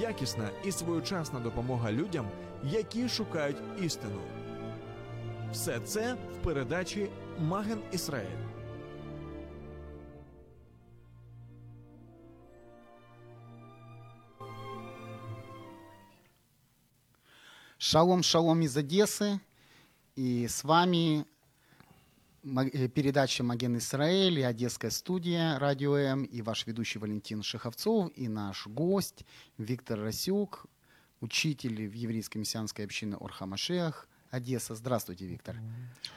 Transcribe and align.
якісна 0.00 0.50
і 0.64 0.72
своєчасна 0.72 1.40
допомога 1.40 1.92
людям, 1.92 2.28
які 2.64 3.08
шукають 3.08 3.62
істину. 3.80 4.20
Все 5.52 5.80
це 5.80 6.14
в 6.14 6.44
передачі 6.44 7.10
Маген 7.38 7.82
Ісраїль. 7.92 8.52
Шалом, 17.78 18.22
шалом 18.22 18.62
из 18.62 18.76
Одессы. 18.76 19.40
И 20.16 20.46
с 20.46 20.62
вами 20.62 21.24
э, 22.73 22.87
передача 22.87 23.43
«Маген 23.43 23.77
Израиль» 23.77 24.39
и 24.39 24.43
Одесская 24.43 24.91
студия 24.91 25.59
«Радио 25.59 25.95
М» 25.97 26.23
и 26.23 26.41
ваш 26.41 26.65
ведущий 26.67 26.99
Валентин 26.99 27.43
Шеховцов 27.43 28.11
и 28.15 28.27
наш 28.27 28.67
гость 28.67 29.25
Виктор 29.57 29.99
Расюк, 29.99 30.65
учитель 31.21 31.87
в 31.87 31.93
еврейской 31.93 32.37
мессианской 32.37 32.85
общине 32.85 33.17
Орхамашех, 33.19 34.07
Одесса. 34.31 34.75
Здравствуйте, 34.75 35.25
Виктор. 35.25 35.55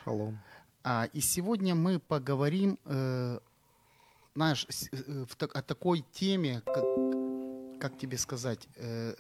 Шалом. 0.05 0.39
А, 0.83 1.09
и 1.13 1.21
сегодня 1.21 1.75
мы 1.75 1.99
поговорим, 1.99 2.79
э, 2.85 3.39
знаешь, 4.35 4.67
э, 4.93 5.25
в, 5.29 5.43
о 5.43 5.63
такой 5.63 6.05
теме, 6.13 6.63
как, 6.65 6.85
как 7.81 7.99
тебе 7.99 8.17
сказать, 8.19 8.67
э, 8.77 9.15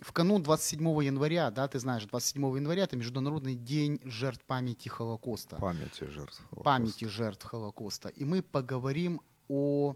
в 0.00 0.12
канун 0.12 0.42
27 0.42 0.82
января, 1.04 1.50
да, 1.50 1.68
ты 1.68 1.78
знаешь, 1.78 2.04
27 2.04 2.42
января 2.56 2.84
это 2.84 2.96
Международный 2.96 3.54
день 3.54 4.00
жертв 4.04 4.44
памяти 4.44 4.88
Холокоста. 4.88 5.56
Памяти 5.56 6.04
жертв 6.04 6.38
Холокоста. 6.50 6.64
Памяти 6.64 7.04
жертв 7.04 7.44
Холокоста. 7.44 8.08
И 8.08 8.24
мы 8.24 8.42
поговорим 8.42 9.20
о 9.48 9.94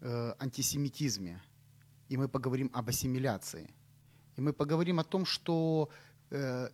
э, 0.00 0.34
антисемитизме. 0.38 1.42
И 2.08 2.16
мы 2.16 2.28
поговорим 2.28 2.70
об 2.74 2.88
ассимиляции. 2.88 3.72
И 4.36 4.40
мы 4.40 4.52
поговорим 4.52 4.98
о 4.98 5.04
том, 5.04 5.24
что 5.24 5.88
э, 6.30 6.68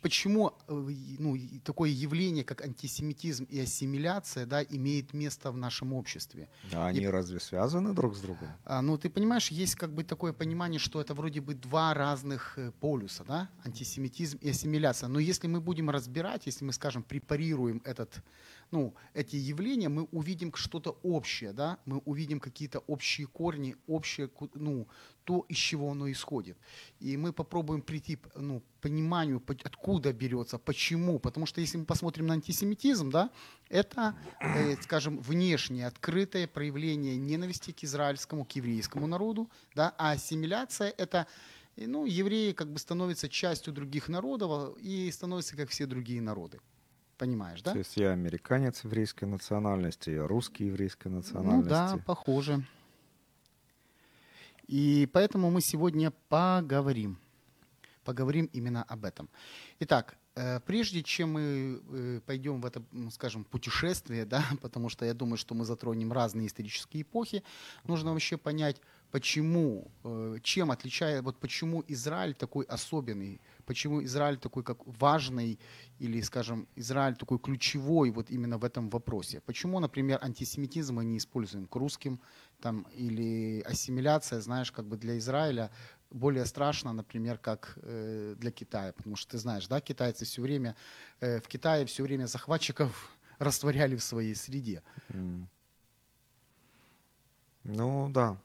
почему 0.00 0.52
э, 0.68 0.72
ну, 1.18 1.36
такое 1.64 1.90
явление, 1.90 2.44
как 2.44 2.62
антисемитизм 2.62 3.44
и 3.44 3.60
ассимиляция, 3.60 4.46
да, 4.46 4.62
имеет 4.62 5.14
место 5.14 5.50
в 5.50 5.56
нашем 5.56 5.92
обществе. 5.92 6.48
А 6.72 6.86
они 6.86 7.00
и, 7.00 7.06
разве 7.06 7.40
связаны 7.40 7.92
друг 7.94 8.14
с 8.16 8.20
другом? 8.20 8.48
А, 8.64 8.82
ну, 8.82 8.96
ты 8.98 9.10
понимаешь, 9.10 9.48
есть 9.48 9.74
как 9.76 9.92
бы 9.92 10.04
такое 10.04 10.32
понимание, 10.32 10.78
что 10.78 11.00
это 11.00 11.14
вроде 11.14 11.40
бы 11.40 11.54
два 11.54 11.94
разных 11.94 12.58
э, 12.58 12.72
полюса, 12.80 13.24
да, 13.24 13.48
антисемитизм 13.64 14.38
и 14.38 14.50
ассимиляция. 14.50 15.08
Но 15.08 15.18
если 15.18 15.46
мы 15.48 15.60
будем 15.60 15.90
разбирать, 15.90 16.46
если 16.46 16.64
мы, 16.64 16.72
скажем, 16.72 17.02
препарируем 17.02 17.82
этот, 17.84 18.22
ну, 18.72 18.94
эти 19.14 19.36
явления, 19.36 19.88
мы 19.88 20.08
увидим 20.12 20.52
что-то 20.54 20.98
общее, 21.02 21.52
да, 21.52 21.78
мы 21.84 21.98
увидим 21.98 22.40
какие-то 22.40 22.80
общие 22.80 23.26
корни, 23.26 23.76
общее, 23.86 24.30
ну, 24.54 24.88
то, 25.24 25.44
из 25.48 25.56
чего 25.56 25.90
оно 25.90 26.10
исходит. 26.10 26.56
И 26.98 27.16
мы 27.16 27.32
попробуем 27.32 27.82
прийти 27.82 28.18
ну, 28.34 28.62
пониманию, 28.80 29.42
откуда 29.64 30.12
берется, 30.12 30.58
почему. 30.58 31.18
Потому 31.18 31.46
что 31.46 31.60
если 31.60 31.78
мы 31.78 31.84
посмотрим 31.84 32.26
на 32.26 32.34
антисемитизм, 32.34 33.10
да, 33.10 33.30
это, 33.68 34.16
э, 34.40 34.76
скажем, 34.82 35.18
внешнее, 35.18 35.86
открытое 35.86 36.46
проявление 36.46 37.16
ненависти 37.16 37.72
к 37.72 37.84
израильскому, 37.84 38.44
к 38.44 38.52
еврейскому 38.52 39.06
народу, 39.06 39.50
да, 39.74 39.94
а 39.98 40.12
ассимиляция– 40.12 40.94
это 40.98 41.26
ну, 41.76 42.06
евреи 42.06 42.52
как 42.52 42.72
бы 42.72 42.78
становятся 42.78 43.28
частью 43.28 43.72
других 43.72 44.08
народов 44.08 44.76
и 44.78 45.10
становятся 45.10 45.56
как 45.56 45.68
все 45.68 45.86
другие 45.86 46.20
народы. 46.20 46.58
Понимаешь, 47.22 47.62
да? 47.62 47.70
То 47.70 47.78
есть 47.78 47.96
я 47.96 48.10
американец 48.10 48.82
еврейской 48.82 49.26
национальности, 49.26 50.10
я 50.10 50.26
русский 50.26 50.64
еврейской 50.64 51.06
национальности. 51.06 51.70
Ну 51.70 51.96
да, 51.98 52.02
похоже. 52.04 52.64
И 54.66 55.08
поэтому 55.12 55.48
мы 55.48 55.60
сегодня 55.60 56.12
поговорим. 56.28 57.20
Поговорим 58.02 58.50
именно 58.52 58.82
об 58.82 59.04
этом. 59.04 59.28
Итак, 59.78 60.16
э, 60.34 60.58
прежде 60.66 61.04
чем 61.04 61.34
мы 61.34 61.80
э, 61.90 62.20
пойдем 62.26 62.60
в 62.60 62.66
это, 62.66 62.82
скажем, 63.12 63.44
путешествие, 63.44 64.24
да, 64.34 64.44
потому 64.60 64.88
что 64.88 65.04
я 65.04 65.14
думаю, 65.14 65.36
что 65.36 65.54
мы 65.54 65.64
затронем 65.64 66.12
разные 66.12 66.48
исторические 66.48 67.02
эпохи, 67.02 67.44
нужно 67.84 68.10
вообще 68.10 68.36
понять, 68.36 68.80
почему, 69.12 69.92
э, 70.02 70.38
чем 70.42 70.72
отличает, 70.72 71.22
вот 71.22 71.38
почему 71.38 71.84
Израиль 71.86 72.34
такой 72.34 72.64
особенный, 72.64 73.40
почему 73.66 74.02
Израиль 74.04 74.36
такой 74.36 74.62
как 74.62 74.78
важный 74.86 75.58
или, 75.98 76.20
скажем, 76.22 76.66
Израиль 76.76 77.16
такой 77.16 77.38
ключевой 77.38 78.10
вот 78.10 78.30
именно 78.30 78.58
в 78.58 78.64
этом 78.64 78.90
вопросе. 78.90 79.40
Почему, 79.40 79.80
например, 79.80 80.18
антисемитизм 80.22 80.96
мы 80.96 81.04
не 81.04 81.16
используем 81.16 81.66
к 81.66 81.76
русским, 81.76 82.20
там, 82.60 82.86
или 82.94 83.60
ассимиляция, 83.62 84.40
знаешь, 84.40 84.72
как 84.72 84.86
бы 84.86 84.96
для 84.96 85.18
Израиля 85.18 85.70
более 86.10 86.46
страшно, 86.46 86.92
например, 86.92 87.38
как 87.38 87.78
э, 87.82 88.34
для 88.38 88.50
Китая, 88.50 88.92
потому 88.92 89.16
что 89.16 89.32
ты 89.32 89.38
знаешь, 89.38 89.66
да, 89.66 89.80
китайцы 89.80 90.24
все 90.24 90.42
время, 90.42 90.76
э, 91.20 91.40
в 91.40 91.48
Китае 91.48 91.84
все 91.86 92.02
время 92.02 92.26
захватчиков 92.26 93.16
растворяли 93.38 93.96
в 93.96 94.02
своей 94.02 94.34
среде. 94.34 94.82
Mm. 95.08 95.46
Ну 97.64 98.10
да, 98.10 98.36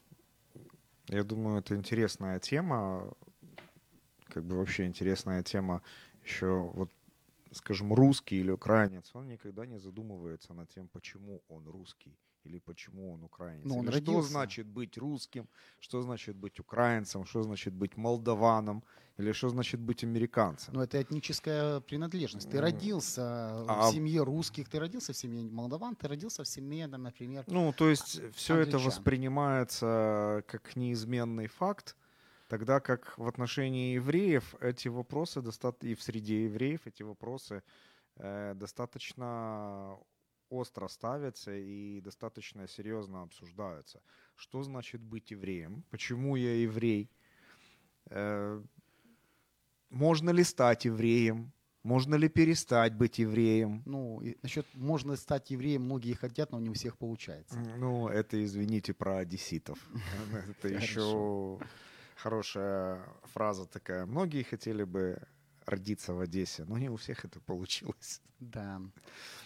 я 1.08 1.24
думаю, 1.24 1.60
это 1.60 1.76
интересная 1.76 2.40
тема, 2.40 3.14
как 4.38 4.46
бы 4.46 4.56
вообще 4.56 4.86
интересная 4.86 5.42
тема 5.44 5.82
еще 6.24 6.72
вот 6.74 6.92
скажем, 7.52 7.94
русский 7.94 8.40
или 8.40 8.52
украинец, 8.52 9.10
он 9.14 9.28
никогда 9.28 9.66
не 9.66 9.80
задумывается 9.80 10.54
над 10.54 10.70
тем, 10.70 10.88
почему 10.88 11.42
он 11.50 11.68
русский 11.68 12.16
или 12.44 12.60
почему 12.60 13.14
он 13.14 13.24
украинец. 13.24 13.66
Ну, 13.66 13.80
он 13.80 13.92
что 13.92 14.22
значит 14.22 14.68
быть 14.68 14.98
русским, 14.98 15.48
что 15.80 16.02
значит 16.02 16.36
быть 16.36 16.60
украинцем, 16.60 17.26
что 17.26 17.44
значит 17.44 17.74
быть 17.74 17.98
молдаваном, 17.98 18.84
или 19.18 19.32
что 19.34 19.50
значит 19.50 19.80
быть 19.80 20.04
американцем. 20.04 20.74
Ну, 20.74 20.82
это 20.82 21.02
этническая 21.02 21.80
принадлежность. 21.80 22.50
Ты 22.50 22.62
родился 22.62 23.24
а... 23.68 23.90
в 23.90 23.94
семье 23.94 24.24
русских, 24.24 24.70
ты 24.70 24.80
родился 24.80 25.14
в 25.14 25.18
семье 25.18 25.44
молдаван, 25.44 25.96
ты 25.96 26.08
родился 26.08 26.44
в 26.44 26.48
семье, 26.48 26.88
например, 26.88 27.44
Ну, 27.48 27.74
то 27.74 27.90
есть 27.90 28.22
все 28.36 28.56
это 28.58 28.78
воспринимается 28.78 30.44
как 30.48 30.76
неизменный 30.76 31.48
факт, 31.48 31.96
Тогда 32.48 32.80
как 32.80 33.18
в 33.18 33.28
отношении 33.28 33.96
евреев 33.96 34.56
эти 34.62 34.88
вопросы 34.88 35.42
достаточно, 35.42 35.88
и 35.88 35.96
в 35.96 36.02
среде 36.02 36.46
евреев 36.46 36.88
эти 36.88 37.04
вопросы 37.04 37.62
э, 38.16 38.54
достаточно 38.56 39.98
остро 40.50 40.88
ставятся 40.88 41.52
и 41.54 42.00
достаточно 42.02 42.68
серьезно 42.68 43.24
обсуждаются. 43.24 44.02
Что 44.36 44.64
значит 44.64 45.02
быть 45.02 45.32
евреем? 45.32 45.84
Почему 45.90 46.38
я 46.38 46.56
еврей? 46.56 47.12
Э, 48.10 48.64
можно 49.90 50.30
ли 50.30 50.44
стать 50.44 50.86
евреем? 50.86 51.52
Можно 51.84 52.16
ли 52.16 52.30
перестать 52.30 52.94
быть 52.94 53.20
евреем? 53.20 53.82
Ну, 53.86 54.22
насчет 54.42 54.66
можно 54.74 55.16
стать 55.16 55.52
евреем, 55.52 55.84
многие 55.84 56.14
хотят, 56.14 56.52
но 56.52 56.60
не 56.60 56.70
у 56.70 56.74
всех 56.74 56.98
получается. 56.98 57.58
Ну, 57.78 58.08
это, 58.08 58.44
извините, 58.44 58.94
про 58.94 59.18
одесситов. 59.18 59.80
Это 60.50 60.68
еще 60.68 61.60
хорошая 62.18 63.04
фраза 63.34 63.66
такая. 63.66 64.06
Многие 64.06 64.44
хотели 64.44 64.84
бы 64.84 65.22
родиться 65.68 66.14
в 66.14 66.20
Одессе, 66.20 66.64
но 66.66 66.78
не 66.78 66.90
у 66.90 66.96
всех 66.96 67.26
это 67.26 67.40
получилось. 67.40 68.22
Да. 68.40 68.82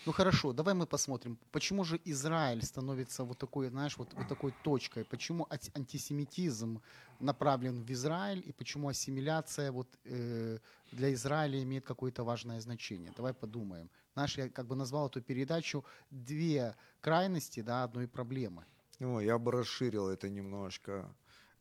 Ну 0.05 0.11
хорошо, 0.11 0.53
давай 0.53 0.73
мы 0.73 0.85
посмотрим, 0.85 1.37
почему 1.51 1.83
же 1.83 1.99
Израиль 2.05 2.61
становится 2.61 3.23
вот 3.23 3.37
такой, 3.37 3.69
знаешь, 3.69 3.97
вот, 3.97 4.13
вот 4.13 4.27
такой 4.27 4.53
точкой, 4.63 5.03
почему 5.05 5.47
антисемитизм 5.49 6.81
направлен 7.19 7.83
в 7.83 7.91
Израиль 7.91 8.43
и 8.45 8.51
почему 8.51 8.89
ассимиляция 8.89 9.71
вот, 9.71 9.87
э, 10.05 10.59
для 10.91 11.13
Израиля 11.13 11.63
имеет 11.63 11.85
какое-то 11.85 12.23
важное 12.23 12.59
значение. 12.59 13.11
Давай 13.15 13.33
подумаем. 13.33 13.89
Знаешь, 14.13 14.37
я 14.37 14.49
как 14.49 14.67
бы 14.67 14.75
назвал 14.75 15.07
эту 15.07 15.21
передачу 15.21 15.85
«Две 16.11 16.75
крайности 16.99 17.61
да, 17.61 17.83
одной 17.83 18.07
проблемы». 18.07 18.65
Ну, 18.99 19.21
я 19.21 19.37
бы 19.39 19.51
расширил 19.51 20.09
это 20.09 20.29
немножко 20.29 21.15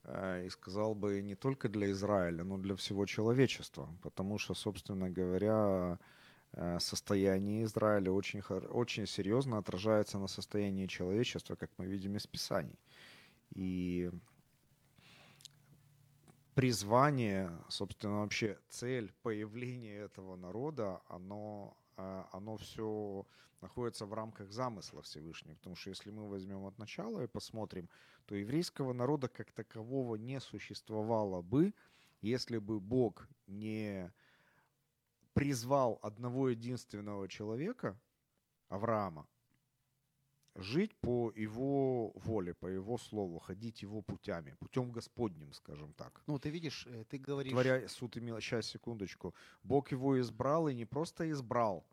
и 0.04 0.48
сказал 0.50 0.94
бы 0.94 1.20
не 1.22 1.34
только 1.34 1.68
для 1.68 1.90
Израиля, 1.90 2.44
но 2.44 2.56
для 2.58 2.74
всего 2.74 3.06
человечества, 3.06 3.88
потому 4.02 4.38
что, 4.38 4.54
собственно 4.54 5.10
говоря, 5.10 5.98
э, 6.52 6.78
состояние 6.80 7.64
Израиля 7.64 8.10
очень, 8.12 8.40
очень 8.40 9.06
серьезно 9.06 9.58
отражается 9.58 10.18
на 10.18 10.26
состоянии 10.26 10.86
человечества, 10.86 11.54
как 11.54 11.70
мы 11.76 11.86
видим 11.86 12.16
из 12.16 12.26
Писаний. 12.26 12.78
И 13.54 14.10
призвание, 16.54 17.50
собственно, 17.68 18.20
вообще 18.20 18.58
цель 18.68 19.12
появления 19.22 19.98
этого 19.98 20.36
народа, 20.36 21.00
оно, 21.08 21.76
э, 21.96 22.24
оно 22.32 22.56
все 22.56 23.26
находится 23.60 24.06
в 24.06 24.14
рамках 24.14 24.50
замысла 24.50 25.02
Всевышнего. 25.02 25.56
Потому 25.56 25.76
что 25.76 25.90
если 25.90 26.10
мы 26.10 26.28
возьмем 26.28 26.64
от 26.64 26.78
начала 26.78 27.22
и 27.22 27.26
посмотрим, 27.26 27.88
то 28.30 28.36
еврейского 28.36 28.92
народа 28.92 29.26
как 29.26 29.50
такового 29.50 30.14
не 30.14 30.38
существовало 30.38 31.42
бы, 31.42 31.74
если 32.22 32.58
бы 32.58 32.78
Бог 32.78 33.26
не 33.48 34.12
призвал 35.32 35.98
одного 36.00 36.50
единственного 36.50 37.26
человека, 37.26 38.00
Авраама, 38.68 39.26
жить 40.54 40.94
по 41.00 41.32
его 41.34 42.12
воле, 42.14 42.54
по 42.54 42.68
его 42.68 42.98
слову, 42.98 43.40
ходить 43.40 43.82
его 43.82 44.00
путями, 44.00 44.54
путем 44.60 44.92
Господним, 44.92 45.52
скажем 45.52 45.92
так. 45.94 46.22
Ну, 46.28 46.38
ты 46.38 46.50
видишь, 46.50 46.86
э, 46.86 47.02
ты 47.08 47.18
говоришь... 47.18 47.50
Творя 47.52 47.88
суд 47.88 48.16
имел, 48.16 48.40
сейчас, 48.40 48.66
секундочку. 48.66 49.34
Бог 49.64 49.90
его 49.90 50.20
избрал 50.20 50.68
и 50.68 50.74
не 50.74 50.84
просто 50.84 51.28
избрал, 51.32 51.84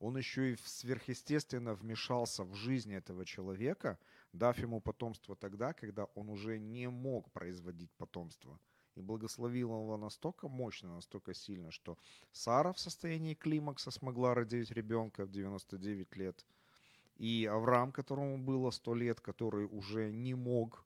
он 0.00 0.18
еще 0.18 0.52
и 0.52 0.56
сверхъестественно 0.56 1.74
вмешался 1.74 2.44
в 2.44 2.54
жизнь 2.54 2.92
этого 2.92 3.24
человека, 3.24 3.98
дав 4.32 4.58
ему 4.58 4.80
потомство 4.80 5.36
тогда, 5.36 5.72
когда 5.72 6.04
он 6.14 6.28
уже 6.28 6.58
не 6.58 6.88
мог 6.88 7.30
производить 7.32 7.92
потомство. 7.96 8.58
И 8.94 9.00
благословил 9.00 9.70
его 9.70 9.96
настолько 9.96 10.48
мощно, 10.48 10.96
настолько 10.96 11.32
сильно, 11.32 11.70
что 11.70 11.96
Сара 12.32 12.72
в 12.72 12.78
состоянии 12.78 13.34
климакса 13.34 13.90
смогла 13.90 14.34
родить 14.34 14.72
ребенка 14.72 15.24
в 15.24 15.30
99 15.30 16.16
лет. 16.16 16.44
И 17.16 17.46
Авраам, 17.46 17.92
которому 17.92 18.38
было 18.38 18.70
100 18.70 18.94
лет, 18.94 19.20
который 19.20 19.66
уже 19.66 20.10
не 20.10 20.34
мог 20.34 20.84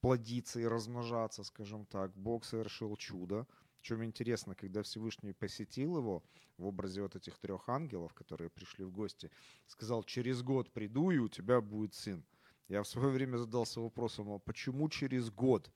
плодиться 0.00 0.60
и 0.60 0.66
размножаться, 0.66 1.44
скажем 1.44 1.84
так, 1.86 2.16
Бог 2.16 2.44
совершил 2.44 2.96
чудо. 2.96 3.46
Чем 3.80 4.04
интересно, 4.04 4.54
когда 4.54 4.82
Всевышний 4.82 5.32
посетил 5.32 5.96
его 5.96 6.22
в 6.56 6.66
образе 6.66 7.02
вот 7.02 7.16
этих 7.16 7.38
трех 7.38 7.68
ангелов, 7.68 8.12
которые 8.12 8.50
пришли 8.50 8.84
в 8.84 8.90
гости, 8.90 9.30
сказал, 9.66 10.02
через 10.02 10.42
год 10.42 10.70
приду, 10.72 11.10
и 11.10 11.18
у 11.18 11.28
тебя 11.28 11.60
будет 11.60 11.94
сын. 11.94 12.24
Я 12.68 12.82
в 12.82 12.88
свое 12.88 13.08
время 13.08 13.36
задался 13.36 13.80
вопросом, 13.80 14.30
а 14.30 14.38
почему 14.38 14.88
через 14.88 15.30
год? 15.30 15.70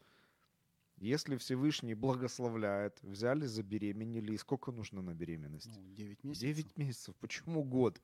Если 0.99 1.37
Всевышний 1.37 1.95
благословляет, 1.95 3.03
взяли, 3.03 3.47
забеременели, 3.47 4.35
и 4.35 4.39
сколько 4.39 4.71
нужно 4.73 5.03
на 5.03 5.15
беременность? 5.15 5.67
Ну, 5.75 5.95
9 5.95 6.25
месяцев. 6.25 6.43
9 6.43 6.79
месяцев. 6.79 7.17
Почему 7.17 7.65
год? 7.65 8.01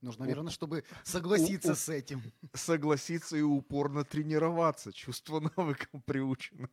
Нужно, 0.00 0.26
наверное, 0.26 0.52
чтобы 0.52 0.84
согласиться 1.02 1.72
у, 1.72 1.74
с 1.74 1.88
этим. 1.88 2.22
Согласиться 2.54 3.36
и 3.36 3.42
упорно 3.42 4.04
тренироваться. 4.04 4.92
Чувство 4.92 5.40
навыком 5.56 6.02
приучено. 6.02 6.70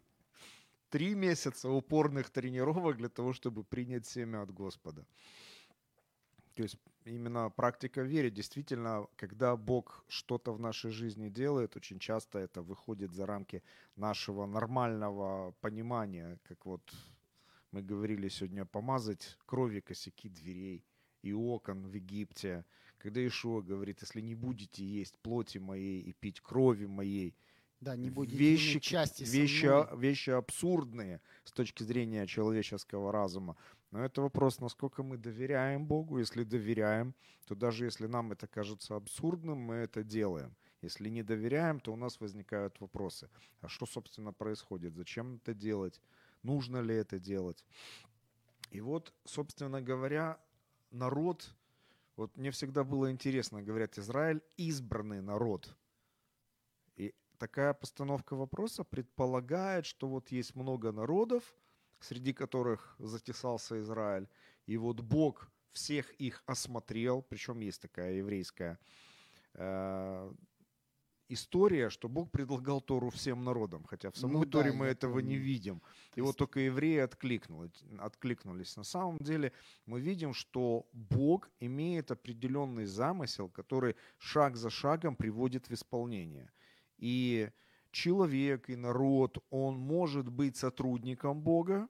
Три 0.89 1.15
месяца 1.15 1.69
упорных 1.69 2.29
тренировок 2.29 2.97
для 2.97 3.09
того, 3.09 3.33
чтобы 3.33 3.63
принять 3.63 4.05
семя 4.05 4.41
от 4.41 4.51
Господа. 4.51 5.05
То 6.55 6.63
есть 6.63 6.77
именно 7.03 7.49
практика 7.49 8.01
веры. 8.01 8.29
Действительно, 8.29 9.07
когда 9.17 9.57
Бог 9.57 10.05
что-то 10.07 10.53
в 10.53 10.59
нашей 10.59 10.91
жизни 10.91 11.29
делает, 11.29 11.75
очень 11.75 11.99
часто 11.99 12.39
это 12.39 12.61
выходит 12.61 13.13
за 13.13 13.25
рамки 13.25 13.61
нашего 13.95 14.45
нормального 14.45 15.53
понимания, 15.61 16.39
как 16.43 16.65
вот 16.65 16.93
мы 17.71 17.81
говорили 17.81 18.29
сегодня, 18.29 18.65
помазать 18.65 19.37
крови 19.45 19.81
косяки 19.81 20.29
дверей 20.29 20.85
и 21.23 21.33
окон 21.33 21.87
в 21.87 21.93
Египте. 21.93 22.63
Когда 22.97 23.19
Ишуа 23.19 23.61
говорит, 23.61 24.01
если 24.01 24.21
не 24.21 24.33
будете 24.33 24.85
есть 24.85 25.17
плоти 25.19 25.57
моей 25.57 26.01
и 26.01 26.13
пить 26.13 26.39
крови 26.39 26.85
моей, 26.85 27.35
да, 27.85 27.95
не 27.95 28.09
будете 28.09 28.35
вещи, 28.35 28.79
части 28.79 29.23
вещи, 29.23 29.69
вещи 29.95 30.31
абсурдные 30.31 31.21
с 31.43 31.51
точки 31.51 31.83
зрения 31.83 32.25
человеческого 32.25 33.11
разума. 33.11 33.55
Но 33.91 34.03
это 34.03 34.21
вопрос, 34.21 34.59
насколько 34.59 35.03
мы 35.03 35.17
доверяем 35.17 35.85
Богу. 35.85 36.17
Если 36.17 36.43
доверяем, 36.43 37.13
то 37.45 37.55
даже 37.55 37.85
если 37.85 38.07
нам 38.07 38.31
это 38.31 38.47
кажется 38.47 38.95
абсурдным, 38.95 39.59
мы 39.59 39.75
это 39.75 40.03
делаем. 40.03 40.55
Если 40.81 41.09
не 41.09 41.23
доверяем, 41.23 41.79
то 41.79 41.93
у 41.93 41.95
нас 41.95 42.19
возникают 42.19 42.81
вопросы. 42.81 43.29
А 43.61 43.67
что, 43.67 43.85
собственно, 43.85 44.33
происходит? 44.33 44.95
Зачем 44.95 45.35
это 45.35 45.53
делать? 45.53 46.01
Нужно 46.41 46.81
ли 46.81 46.95
это 46.95 47.19
делать? 47.19 47.63
И 48.71 48.81
вот, 48.81 49.13
собственно 49.25 49.79
говоря, 49.79 50.39
народ, 50.91 51.53
вот 52.17 52.35
мне 52.35 52.49
всегда 52.49 52.83
было 52.83 53.11
интересно, 53.11 53.61
говорят, 53.61 53.99
Израиль 53.99 54.41
избранный 54.57 55.21
народ. 55.21 55.75
Такая 57.37 57.73
постановка 57.73 58.35
вопроса 58.35 58.83
предполагает, 58.83 59.85
что 59.85 60.07
вот 60.07 60.31
есть 60.31 60.55
много 60.55 60.91
народов, 60.91 61.43
среди 61.99 62.33
которых 62.33 62.95
затесался 62.99 63.79
Израиль, 63.79 64.27
и 64.65 64.77
вот 64.77 65.01
Бог 65.01 65.51
всех 65.71 66.11
их 66.13 66.43
осмотрел, 66.45 67.21
причем 67.21 67.59
есть 67.59 67.81
такая 67.81 68.13
еврейская 68.13 68.79
э, 69.53 70.33
история, 71.29 71.89
что 71.89 72.07
Бог 72.07 72.31
предлагал 72.31 72.81
Тору 72.81 73.09
всем 73.09 73.43
народам, 73.43 73.83
хотя 73.83 74.11
в 74.11 74.17
самой 74.17 74.45
ну, 74.45 74.45
Торе 74.45 74.71
да, 74.71 74.77
мы 74.77 74.85
этого 74.85 75.13
помню. 75.13 75.29
не 75.29 75.35
видим. 75.35 75.81
И 76.15 76.21
вот 76.21 76.37
только 76.37 76.59
евреи 76.59 76.99
откликнулись, 76.99 77.83
откликнулись. 77.99 78.77
На 78.77 78.83
самом 78.83 79.17
деле 79.17 79.51
мы 79.85 79.99
видим, 79.99 80.33
что 80.33 80.87
Бог 80.93 81.49
имеет 81.59 82.11
определенный 82.11 82.85
замысел, 82.85 83.49
который 83.49 83.95
шаг 84.17 84.55
за 84.55 84.69
шагом 84.69 85.15
приводит 85.15 85.67
в 85.69 85.73
исполнение. 85.73 86.51
И 86.97 87.49
человек, 87.91 88.69
и 88.69 88.75
народ, 88.75 89.37
он 89.49 89.77
может 89.77 90.29
быть 90.29 90.57
сотрудником 90.57 91.41
Бога, 91.41 91.87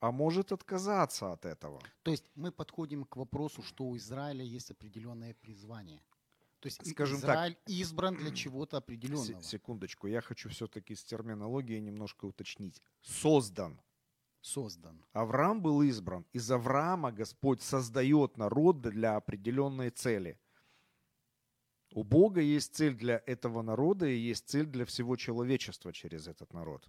а 0.00 0.10
может 0.12 0.52
отказаться 0.52 1.32
от 1.32 1.44
этого. 1.44 1.80
То 2.02 2.10
есть 2.10 2.24
мы 2.34 2.50
подходим 2.50 3.04
к 3.04 3.16
вопросу, 3.16 3.62
что 3.62 3.84
у 3.84 3.96
Израиля 3.96 4.44
есть 4.44 4.70
определенное 4.70 5.34
призвание. 5.34 6.02
То 6.60 6.66
есть 6.66 6.90
Скажем 6.90 7.18
Израиль 7.18 7.54
так, 7.54 7.68
избран 7.68 8.16
для 8.16 8.30
чего-то 8.34 8.78
определенного. 8.78 9.42
Секундочку, 9.42 10.06
я 10.06 10.20
хочу 10.20 10.48
все-таки 10.50 10.94
с 10.94 11.04
терминологией 11.04 11.80
немножко 11.80 12.26
уточнить. 12.26 12.82
Создан. 13.02 13.80
Создан. 14.42 15.04
Авраам 15.12 15.60
был 15.62 15.82
избран. 15.82 16.26
Из 16.32 16.50
Авраама 16.50 17.12
Господь 17.12 17.62
создает 17.62 18.38
народ 18.38 18.80
для 18.80 19.16
определенной 19.16 19.90
цели. 19.90 20.38
У 21.92 22.04
Бога 22.04 22.40
есть 22.40 22.74
цель 22.76 22.94
для 22.94 23.22
этого 23.26 23.62
народа 23.62 24.06
и 24.06 24.16
есть 24.16 24.48
цель 24.48 24.66
для 24.66 24.84
всего 24.84 25.16
человечества 25.16 25.92
через 25.92 26.28
этот 26.28 26.52
народ. 26.52 26.88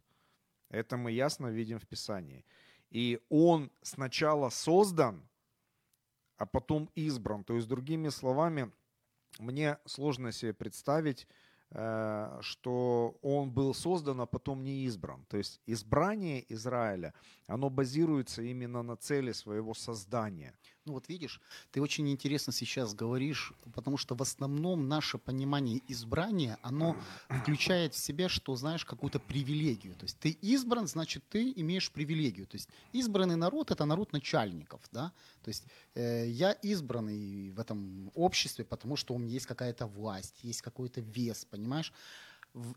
Это 0.70 0.96
мы 0.96 1.12
ясно 1.12 1.48
видим 1.48 1.80
в 1.80 1.88
Писании. 1.88 2.46
И 2.92 3.20
он 3.30 3.72
сначала 3.82 4.50
создан, 4.50 5.28
а 6.38 6.46
потом 6.46 6.90
избран. 6.96 7.44
То 7.44 7.56
есть, 7.56 7.68
другими 7.68 8.10
словами, 8.10 8.72
мне 9.40 9.78
сложно 9.86 10.32
себе 10.32 10.54
представить, 10.54 11.28
э, 11.72 12.40
что 12.42 13.18
он 13.22 13.52
был 13.52 13.74
создан, 13.74 14.22
а 14.22 14.26
потом 14.26 14.64
не 14.64 14.86
избран. 14.86 15.26
То 15.26 15.38
есть 15.38 15.62
избрание 15.66 16.44
Израиля, 16.54 17.14
оно 17.48 17.70
базируется 17.70 18.42
именно 18.42 18.84
на 18.84 18.96
цели 18.96 19.32
своего 19.32 19.74
создания. 19.74 20.54
Ну 20.86 20.94
вот 20.94 21.10
видишь, 21.10 21.40
ты 21.72 21.80
очень 21.80 22.10
интересно 22.10 22.52
сейчас 22.52 22.96
говоришь, 22.96 23.54
потому 23.76 23.98
что 23.98 24.16
в 24.16 24.22
основном 24.22 24.88
наше 24.88 25.20
понимание 25.20 25.80
избрания, 25.88 26.58
оно 26.64 26.98
включает 27.30 27.94
в 27.94 27.98
себя, 28.00 28.30
что 28.30 28.56
знаешь, 28.56 28.84
какую-то 28.84 29.20
привилегию. 29.20 29.94
То 29.94 30.06
есть 30.06 30.18
ты 30.18 30.32
избран, 30.42 30.88
значит 30.88 31.24
ты 31.30 31.54
имеешь 31.56 31.92
привилегию. 31.92 32.48
То 32.48 32.58
есть 32.58 32.68
избранный 32.94 33.36
народ– 33.36 33.70
это 33.72 33.86
народ 33.86 34.12
начальников. 34.12 34.82
Да? 34.92 35.12
То 35.44 35.50
есть 35.50 35.66
э, 35.94 36.28
я 36.28 36.52
избранный 36.64 37.52
в 37.52 37.60
этом 37.60 38.12
обществе, 38.16 38.66
потому 38.66 38.96
что 38.96 39.14
у 39.14 39.20
меня 39.20 39.34
есть 39.34 39.46
какая-то 39.46 39.86
власть, 39.86 40.40
есть 40.42 40.64
какой-то 40.64 41.02
вес, 41.02 41.46
понимаешь? 41.46 41.94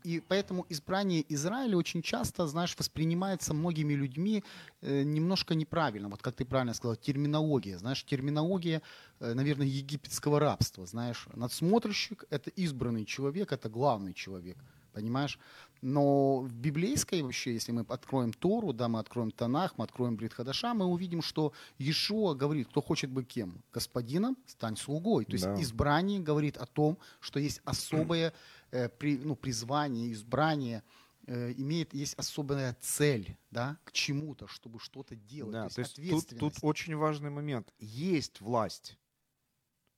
И 0.03 0.21
поэтому 0.25 0.65
избрание 0.69 1.25
Израиля 1.27 1.77
очень 1.77 2.01
часто, 2.01 2.47
знаешь, 2.47 2.75
воспринимается 2.77 3.53
многими 3.53 3.93
людьми 3.93 4.43
э, 4.81 5.03
немножко 5.03 5.53
неправильно. 5.53 6.07
Вот 6.07 6.21
как 6.21 6.35
ты 6.35 6.45
правильно 6.45 6.73
сказал, 6.73 6.95
терминология. 6.95 7.77
Знаешь, 7.77 8.03
терминология, 8.05 8.81
э, 9.19 9.33
наверное, 9.33 9.67
египетского 9.67 10.39
рабства. 10.39 10.85
Знаешь, 10.85 11.27
надсмотрщик– 11.33 12.23
это 12.29 12.49
избранный 12.51 13.05
человек, 13.05 13.51
это 13.51 13.69
главный 13.69 14.13
человек. 14.13 14.57
Понимаешь? 14.93 15.37
Но 15.81 16.39
в 16.39 16.53
библейской 16.53 17.21
вообще, 17.21 17.53
если 17.53 17.73
мы 17.73 17.85
откроем 17.89 18.31
Тору, 18.31 18.73
да, 18.73 18.87
мы 18.87 18.99
откроем 18.99 19.29
Танах, 19.29 19.77
мы 19.77 19.83
откроем 19.83 20.15
Бритхадаша, 20.15 20.73
мы 20.73 20.85
увидим, 20.85 21.21
что 21.21 21.51
Иешуа 21.77 22.33
говорит, 22.33 22.69
кто 22.69 22.81
хочет 22.81 23.11
быть 23.11 23.27
кем? 23.27 23.61
Господином, 23.73 24.37
стань 24.47 24.77
слугой. 24.77 25.25
То 25.25 25.33
есть 25.33 25.43
да. 25.43 25.61
избрание 25.61 26.21
говорит 26.21 26.57
о 26.57 26.65
том, 26.65 26.97
что 27.19 27.39
есть 27.39 27.61
особое 27.65 28.29
э, 28.29 28.33
при, 28.71 29.17
ну, 29.17 29.35
призвание, 29.35 30.11
избрание, 30.11 30.83
э, 31.27 31.53
имеет, 31.53 31.93
есть 31.93 32.15
особая 32.15 32.75
цель, 32.81 33.37
да, 33.51 33.77
к 33.83 33.91
чему-то, 33.91 34.47
чтобы 34.47 34.79
что-то 34.79 35.15
делать. 35.15 35.53
Да, 35.53 35.69
то 35.69 35.81
есть, 35.81 35.95
то 35.95 36.01
есть 36.01 36.29
тут, 36.29 36.39
тут 36.39 36.53
очень 36.61 36.95
важный 36.95 37.29
момент. 37.29 37.73
Есть 37.79 38.41
власть. 38.41 38.97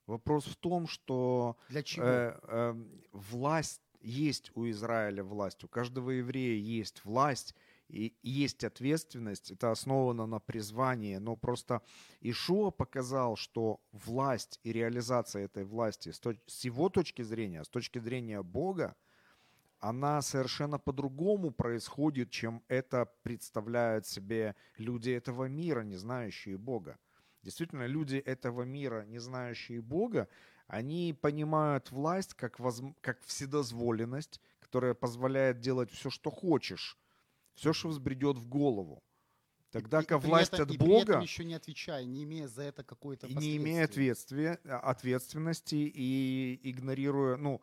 Вопрос 0.05 0.45
в 0.45 0.55
том, 0.55 0.87
что 0.87 1.57
Для 1.69 1.83
чего? 1.83 2.05
Э, 2.05 2.39
э, 2.43 2.85
власть 3.11 3.81
есть 4.01 4.51
у 4.55 4.69
Израиля 4.69 5.23
власть, 5.23 5.63
у 5.63 5.67
каждого 5.67 6.11
еврея 6.11 6.57
есть 6.57 7.03
власть, 7.03 7.55
и 7.89 8.13
есть 8.21 8.63
ответственность, 8.63 9.51
это 9.51 9.71
основано 9.71 10.25
на 10.25 10.39
призвании, 10.39 11.17
но 11.17 11.35
просто 11.37 11.81
Ишуа 12.19 12.69
показал, 12.69 13.37
что 13.37 13.79
власть 13.91 14.59
и 14.63 14.73
реализация 14.73 15.45
этой 15.45 15.63
власти 15.63 16.11
с 16.11 16.65
его 16.65 16.89
точки 16.89 17.21
зрения, 17.21 17.63
с 17.63 17.69
точки 17.69 17.99
зрения 17.99 18.43
Бога, 18.43 18.95
она 19.79 20.21
совершенно 20.21 20.79
по-другому 20.79 21.51
происходит, 21.51 22.31
чем 22.31 22.63
это 22.67 23.05
представляют 23.23 24.05
себе 24.05 24.55
люди 24.77 25.11
этого 25.11 25.45
мира, 25.45 25.81
не 25.81 25.95
знающие 25.95 26.57
Бога. 26.57 26.97
Действительно, 27.43 27.85
люди 27.85 28.17
этого 28.17 28.63
мира, 28.63 29.05
не 29.05 29.19
знающие 29.19 29.81
Бога, 29.81 30.27
Они 30.67 31.13
понимают 31.13 31.91
власть 31.91 32.33
как, 32.33 32.59
воз... 32.59 32.81
как 32.99 33.21
вседозволенность, 33.21 34.41
которая 34.59 34.93
позволяет 34.93 35.61
делать 35.61 35.89
все, 35.91 36.09
что 36.09 36.29
хочешь, 36.29 36.97
все, 37.57 37.73
что 37.73 37.89
взбредет 37.89 38.37
в 38.37 38.47
голову. 38.47 39.03
Тогда 39.71 40.01
как 40.01 40.23
власть 40.23 40.53
этом, 40.53 40.67
от 40.67 40.73
и 40.73 40.77
Бога... 40.77 40.91
При 40.91 41.01
этом 41.01 41.21
еще 41.21 41.43
не 41.43 41.53
отвечая, 41.55 42.05
не 42.05 42.23
имея 42.23 42.47
за 42.47 42.63
это 42.63 42.83
какой-то 42.83 43.27
Не 43.27 43.57
имея 43.57 43.87
ответственности 44.63 45.75
и 45.75 46.59
игнорируя, 46.63 47.35
ну, 47.35 47.61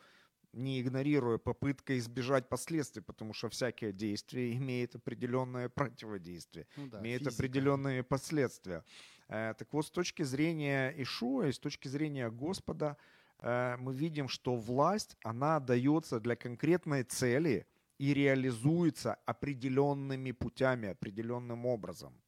не 0.53 0.81
игнорируя 0.81 1.39
попытка 1.39 1.97
избежать 1.99 2.49
последствий, 2.49 3.03
потому 3.03 3.33
что 3.33 3.49
всякое 3.49 3.93
действие 3.93 4.55
имеет 4.57 4.95
определенное 4.95 5.69
противодействие, 5.69 6.67
ну 6.77 6.89
да, 6.89 7.01
имеет 7.01 7.23
физика. 7.23 7.37
определенные 7.37 8.03
последствия. 8.03 8.85
Э, 9.29 9.55
так 9.59 9.73
вот, 9.73 9.87
с 9.87 9.91
точки 9.91 10.23
зрения 10.23 10.95
Ишуа 10.97 11.49
и 11.49 11.53
с 11.53 11.59
точки 11.59 11.89
зрения 11.89 12.31
Господа, 12.31 12.97
э, 13.39 13.77
мы 13.79 13.95
видим, 13.95 14.29
что 14.29 14.57
власть, 14.57 15.17
она 15.25 15.59
дается 15.59 16.21
для 16.21 16.37
конкретной 16.37 17.03
цели 17.05 17.67
и 17.99 18.15
реализуется 18.15 19.15
определенными 19.27 20.33
путями, 20.33 20.89
определенным 20.89 21.67
образом. 21.67 22.21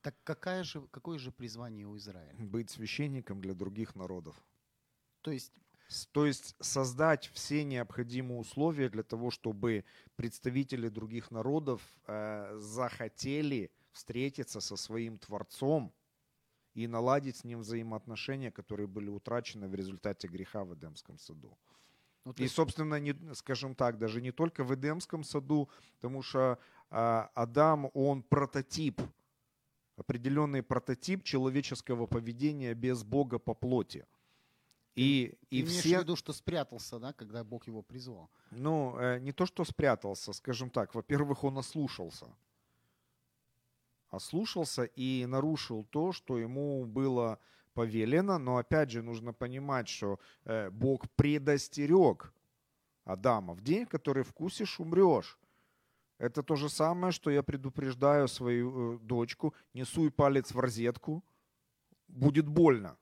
Так 0.00 0.16
какая 0.24 0.64
же, 0.64 0.82
какое 0.90 1.18
же 1.18 1.30
призвание 1.30 1.86
у 1.86 1.96
Израиля? 1.96 2.34
Быть 2.38 2.70
священником 2.70 3.40
для 3.40 3.54
других 3.54 3.94
народов. 3.94 4.36
То 5.20 5.30
есть 5.30 5.52
то 6.12 6.26
есть 6.26 6.56
создать 6.60 7.30
все 7.34 7.64
необходимые 7.64 8.38
условия 8.38 8.88
для 8.88 9.02
того, 9.02 9.30
чтобы 9.30 9.84
представители 10.16 10.88
других 10.88 11.30
народов 11.30 11.82
э, 12.06 12.56
захотели 12.58 13.70
встретиться 13.92 14.60
со 14.60 14.76
своим 14.76 15.18
Творцом 15.18 15.92
и 16.74 16.86
наладить 16.86 17.36
с 17.36 17.44
ним 17.44 17.60
взаимоотношения, 17.60 18.50
которые 18.50 18.86
были 18.86 19.10
утрачены 19.10 19.68
в 19.68 19.74
результате 19.74 20.28
греха 20.28 20.64
в 20.64 20.74
Эдемском 20.74 21.18
саду. 21.18 21.58
Ну, 22.24 22.32
и, 22.36 22.46
собственно, 22.46 23.00
не, 23.00 23.14
скажем 23.34 23.74
так, 23.74 23.98
даже 23.98 24.20
не 24.20 24.30
только 24.30 24.64
в 24.64 24.74
Эдемском 24.74 25.24
саду, 25.24 25.68
потому 25.96 26.22
что 26.22 26.58
э, 26.90 27.28
Адам, 27.34 27.90
он 27.94 28.22
прототип, 28.22 29.00
определенный 29.96 30.62
прототип 30.62 31.24
человеческого 31.24 32.06
поведения 32.06 32.74
без 32.74 33.02
Бога 33.02 33.38
по 33.38 33.54
плоти. 33.54 34.06
И, 34.94 35.34
и 35.50 35.64
все... 35.64 35.88
имеешь 35.88 35.98
в 35.98 36.02
виду, 36.02 36.16
что 36.16 36.32
спрятался, 36.32 36.98
да, 36.98 37.12
когда 37.12 37.42
Бог 37.42 37.66
его 37.66 37.82
призвал? 37.82 38.30
Ну, 38.50 38.96
э, 38.98 39.18
не 39.20 39.32
то, 39.32 39.46
что 39.46 39.64
спрятался, 39.64 40.32
скажем 40.32 40.70
так. 40.70 40.94
Во-первых, 40.94 41.44
он 41.44 41.58
ослушался. 41.58 42.26
Ослушался 44.10 44.84
и 44.84 45.24
нарушил 45.26 45.84
то, 45.84 46.12
что 46.12 46.38
ему 46.38 46.84
было 46.84 47.38
повелено. 47.74 48.38
Но 48.38 48.56
опять 48.56 48.90
же, 48.90 49.02
нужно 49.02 49.32
понимать, 49.32 49.88
что 49.88 50.18
э, 50.44 50.70
Бог 50.70 51.10
предостерег 51.16 52.32
Адама. 53.04 53.54
В 53.54 53.60
день, 53.60 53.86
который 53.86 54.22
вкусишь, 54.22 54.80
умрешь. 54.80 55.38
Это 56.18 56.42
то 56.42 56.56
же 56.56 56.68
самое, 56.68 57.12
что 57.12 57.30
я 57.30 57.42
предупреждаю 57.42 58.28
свою 58.28 58.94
э, 58.94 58.98
дочку, 58.98 59.54
не 59.74 59.84
суй 59.84 60.10
палец 60.10 60.54
в 60.54 60.60
розетку, 60.60 61.24
будет 62.08 62.46
больно. 62.46 62.96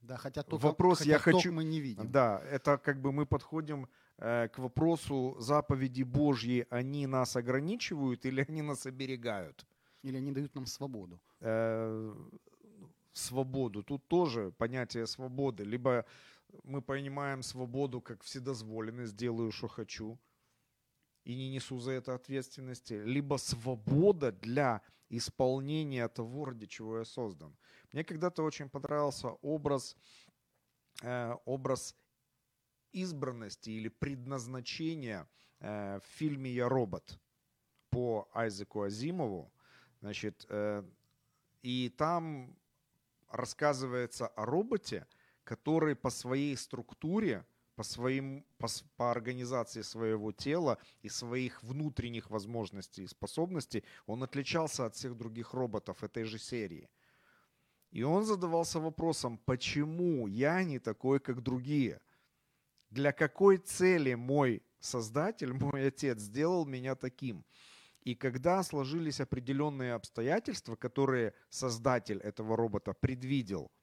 Да, 0.00 0.16
хотя 0.16 0.42
только, 0.42 0.66
Вопрос 0.66 0.98
хотя 0.98 1.10
я 1.10 1.18
хочу, 1.18 1.52
мы 1.52 1.64
не 1.64 1.80
видим. 1.80 2.10
Да, 2.10 2.40
это 2.50 2.78
как 2.78 3.00
бы 3.00 3.12
мы 3.12 3.26
подходим 3.26 3.88
э, 4.18 4.48
к 4.48 4.58
вопросу 4.58 5.36
заповеди 5.40 6.04
Божьи, 6.04 6.66
они 6.70 7.06
нас 7.06 7.36
ограничивают 7.36 8.24
или 8.24 8.46
они 8.48 8.62
нас 8.62 8.86
оберегают? 8.86 9.66
Или 10.02 10.16
они 10.16 10.32
дают 10.32 10.54
нам 10.54 10.66
свободу? 10.66 11.20
Э, 11.40 12.14
свободу. 13.20 13.82
Тут 13.82 14.06
тоже 14.08 14.52
понятие 14.52 15.06
свободы. 15.06 15.64
Либо 15.64 16.04
мы 16.64 16.82
понимаем 16.82 17.42
свободу 17.42 18.00
как 18.00 18.22
вседозволенность, 18.22 19.16
делаю, 19.16 19.52
что 19.52 19.68
хочу, 19.68 20.18
и 21.24 21.34
не 21.34 21.50
несу 21.50 21.78
за 21.78 21.92
это 21.92 22.14
ответственности, 22.14 22.94
либо 22.94 23.36
свобода 23.36 24.32
для 24.32 24.82
исполнения 25.10 26.08
того, 26.08 26.46
ради 26.46 26.66
чего 26.66 26.98
я 26.98 27.04
создан. 27.04 27.56
Мне 27.92 28.04
когда-то 28.04 28.42
очень 28.42 28.68
понравился 28.68 29.28
образ, 29.42 29.96
э, 31.02 31.34
образ 31.44 31.96
избранности 32.92 33.70
или 33.70 33.88
предназначения 33.88 35.28
э, 35.60 35.98
в 35.98 36.04
фильме 36.18 36.50
«Я 36.50 36.68
робот» 36.68 37.20
по 37.90 38.28
Айзеку 38.32 38.82
Азимову. 38.82 39.52
Значит, 40.00 40.46
э, 40.48 40.84
и 41.62 41.88
там 41.90 42.56
рассказывается 43.30 44.26
о 44.28 44.44
роботе, 44.44 45.06
который 45.44 45.96
по 45.96 46.10
своей 46.10 46.56
структуре, 46.56 47.44
по, 47.74 47.82
своим, 47.82 48.44
по, 48.58 48.68
по 48.96 49.10
организации 49.10 49.82
своего 49.82 50.32
тела 50.32 50.78
и 51.02 51.08
своих 51.08 51.62
внутренних 51.62 52.30
возможностей 52.30 53.04
и 53.04 53.08
способностей, 53.08 53.84
он 54.06 54.22
отличался 54.22 54.86
от 54.86 54.94
всех 54.94 55.16
других 55.16 55.54
роботов 55.54 56.04
этой 56.04 56.24
же 56.24 56.38
серии– 56.38 56.88
и 57.90 58.02
он 58.04 58.24
задавался 58.24 58.78
вопросом, 58.78 59.38
почему 59.38 60.28
я 60.28 60.62
не 60.62 60.78
такой, 60.78 61.18
как 61.18 61.42
другие? 61.42 62.00
Для 62.90 63.12
какой 63.12 63.58
цели 63.58 64.14
мой 64.14 64.62
Создатель, 64.78 65.52
мой 65.52 65.88
Отец 65.88 66.20
сделал 66.20 66.64
меня 66.64 66.94
таким? 66.94 67.44
И 68.02 68.14
когда 68.14 68.62
сложились 68.62 69.20
определенные 69.20 69.94
обстоятельства, 69.94 70.76
которые 70.76 71.34
Создатель 71.50 72.18
этого 72.18 72.56
робота 72.56 72.94
предвидел– 72.94 73.70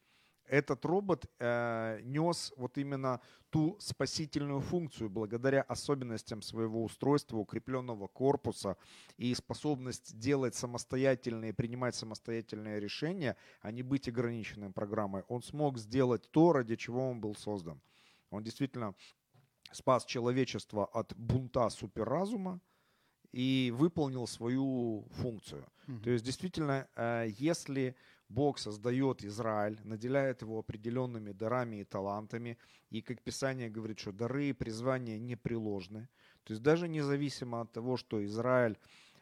этот 0.47 0.85
робот 0.85 1.25
э, 1.39 1.99
нес 2.03 2.53
вот 2.57 2.77
именно 2.77 3.19
ту 3.49 3.77
спасительную 3.79 4.61
функцию 4.61 5.09
благодаря 5.09 5.61
особенностям 5.61 6.41
своего 6.41 6.83
устройства, 6.83 7.37
укрепленного 7.37 8.07
корпуса 8.07 8.77
и 9.17 9.33
способность 9.35 10.17
делать 10.17 10.55
самостоятельные, 10.55 11.53
принимать 11.53 11.95
самостоятельные 11.95 12.79
решения, 12.79 13.35
а 13.61 13.71
не 13.71 13.83
быть 13.83 14.07
ограниченным 14.07 14.73
программой. 14.73 15.23
Он 15.27 15.41
смог 15.41 15.77
сделать 15.77 16.29
то, 16.31 16.53
ради 16.53 16.75
чего 16.75 17.09
он 17.09 17.19
был 17.19 17.35
создан. 17.35 17.81
Он 18.29 18.43
действительно 18.43 18.95
спас 19.71 20.05
человечество 20.05 20.85
от 20.85 21.13
бунта 21.15 21.69
суперразума 21.69 22.61
и 23.37 23.71
выполнил 23.71 24.25
свою 24.25 25.05
функцию. 25.11 25.63
Mm-hmm. 25.87 26.03
То 26.03 26.09
есть 26.09 26.25
действительно, 26.25 26.87
э, 26.95 27.27
если 27.37 27.95
Бог 28.29 28.57
создает 28.57 29.23
Израиль, 29.23 29.79
наделяет 29.83 30.41
его 30.41 30.57
определенными 30.57 31.33
дарами 31.33 31.81
и 31.81 31.83
талантами. 31.83 32.57
И, 32.89 33.01
как 33.01 33.21
Писание 33.21 33.69
говорит, 33.69 33.99
что 33.99 34.11
дары 34.11 34.45
и 34.45 34.53
призвания 34.53 35.19
непреложны. 35.19 36.09
То 36.45 36.53
есть 36.53 36.63
даже 36.63 36.87
независимо 36.87 37.61
от 37.61 37.71
того, 37.71 37.95
что 37.95 38.25
Израиль 38.25 38.75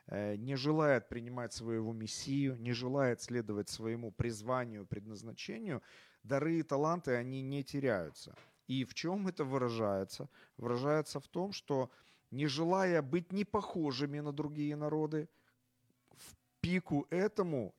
э, 0.07 0.37
не 0.37 0.55
желает 0.55 1.09
принимать 1.09 1.51
своего 1.51 1.91
Мессию, 1.91 2.55
не 2.57 2.71
желает 2.71 3.21
следовать 3.21 3.67
своему 3.67 4.11
призванию, 4.11 4.85
предназначению, 4.85 5.81
дары 6.23 6.59
и 6.59 6.63
таланты, 6.63 7.15
они 7.15 7.41
не 7.41 7.65
теряются. 7.65 8.33
И 8.67 8.85
в 8.85 8.93
чем 8.93 9.27
это 9.27 9.43
выражается? 9.43 10.29
Выражается 10.55 11.19
в 11.19 11.27
том, 11.27 11.51
что 11.51 11.89
не 12.31 12.47
желая 12.47 13.01
быть 13.01 13.31
не 13.31 13.45
похожими 13.45 14.19
на 14.19 14.31
другие 14.31 14.75
народы, 14.75 15.29
в 16.11 16.35
пику 16.61 17.07
этому 17.09 17.73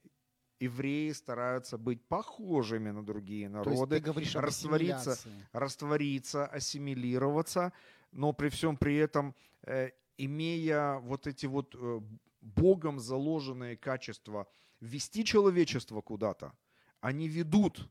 евреи 0.60 1.12
стараются 1.12 1.78
быть 1.78 2.02
похожими 2.08 2.90
на 2.90 3.04
другие 3.04 3.48
народы, 3.48 4.00
говоришь 4.00 4.34
раствориться, 4.34 5.18
раствориться, 5.52 6.46
ассимилироваться, 6.46 7.72
но 8.12 8.32
при 8.32 8.48
всем 8.48 8.76
при 8.76 8.96
этом 8.96 9.34
э, 9.62 9.90
имея 10.16 10.98
вот 11.00 11.26
эти 11.26 11.46
вот 11.46 11.74
э, 11.74 12.00
Богом 12.40 12.98
заложенные 12.98 13.76
качества, 13.76 14.46
вести 14.80 15.24
человечество 15.24 16.00
куда-то, 16.00 16.52
они 17.00 17.28
ведут, 17.28 17.88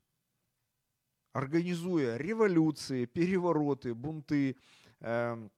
организуя 1.34 2.18
революции, 2.18 3.06
перевороты, 3.06 3.94
бунты, 3.94 4.58
э, 5.02 5.50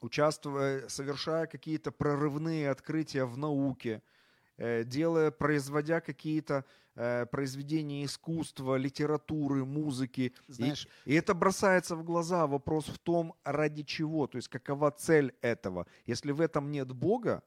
участвуя, 0.00 0.88
совершая 0.88 1.46
какие-то 1.46 1.92
прорывные 1.92 2.70
открытия 2.70 3.24
в 3.24 3.36
науке– 3.36 4.02
Э, 4.58 4.84
делая, 4.84 5.30
производя 5.30 6.00
какие-то 6.00 6.64
э, 6.94 7.26
произведения 7.26 8.06
искусства, 8.06 8.76
литературы, 8.76 9.66
музыки. 9.66 10.32
Знаешь, 10.48 10.88
и, 11.04 11.12
и 11.12 11.14
это 11.14 11.34
бросается 11.34 11.94
в 11.94 12.02
глаза. 12.02 12.46
Вопрос 12.46 12.86
в 12.86 12.98
том, 12.98 13.34
ради 13.44 13.82
чего, 13.82 14.26
то 14.26 14.36
есть 14.36 14.48
какова 14.48 14.90
цель 14.90 15.34
этого. 15.42 15.86
Если 16.06 16.32
в 16.32 16.40
этом 16.40 16.70
нет 16.70 16.90
Бога, 16.92 17.42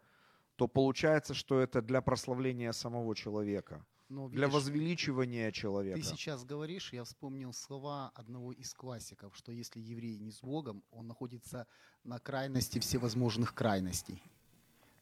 то 0.56 0.68
получается, 0.68 1.34
что 1.34 1.60
это 1.60 1.82
для 1.82 2.02
прославления 2.02 2.74
самого 2.74 3.16
человека. 3.16 3.84
Но, 4.10 4.26
видишь, 4.26 4.38
для 4.38 4.48
возвеличивания 4.48 5.52
человека. 5.52 6.00
Ты 6.00 6.04
сейчас 6.04 6.44
говоришь, 6.44 6.92
я 6.94 7.04
вспомнил 7.04 7.54
слова 7.54 8.12
одного 8.16 8.52
из 8.52 8.74
классиков, 8.74 9.36
что 9.36 9.52
если 9.52 9.80
еврей 9.80 10.18
не 10.18 10.32
с 10.32 10.42
Богом, 10.42 10.84
он 10.92 11.08
находится 11.08 11.68
на 12.04 12.20
крайности 12.20 12.80
всевозможных 12.80 13.54
крайностей. 13.54 14.24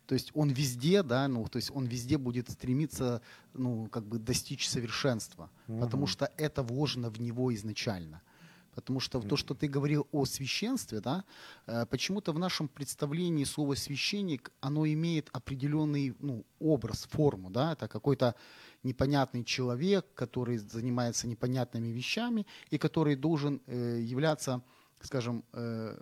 То 0.07 0.13
есть 0.13 0.31
он 0.33 0.49
везде, 0.49 1.03
да, 1.03 1.27
ну, 1.27 1.45
то 1.47 1.57
есть 1.57 1.69
он 1.71 1.85
везде 1.85 2.17
будет 2.17 2.49
стремиться, 2.49 3.21
ну, 3.53 3.87
как 3.87 4.05
бы 4.05 4.19
достичь 4.19 4.67
совершенства, 4.67 5.49
угу. 5.67 5.79
потому 5.79 6.07
что 6.07 6.31
это 6.37 6.63
вложено 6.63 7.09
в 7.09 7.19
него 7.19 7.53
изначально. 7.53 8.21
Потому 8.77 8.99
что 8.99 9.19
то, 9.19 9.35
что 9.37 9.55
ты 9.55 9.67
говорил 9.67 10.07
о 10.11 10.25
священстве, 10.25 10.99
да, 10.99 11.23
э, 11.65 11.87
почему-то 11.87 12.31
в 12.31 12.37
нашем 12.37 12.67
представлении 12.67 13.43
слово 13.43 13.73
священник, 13.73 14.51
оно 14.59 14.85
имеет 14.85 15.29
определенный 15.33 16.15
ну, 16.19 16.45
образ, 16.59 17.07
форму, 17.09 17.49
да, 17.49 17.73
это 17.73 17.87
какой-то 17.87 18.35
непонятный 18.83 19.43
человек, 19.43 20.05
который 20.13 20.57
занимается 20.57 21.27
непонятными 21.27 21.87
вещами 21.87 22.45
и 22.69 22.77
который 22.77 23.15
должен 23.15 23.61
э, 23.65 23.99
являться, 23.99 24.61
скажем, 25.01 25.43
э, 25.53 25.97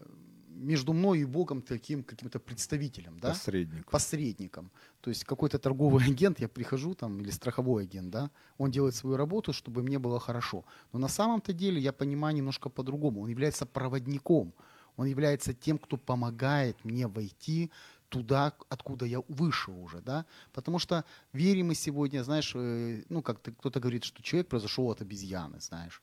между 0.56 0.94
мной 0.94 1.20
и 1.20 1.26
Богом 1.26 1.62
таким 1.62 2.04
каким-то 2.04 2.40
представителем, 2.40 3.20
да? 3.20 3.30
Посредником. 3.30 3.92
Посредником. 3.92 4.72
То 5.02 5.10
есть 5.10 5.24
какой-то 5.24 5.60
торговый 5.60 6.04
агент, 6.08 6.40
я 6.40 6.48
прихожу 6.48 6.96
там, 6.96 7.20
или 7.22 7.32
страховой 7.32 7.84
агент, 7.84 8.10
да, 8.10 8.32
он 8.58 8.72
делает 8.72 8.96
свою 8.96 9.18
работу, 9.18 9.54
чтобы 9.54 9.84
мне 9.84 10.00
было 10.00 10.20
хорошо. 10.20 10.66
Но 10.94 11.00
на 11.00 11.08
самом-то 11.08 11.54
деле 11.54 11.80
я 11.80 11.94
понимаю 11.94 12.36
немножко 12.36 12.70
по-другому. 12.70 13.22
Он 13.22 13.30
является 13.30 13.66
проводником. 13.66 14.54
Он 14.98 15.08
является 15.08 15.54
тем, 15.54 15.78
кто 15.78 15.98
помогает 15.98 16.86
мне 16.86 17.08
войти 17.08 17.70
туда, 18.10 18.54
откуда 18.70 19.06
я 19.06 19.22
вышел 19.28 19.78
уже, 19.84 20.02
да, 20.02 20.26
потому 20.54 20.80
что 20.80 21.04
верим 21.34 21.68
мы 21.68 21.76
сегодня, 21.76 22.24
знаешь, 22.24 22.54
э, 22.56 23.04
ну, 23.10 23.22
как 23.22 23.42
кто-то 23.42 23.80
говорит, 23.80 24.06
что 24.06 24.24
человек 24.24 24.48
произошел 24.48 24.90
от 24.90 25.02
обезьяны, 25.02 25.60
знаешь, 25.60 26.02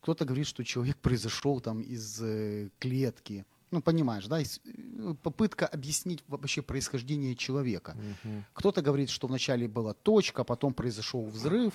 кто-то 0.00 0.24
говорит, 0.24 0.46
что 0.46 0.64
человек 0.64 0.96
произошел 0.96 1.60
там 1.60 1.80
из 1.80 2.20
э, 2.20 2.70
клетки, 2.80 3.44
ну, 3.72 3.80
понимаешь, 3.80 4.26
да, 4.26 4.40
э, 4.40 5.14
попытка 5.22 5.66
объяснить 5.66 6.22
вообще 6.28 6.62
происхождение 6.62 7.34
человека. 7.34 7.96
Угу. 7.96 8.44
Кто-то 8.52 8.82
говорит, 8.82 9.10
что 9.10 9.26
вначале 9.26 9.66
была 9.66 9.94
точка, 9.94 10.44
потом 10.44 10.74
произошел 10.74 11.24
взрыв, 11.24 11.72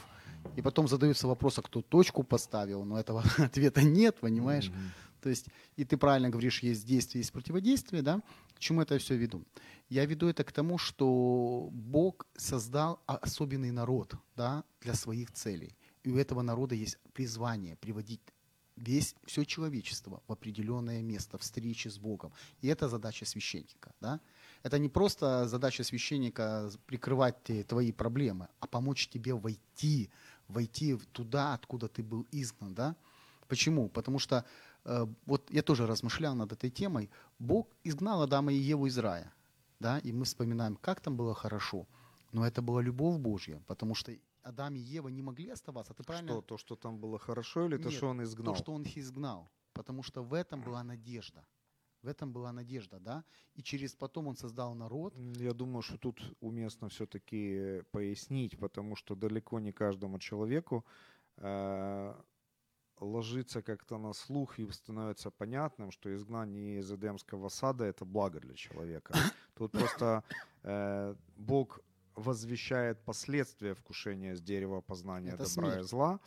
и 0.55 0.61
потом 0.61 0.87
задается 0.87 1.27
вопрос, 1.27 1.57
а 1.57 1.61
кто 1.61 1.81
точку 1.81 2.23
поставил, 2.23 2.85
но 2.85 2.99
этого 2.99 3.23
ответа 3.37 3.81
нет, 3.81 4.15
понимаешь? 4.21 4.69
Угу. 4.69 4.77
То 5.21 5.29
есть, 5.29 5.47
и 5.75 5.83
ты 5.83 5.97
правильно 5.97 6.29
говоришь, 6.29 6.63
есть 6.63 6.85
действие, 6.85 7.21
есть 7.21 7.33
противодействие, 7.33 8.03
да? 8.03 8.21
К 8.55 8.59
чему 8.59 8.81
это 8.81 8.97
все 8.99 9.15
веду? 9.15 9.43
Я 9.89 10.05
веду 10.05 10.27
это 10.27 10.43
к 10.43 10.51
тому, 10.51 10.77
что 10.77 11.69
Бог 11.71 12.27
создал 12.37 12.99
особенный 13.07 13.71
народ, 13.71 14.13
да, 14.35 14.63
для 14.81 14.93
своих 14.93 15.31
целей. 15.31 15.75
И 16.03 16.11
у 16.11 16.17
этого 16.17 16.43
народа 16.43 16.75
есть 16.75 16.99
призвание 17.13 17.75
приводить 17.75 18.21
весь, 18.77 19.15
все 19.25 19.43
человечество 19.43 20.21
в 20.27 20.31
определенное 20.31 21.01
место 21.01 21.37
встречи 21.37 21.87
с 21.87 21.97
Богом. 21.97 22.31
И 22.61 22.67
это 22.67 22.87
задача 22.87 23.25
священника. 23.25 23.91
Да? 23.99 24.19
Это 24.63 24.79
не 24.79 24.89
просто 24.89 25.47
задача 25.47 25.83
священника 25.83 26.69
прикрывать 26.85 27.67
твои 27.67 27.91
проблемы, 27.91 28.47
а 28.59 28.67
помочь 28.67 29.07
тебе 29.07 29.33
войти, 29.33 30.09
войти 30.47 30.95
туда, 31.11 31.53
откуда 31.53 31.87
ты 31.87 32.03
был 32.03 32.25
изгнан. 32.31 32.73
Да? 32.73 32.95
Почему? 33.47 33.89
Потому 33.89 34.19
что 34.19 34.45
э, 34.85 35.07
вот 35.25 35.51
я 35.51 35.61
тоже 35.61 35.87
размышлял 35.87 36.35
над 36.35 36.51
этой 36.51 36.69
темой. 36.69 37.09
Бог 37.39 37.67
изгнал 37.83 38.21
Адама 38.21 38.53
и 38.53 38.57
Еву 38.57 38.85
из 38.87 38.97
рая. 38.97 39.31
Да? 39.79 39.99
И 39.99 40.11
мы 40.11 40.25
вспоминаем, 40.25 40.75
как 40.75 41.01
там 41.01 41.17
было 41.17 41.33
хорошо. 41.33 41.87
Но 42.31 42.45
это 42.45 42.61
была 42.61 42.81
любовь 42.81 43.17
Божья, 43.17 43.61
потому 43.67 43.95
что 43.95 44.13
Адам 44.47 44.75
и 44.75 44.79
Ева 44.79 45.09
не 45.09 45.21
могли 45.21 45.49
оставаться. 45.49 45.93
Ты 45.93 46.03
правильно? 46.03 46.31
Что, 46.31 46.41
то, 46.41 46.57
что 46.57 46.75
там 46.75 46.99
было 46.99 47.19
хорошо, 47.19 47.65
или 47.65 47.75
Нет, 47.75 47.83
то, 47.83 47.91
что 47.91 48.09
он 48.09 48.21
изгнал? 48.23 48.53
то, 48.53 48.59
что 48.59 48.73
он 48.73 48.83
их 48.83 48.97
изгнал. 48.97 49.49
Потому 49.73 50.03
что 50.03 50.23
в 50.23 50.33
этом 50.33 50.61
была 50.61 50.83
надежда. 50.83 51.45
В 52.01 52.07
этом 52.07 52.31
была 52.31 52.51
надежда, 52.53 52.99
да? 52.99 53.23
И 53.55 53.61
через 53.61 53.95
потом 53.95 54.27
он 54.27 54.35
создал 54.35 54.75
народ. 54.75 55.13
Я 55.17 55.53
думаю, 55.53 55.81
что 55.81 55.97
тут 55.97 56.21
уместно 56.39 56.87
все-таки 56.87 57.83
пояснить, 57.91 58.57
потому 58.57 58.95
что 58.95 59.15
далеко 59.15 59.59
не 59.59 59.71
каждому 59.71 60.19
человеку 60.19 60.85
э, 61.37 62.15
ложится 62.99 63.61
как-то 63.61 63.97
на 63.97 64.13
слух 64.13 64.59
и 64.59 64.71
становится 64.71 65.31
понятным, 65.31 65.91
что 65.91 66.09
изгнание 66.15 66.79
из 66.79 66.91
Эдемского 66.91 67.49
сада– 67.49 67.85
это 67.85 68.05
благо 68.05 68.39
для 68.39 68.55
человека. 68.55 69.13
Тут 69.55 69.71
просто 69.71 70.23
э, 70.63 71.15
Бог 71.35 71.81
возвещает 72.17 72.99
последствия 73.05 73.75
вкушения 73.75 74.35
с 74.35 74.41
дерева 74.41 74.81
познания 74.81 75.29
это 75.29 75.43
добра 75.43 75.71
смерть. 75.71 75.85
и 75.85 75.87
зла, 75.87 76.19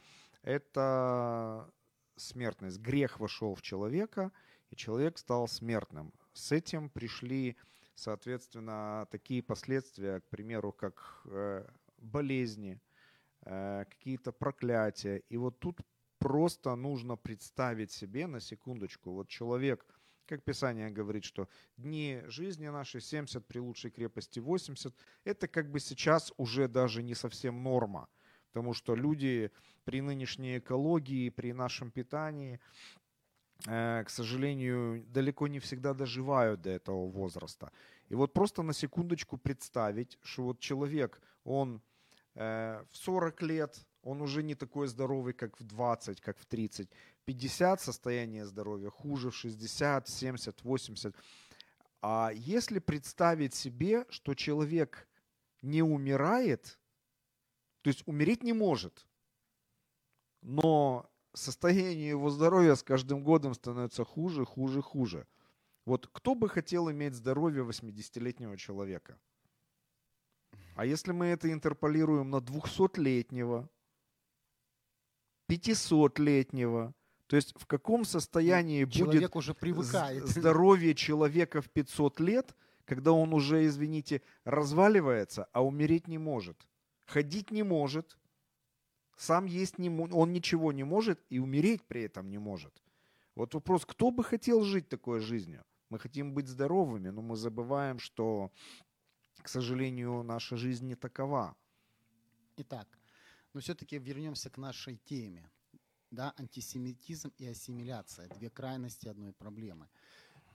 это 0.43 1.71
смертность. 2.17 2.79
Грех 2.79 3.19
вошел 3.19 3.55
в 3.55 3.61
человека, 3.61 4.31
и 4.71 4.77
человек 4.77 5.19
стал 5.19 5.49
смертным. 5.49 6.15
С 6.33 6.53
этим 6.53 6.89
пришли, 6.89 7.57
соответственно, 7.95 9.09
такие 9.11 9.43
последствия, 9.43 10.21
к 10.21 10.29
примеру, 10.29 10.73
как 10.73 11.23
э, 11.25 11.67
болезни, 11.99 12.81
э, 13.43 13.85
какие-то 13.91 14.31
проклятия. 14.31 15.23
И 15.29 15.37
вот 15.37 15.59
тут 15.59 15.81
просто 16.19 16.77
нужно 16.77 17.17
представить 17.17 17.91
себе 17.91 18.29
на 18.29 18.41
секундочку, 18.41 19.11
вот 19.11 19.29
человек– 19.29 19.85
как 20.31 20.45
Писание 20.45 20.91
говорит, 20.91 21.25
что 21.25 21.49
дни 21.77 22.23
жизни 22.27 22.69
нашей 22.69 23.01
70, 23.01 23.45
при 23.47 23.59
лучшей 23.59 23.91
крепости 23.91 24.39
80, 24.39 24.95
это 25.25 25.49
как 25.49 25.69
бы 25.71 25.81
сейчас 25.81 26.33
уже 26.37 26.69
даже 26.69 27.03
не 27.03 27.15
совсем 27.15 27.63
норма. 27.63 28.09
Потому 28.53 28.75
что 28.75 28.95
люди 28.95 29.51
при 29.85 30.01
нынешней 30.01 30.59
экологии, 30.59 31.31
при 31.31 31.53
нашем 31.53 31.91
питании, 31.91 32.61
э, 33.67 34.05
к 34.05 34.11
сожалению, 34.11 35.05
далеко 35.09 35.49
не 35.49 35.59
всегда 35.59 35.95
доживают 35.95 36.61
до 36.63 36.71
этого 36.71 37.09
возраста. 37.09 37.73
И 38.09 38.15
вот 38.15 38.33
просто 38.33 38.63
на 38.63 38.73
секундочку 38.73 39.37
представить, 39.37 40.17
что 40.23 40.45
вот 40.45 40.61
человек, 40.61 41.21
он 41.45 41.83
э, 42.37 42.85
в 42.89 42.97
40 42.97 43.43
лет, 43.43 43.87
он 44.03 44.23
уже 44.23 44.43
не 44.43 44.55
такой 44.55 44.89
здоровый, 44.89 45.33
как 45.33 45.61
в 45.61 45.65
20, 45.65 46.21
как 46.21 46.39
в 46.39 46.47
30. 46.47 46.89
50 47.25 47.81
состояние 47.81 48.47
здоровья, 48.47 48.91
хуже 48.91 49.31
в 49.31 49.37
60, 49.37 50.09
70, 50.09 50.63
80. 50.63 51.15
А 52.03 52.31
если 52.35 52.79
представить 52.79 53.55
себе, 53.55 54.07
что 54.09 54.35
человек 54.35 55.07
не 55.63 55.83
умирает, 55.83 56.79
то 57.83 57.89
есть 57.89 58.03
умереть 58.07 58.43
не 58.43 58.55
может, 58.55 59.07
но 60.43 61.11
состояние 61.35 62.09
его 62.09 62.31
здоровья 62.31 62.75
с 62.75 62.83
каждым 62.83 63.23
годом 63.23 63.55
становится 63.55 64.05
хуже, 64.05 64.45
хуже, 64.45 64.81
хуже. 64.81 65.27
Вот 65.85 66.09
кто 66.13 66.35
бы 66.35 66.49
хотел 66.49 66.91
иметь 66.91 67.15
здоровье 67.15 67.65
80-летнего 67.65 68.57
человека? 68.57 69.19
А 70.75 70.87
если 70.87 71.13
мы 71.13 71.27
это 71.27 71.53
интерполируем 71.53 72.31
на 72.31 72.37
200-летнего, 72.37 73.69
500-летнего, 75.51 76.95
то 77.27 77.37
есть 77.37 77.55
в 77.57 77.67
каком 77.67 78.05
состоянии 78.05 78.85
ну, 78.85 78.91
Человек 78.91 79.21
будет 79.21 79.37
уже 79.37 79.55
привыкает. 79.55 80.27
здоровье 80.27 80.95
человека 80.95 81.63
в 81.63 81.71
500 81.71 82.21
лет, 82.21 82.57
когда 82.85 83.13
он 83.13 83.33
уже, 83.33 83.67
извините, 83.67 84.23
разваливается, 84.45 85.49
а 85.53 85.65
умереть 85.65 86.09
не 86.09 86.19
может, 86.19 86.67
ходить 87.07 87.51
не 87.51 87.63
может, 87.63 88.19
сам 89.17 89.45
есть 89.45 89.79
не 89.79 89.91
может, 89.91 90.15
он 90.15 90.33
ничего 90.33 90.73
не 90.73 90.83
может 90.83 91.21
и 91.29 91.39
умереть 91.39 91.83
при 91.85 92.03
этом 92.03 92.31
не 92.31 92.39
может. 92.39 92.83
Вот 93.35 93.55
вопрос, 93.55 93.85
кто 93.87 94.11
бы 94.11 94.25
хотел 94.25 94.63
жить 94.63 94.89
такой 94.89 95.21
жизнью? 95.21 95.65
Мы 95.89 95.99
хотим 95.99 96.35
быть 96.35 96.49
здоровыми, 96.49 97.11
но 97.11 97.23
мы 97.23 97.37
забываем, 97.37 97.99
что, 97.99 98.51
к 99.43 99.49
сожалению, 99.49 100.23
наша 100.23 100.57
жизнь 100.57 100.87
не 100.87 100.95
такова. 100.95 101.55
Итак, 102.57 102.89
но 103.53 103.61
все-таки 103.61 103.99
вернемся 103.99 104.51
к 104.51 104.59
нашей 104.59 104.97
теме 104.97 105.51
да, 106.11 106.35
антисемитизм 106.39 107.33
и 107.39 107.47
ассимиляция, 107.47 108.29
две 108.29 108.51
крайности 108.51 109.09
одной 109.09 109.33
проблемы. 109.33 109.89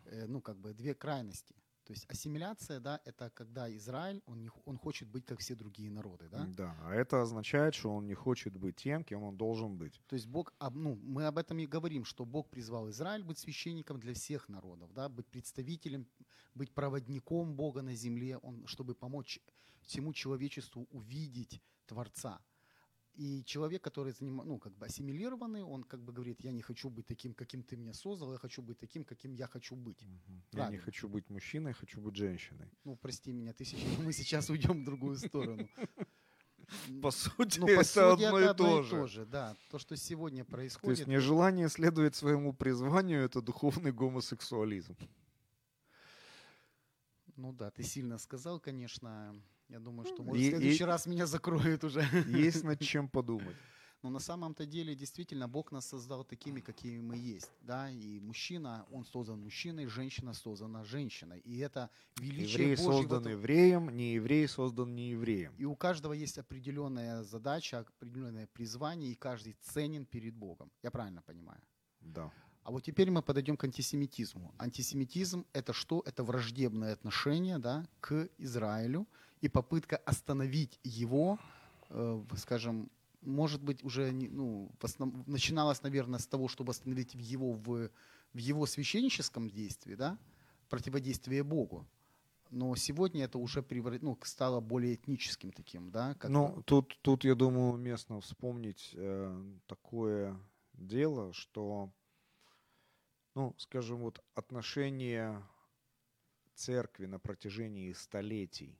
Э, 0.05 0.25
ну, 0.27 0.41
как 0.41 0.57
бы 0.57 0.73
две 0.73 0.93
крайности. 0.93 1.55
То 1.85 1.93
есть 1.93 2.05
ассимиляция, 2.09 2.79
да, 2.79 2.99
это 3.05 3.29
когда 3.29 3.69
Израиль, 3.75 4.21
он, 4.25 4.41
не, 4.41 4.49
он 4.65 4.77
хочет 4.77 5.07
быть 5.07 5.23
как 5.25 5.39
все 5.39 5.53
другие 5.53 5.91
народы, 5.91 6.27
да? 6.29 6.45
Да, 6.57 6.75
а 6.81 6.95
это 6.95 7.21
означает, 7.21 7.75
что 7.75 7.93
он 7.93 8.07
не 8.07 8.15
хочет 8.15 8.57
быть 8.57 8.75
тем, 8.77 9.03
кем 9.03 9.21
он 9.21 9.37
должен 9.37 9.77
быть. 9.77 10.01
То 10.07 10.15
есть 10.15 10.25
Бог, 10.25 10.51
ну, 10.71 10.95
мы 10.95 11.27
об 11.27 11.37
этом 11.37 11.59
и 11.59 11.67
говорим, 11.67 12.03
что 12.03 12.25
Бог 12.25 12.49
призвал 12.49 12.89
Израиль 12.89 13.23
быть 13.23 13.37
священником 13.37 13.99
для 13.99 14.15
всех 14.15 14.49
народов, 14.49 14.91
да, 14.93 15.09
быть 15.09 15.27
представителем, 15.27 16.07
быть 16.55 16.73
проводником 16.73 17.55
Бога 17.55 17.83
на 17.83 17.93
земле, 17.93 18.37
он, 18.39 18.65
чтобы 18.65 18.95
помочь 18.95 19.39
всему 19.83 20.11
человечеству 20.11 20.87
увидеть 20.89 21.61
Творца. 21.85 22.41
И 23.15 23.43
человек, 23.45 23.81
который 23.81 24.11
заним... 24.11 24.41
ну, 24.45 24.59
как 24.59 24.73
бы 24.73 24.85
ассимилированный, 24.85 25.63
он 25.63 25.83
как 25.83 26.01
бы 26.01 26.11
говорит, 26.11 26.41
я 26.41 26.51
не 26.51 26.61
хочу 26.61 26.89
быть 26.89 27.05
таким, 27.05 27.33
каким 27.33 27.63
ты 27.63 27.77
меня 27.77 27.93
создал, 27.93 28.33
я 28.33 28.37
хочу 28.37 28.61
быть 28.61 28.77
таким, 28.77 29.05
каким 29.05 29.33
я 29.33 29.47
хочу 29.47 29.75
быть. 29.75 30.01
Угу. 30.03 30.41
Я 30.51 30.69
не 30.69 30.77
хочу 30.77 31.07
быть 31.07 31.29
мужчиной, 31.29 31.73
хочу 31.73 32.01
быть 32.01 32.15
женщиной. 32.15 32.69
Ну, 32.83 32.97
прости 32.97 33.31
меня, 33.31 33.53
ты 33.53 33.63
сейчас, 33.63 33.97
мы 33.99 34.11
сейчас 34.13 34.49
уйдем 34.49 34.81
в 34.81 34.85
другую 34.85 35.17
сторону. 35.17 35.67
По 37.01 37.11
сути, 37.11 37.59
ну, 37.59 37.67
по 37.67 37.71
это 37.71 37.83
сути, 37.83 38.23
одно, 38.23 38.39
это 38.39 38.53
и, 38.53 38.57
то 38.57 38.83
же. 38.83 38.89
то 38.89 39.07
же. 39.07 39.25
Да, 39.25 39.55
то, 39.69 39.77
что 39.77 39.95
сегодня 39.95 40.43
происходит. 40.43 40.97
То 40.97 41.01
есть 41.01 41.07
нежелание 41.07 41.69
следовать 41.69 42.15
своему 42.15 42.53
призванию– 42.53 43.21
это 43.23 43.39
духовный 43.39 43.91
гомосексуализм. 43.91 44.97
Ну 47.35 47.53
да, 47.53 47.69
ты 47.69 47.83
сильно 47.83 48.17
сказал, 48.17 48.59
конечно. 48.59 49.35
Я 49.69 49.79
думаю, 49.79 50.05
что 50.05 50.23
может, 50.23 50.43
в 50.43 50.49
следующий 50.49 50.83
и, 50.83 50.87
раз 50.87 51.05
меня 51.05 51.25
закроют 51.25 51.83
уже. 51.83 52.01
Есть 52.27 52.63
над 52.63 52.79
чем 52.79 53.07
подумать. 53.07 53.55
Но 54.05 54.11
на 54.11 54.19
самом-то 54.19 54.67
деле, 54.67 54.93
действительно, 54.95 55.47
Бог 55.47 55.71
нас 55.71 55.87
создал 55.87 56.23
такими, 56.23 56.59
какими 56.59 57.01
мы 57.01 57.17
есть. 57.17 57.49
Да? 57.61 57.89
И 57.89 58.19
мужчина, 58.19 58.85
он 58.91 59.03
создан 59.03 59.41
мужчиной, 59.41 59.87
женщина 59.87 60.33
создана 60.33 60.83
женщиной. 60.83 61.39
И 61.39 61.57
это 61.57 61.89
величие 62.17 62.69
Еврей 62.69 62.75
Божьего... 62.75 62.91
создан 62.91 63.27
евреем, 63.27 63.89
не 63.89 64.13
еврей 64.13 64.47
создан 64.47 64.93
не 64.93 65.09
евреем. 65.09 65.55
И 65.57 65.65
у 65.65 65.75
каждого 65.75 66.13
есть 66.13 66.37
определенная 66.37 67.23
задача, 67.23 67.79
определенное 67.79 68.45
призвание, 68.45 69.11
и 69.11 69.15
каждый 69.15 69.55
ценен 69.61 70.05
перед 70.05 70.35
Богом. 70.35 70.71
Я 70.83 70.91
правильно 70.91 71.23
понимаю? 71.23 71.61
Да. 72.01 72.31
А 72.63 72.71
вот 72.71 72.83
теперь 72.83 73.09
мы 73.09 73.23
подойдем 73.23 73.57
к 73.57 73.63
антисемитизму. 73.63 74.53
Антисемитизм– 74.59 75.45
это 75.53 75.73
что? 75.73 76.03
Это 76.05 76.23
враждебное 76.23 76.93
отношение 76.93 77.57
да, 77.57 77.87
к 78.01 78.29
Израилю 78.37 79.07
и 79.45 79.47
попытка 79.47 79.97
остановить 79.97 80.79
его, 80.83 81.37
э, 81.89 82.23
скажем, 82.37 82.89
может 83.21 83.61
быть, 83.61 83.83
уже 83.83 84.11
ну, 84.11 84.71
начиналось, 85.27 85.83
наверное, 85.83 86.19
с 86.19 86.25
того, 86.25 86.47
чтобы 86.47 86.71
остановить 86.71 87.13
его 87.13 87.53
в, 87.53 87.89
в 88.33 88.37
его 88.37 88.65
священническом 88.65 89.49
действии, 89.49 89.93
да, 89.93 90.17
противодействие 90.69 91.43
Богу. 91.43 91.85
Но 92.49 92.75
сегодня 92.75 93.25
это 93.25 93.37
уже 93.37 93.61
преврат... 93.61 94.01
ну, 94.01 94.17
стало 94.23 94.61
более 94.61 94.95
этническим 94.95 95.51
таким, 95.51 95.91
да? 95.91 96.15
Как... 96.15 96.31
Ну, 96.31 96.63
тут, 96.65 96.97
тут, 97.03 97.23
я 97.23 97.35
думаю, 97.35 97.73
уместно 97.73 98.21
вспомнить 98.21 98.93
э, 98.95 99.43
такое 99.67 100.39
дело, 100.73 101.33
что 101.33 101.91
ну, 103.35 103.53
скажем, 103.57 103.99
вот 103.99 104.23
отношение 104.33 105.43
церкви 106.55 107.05
на 107.05 107.19
протяжении 107.19 107.93
столетий, 107.93 108.75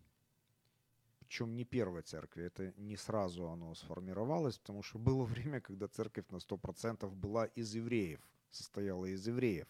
причем 1.26 1.56
не 1.56 1.66
первой 1.66 2.04
церкви, 2.04 2.44
это 2.44 2.72
не 2.78 2.96
сразу 2.96 3.48
оно 3.50 3.74
сформировалось, 3.74 4.60
потому 4.60 4.84
что 4.84 5.00
было 5.00 5.24
время, 5.26 5.60
когда 5.60 5.88
церковь 5.88 6.26
на 6.30 6.38
100% 6.38 7.10
была 7.16 7.46
из 7.46 7.74
евреев, 7.74 8.22
состояла 8.52 9.06
из 9.06 9.28
евреев. 9.28 9.68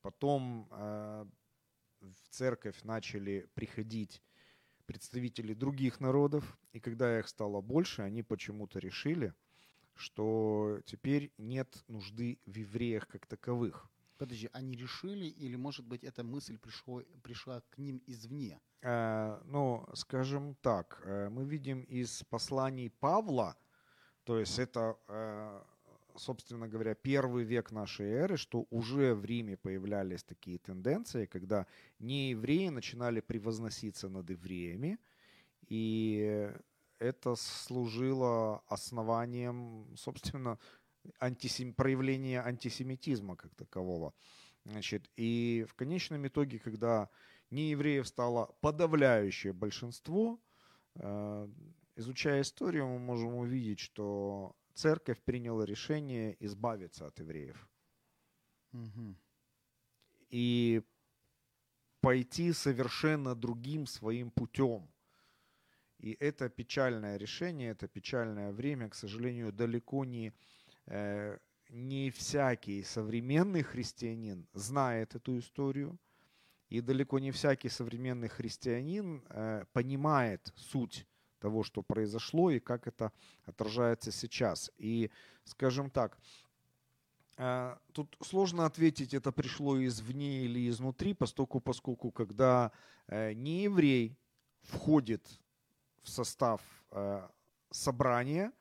Потом 0.00 0.68
э, 0.70 1.26
в 2.00 2.28
церковь 2.30 2.82
начали 2.84 3.48
приходить 3.54 4.22
представители 4.86 5.54
других 5.54 6.00
народов, 6.00 6.58
и 6.72 6.80
когда 6.80 7.18
их 7.18 7.28
стало 7.28 7.60
больше, 7.60 8.02
они 8.02 8.22
почему-то 8.22 8.78
решили, 8.78 9.34
что 9.94 10.80
теперь 10.86 11.32
нет 11.36 11.84
нужды 11.88 12.38
в 12.46 12.56
евреях 12.56 13.06
как 13.08 13.26
таковых. 13.26 13.90
Подожди, 14.16 14.48
они 14.52 14.76
решили, 14.76 15.26
или, 15.26 15.56
может 15.56 15.84
быть, 15.84 16.04
эта 16.04 16.22
мысль 16.22 16.58
пришло, 16.58 17.02
пришла 17.22 17.60
к 17.70 17.78
ним 17.78 18.02
извне? 18.06 18.60
Э, 18.82 19.38
ну, 19.44 19.86
скажем 19.92 20.54
так, 20.62 21.02
э, 21.04 21.28
мы 21.28 21.44
видим 21.44 21.82
из 21.82 22.22
посланий 22.30 22.90
Павла, 22.90 23.56
то 24.24 24.38
есть 24.38 24.58
это, 24.58 24.96
э, 25.08 25.62
собственно 26.16 26.66
говоря, 26.66 26.94
первый 26.94 27.44
век 27.44 27.72
нашей 27.72 28.06
эры, 28.06 28.38
что 28.38 28.66
уже 28.70 29.14
в 29.14 29.24
Риме 29.26 29.58
появлялись 29.58 30.22
такие 30.24 30.58
тенденции, 30.58 31.26
когда 31.26 31.66
неевреи 31.98 32.68
начинали 32.70 33.20
превозноситься 33.20 34.08
над 34.08 34.30
евреями, 34.30 34.98
и 35.68 36.50
это 36.98 37.34
служило 37.36 38.62
основанием, 38.66 39.94
собственно, 39.94 40.58
антисем... 41.18 41.74
проявления 41.74 42.40
антисемитизма 42.40 43.36
как 43.36 43.54
такового. 43.54 44.14
Значит, 44.64 45.10
и 45.16 45.66
в 45.68 45.74
конечном 45.74 46.26
итоге, 46.26 46.58
когда 46.58 47.10
неевреев 47.50 48.06
стало 48.06 48.46
подавляющее 48.60 49.52
большинство, 49.52 50.40
э, 50.94 51.48
изучая 51.96 52.42
историю, 52.42 52.86
мы 52.86 52.98
можем 52.98 53.34
увидеть, 53.36 53.80
что 53.80 54.56
церковь 54.74 55.20
приняла 55.20 55.64
решение 55.64 56.36
избавиться 56.40 57.06
от 57.06 57.18
евреев. 57.18 57.68
Угу. 58.72 59.16
И 60.30 60.82
пойти 62.00 62.52
совершенно 62.52 63.34
другим 63.34 63.86
своим 63.86 64.30
путем. 64.30 64.88
И 65.98 66.16
это 66.18 66.48
печальное 66.48 67.18
решение, 67.18 67.72
это 67.72 67.88
печальное 67.88 68.52
время, 68.52 68.88
к 68.88 68.94
сожалению, 68.94 69.52
далеко 69.52 70.04
не 70.04 70.32
Э, 70.86 71.38
не 71.68 72.10
всякий 72.10 72.82
современный 72.82 73.62
христианин 73.62 74.48
знает 74.52 75.14
эту 75.14 75.38
историю, 75.38 75.98
и 76.70 76.80
далеко 76.80 77.18
не 77.18 77.32
всякий 77.32 77.68
современный 77.68 78.28
христианин 78.28 79.22
э, 79.28 79.64
понимает 79.72 80.52
суть 80.56 81.06
того, 81.40 81.62
что 81.62 81.82
произошло 81.82 82.50
и 82.50 82.60
как 82.60 82.86
это 82.86 83.12
отражается 83.44 84.12
сейчас. 84.12 84.70
И, 84.78 85.10
скажем 85.44 85.90
так, 85.90 86.16
э, 87.36 87.76
тут 87.92 88.16
сложно 88.22 88.66
ответить, 88.66 89.14
это 89.14 89.32
пришло 89.32 89.84
извне 89.84 90.44
или 90.44 90.68
изнутри, 90.68 91.12
поскольку, 91.12 91.60
поскольку 91.60 92.10
когда 92.10 92.72
не 93.08 93.64
еврей 93.64 94.16
входит 94.62 95.26
в 96.04 96.08
состав 96.08 96.60
собрания, 97.72 98.52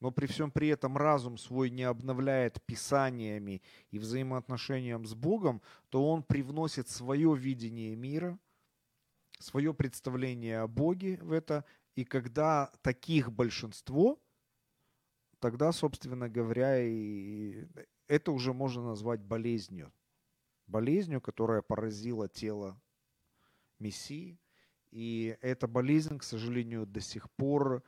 но 0.00 0.10
при 0.10 0.26
всем 0.26 0.50
при 0.50 0.68
этом 0.68 0.96
разум 0.96 1.38
свой 1.38 1.70
не 1.70 1.84
обновляет 1.84 2.62
писаниями 2.64 3.62
и 3.90 3.98
взаимоотношением 3.98 5.06
с 5.06 5.14
Богом, 5.14 5.62
то 5.88 6.08
он 6.10 6.22
привносит 6.22 6.88
свое 6.88 7.34
видение 7.36 7.96
мира, 7.96 8.38
свое 9.38 9.72
представление 9.74 10.60
о 10.60 10.68
Боге 10.68 11.18
в 11.22 11.32
это, 11.32 11.64
и 11.94 12.04
когда 12.04 12.70
таких 12.82 13.32
большинство, 13.32 14.20
тогда, 15.38 15.72
собственно 15.72 16.28
говоря, 16.28 16.82
и 16.82 17.66
это 18.06 18.32
уже 18.32 18.52
можно 18.52 18.82
назвать 18.82 19.22
болезнью. 19.22 19.92
Болезнью, 20.66 21.20
которая 21.20 21.62
поразила 21.62 22.28
тело 22.28 22.80
Мессии. 23.78 24.38
И 24.90 25.36
эта 25.40 25.66
болезнь, 25.68 26.18
к 26.18 26.22
сожалению, 26.22 26.86
до 26.86 27.00
сих 27.00 27.30
пор 27.32 27.82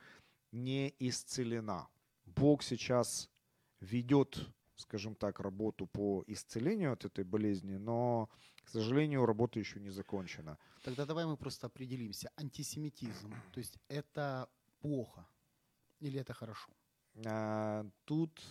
не 0.51 0.95
исцелена. 0.99 1.87
Бог 2.35 2.63
сейчас 2.63 3.29
ведет, 3.81 4.37
скажем 4.75 5.15
так, 5.15 5.39
работу 5.39 5.87
по 5.87 6.23
исцелению 6.27 6.93
от 6.93 7.05
этой 7.05 7.23
болезни, 7.23 7.77
но, 7.77 8.29
к 8.63 8.69
сожалению, 8.69 9.25
работа 9.25 9.59
еще 9.59 9.79
не 9.79 9.89
закончена. 9.89 10.57
Тогда 10.83 11.05
давай 11.05 11.25
мы 11.25 11.37
просто 11.37 11.67
определимся. 11.67 12.31
Антисемитизм, 12.35 13.33
то 13.51 13.59
есть 13.59 13.77
это 13.89 14.47
плохо 14.79 15.25
или 15.99 16.19
это 16.19 16.33
хорошо? 16.33 16.71
А, 17.25 17.85
тут, 18.05 18.41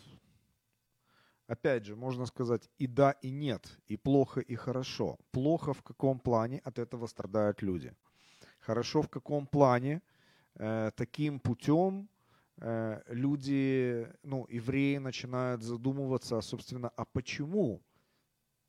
опять 1.46 1.84
же, 1.84 1.96
можно 1.96 2.26
сказать 2.26 2.70
и 2.78 2.86
да, 2.86 3.12
и 3.22 3.30
нет, 3.30 3.78
и 3.86 3.96
плохо, 3.96 4.40
и 4.40 4.54
хорошо. 4.54 5.18
Плохо 5.30 5.72
в 5.72 5.82
каком 5.82 6.20
плане 6.20 6.60
от 6.64 6.78
этого 6.78 7.06
страдают 7.06 7.62
люди. 7.62 7.94
Хорошо 8.60 9.02
в 9.02 9.08
каком 9.08 9.46
плане 9.46 10.02
э, 10.54 10.90
таким 10.96 11.40
путем 11.40 12.08
люди, 12.60 14.08
ну, 14.22 14.46
евреи 14.48 14.98
начинают 14.98 15.62
задумываться, 15.62 16.40
собственно, 16.40 16.88
а 16.96 17.04
почему? 17.04 17.82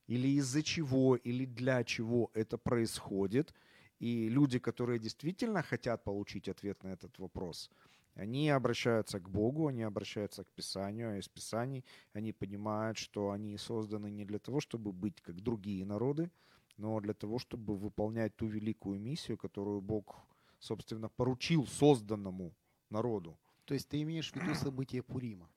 Или 0.08 0.28
из-за 0.38 0.64
чего, 0.64 1.16
или 1.16 1.46
для 1.46 1.84
чего 1.84 2.32
это 2.34 2.58
происходит. 2.58 3.54
И 4.00 4.30
люди, 4.30 4.60
которые 4.60 5.00
действительно 5.00 5.62
хотят 5.62 6.04
получить 6.04 6.48
ответ 6.50 6.84
на 6.84 6.90
этот 6.90 7.20
вопрос, 7.20 7.70
они 8.16 8.50
обращаются 8.50 9.20
к 9.20 9.30
Богу, 9.30 9.68
они 9.68 9.84
обращаются 9.84 10.44
к 10.44 10.52
Писанию, 10.52 11.12
а 11.12 11.18
из 11.18 11.28
Писаний 11.28 11.84
они 12.14 12.32
понимают, 12.34 12.98
что 12.98 13.32
они 13.32 13.58
созданы 13.58 14.10
не 14.10 14.26
для 14.26 14.40
того, 14.40 14.60
чтобы 14.60 14.92
быть 14.92 15.22
как 15.22 15.42
другие 15.42 15.86
народы, 15.86 16.32
но 16.78 17.00
для 17.00 17.14
того, 17.14 17.40
чтобы 17.40 17.76
выполнять 17.76 18.36
ту 18.36 18.48
великую 18.48 19.00
миссию, 19.00 19.38
которую 19.38 19.82
Бог, 19.82 20.16
собственно, 20.60 21.10
поручил 21.10 21.68
созданному 21.68 22.54
народу. 22.90 23.38
То 23.70 23.76
есть 23.76 23.88
ты 23.88 24.02
имеешь 24.02 24.32
в 24.32 24.36
виду 24.36 24.56
события 24.56 25.04
Пурима? 25.04 25.48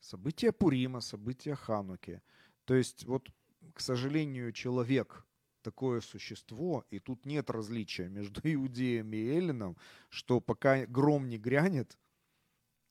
События 0.00 0.52
Пурима, 0.52 1.00
события 1.00 1.56
Хануки. 1.56 2.22
То 2.66 2.76
есть 2.76 3.04
вот, 3.04 3.32
к 3.74 3.80
сожалению, 3.80 4.52
человек 4.52 5.26
такое 5.62 6.02
существо, 6.02 6.86
и 6.88 7.00
тут 7.00 7.26
нет 7.26 7.50
различия 7.50 8.08
между 8.08 8.40
иудеем 8.44 9.12
и 9.12 9.16
эллином, 9.16 9.76
что 10.08 10.40
пока 10.40 10.86
гром 10.86 11.28
не 11.28 11.36
грянет, 11.36 11.98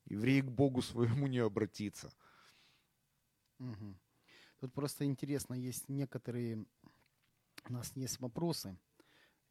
еврей 0.03 0.41
к 0.41 0.51
Богу 0.51 0.81
своему 0.81 1.27
не 1.27 1.39
обратится. 1.39 2.11
Угу. 3.59 3.95
Тут 4.59 4.73
просто 4.73 5.05
интересно, 5.05 5.53
есть 5.53 5.87
некоторые, 5.87 6.65
у 7.69 7.71
нас 7.71 7.93
есть 7.95 8.19
вопросы, 8.19 8.77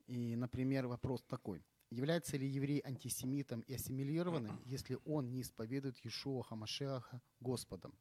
и, 0.09 0.37
например, 0.37 0.89
вопрос 0.89 1.23
такой– 1.23 1.65
Является 1.91 2.37
ли 2.37 2.49
еврей 2.49 2.81
антисемитом 2.85 3.61
и 3.61 3.75
ассимилированным, 3.75 4.61
если 4.65 4.99
он 5.05 5.31
не 5.31 5.43
исповедует 5.43 5.99
Иешуа 6.05 6.43
Хамашеха 6.43 7.23
Господом, 7.41 7.95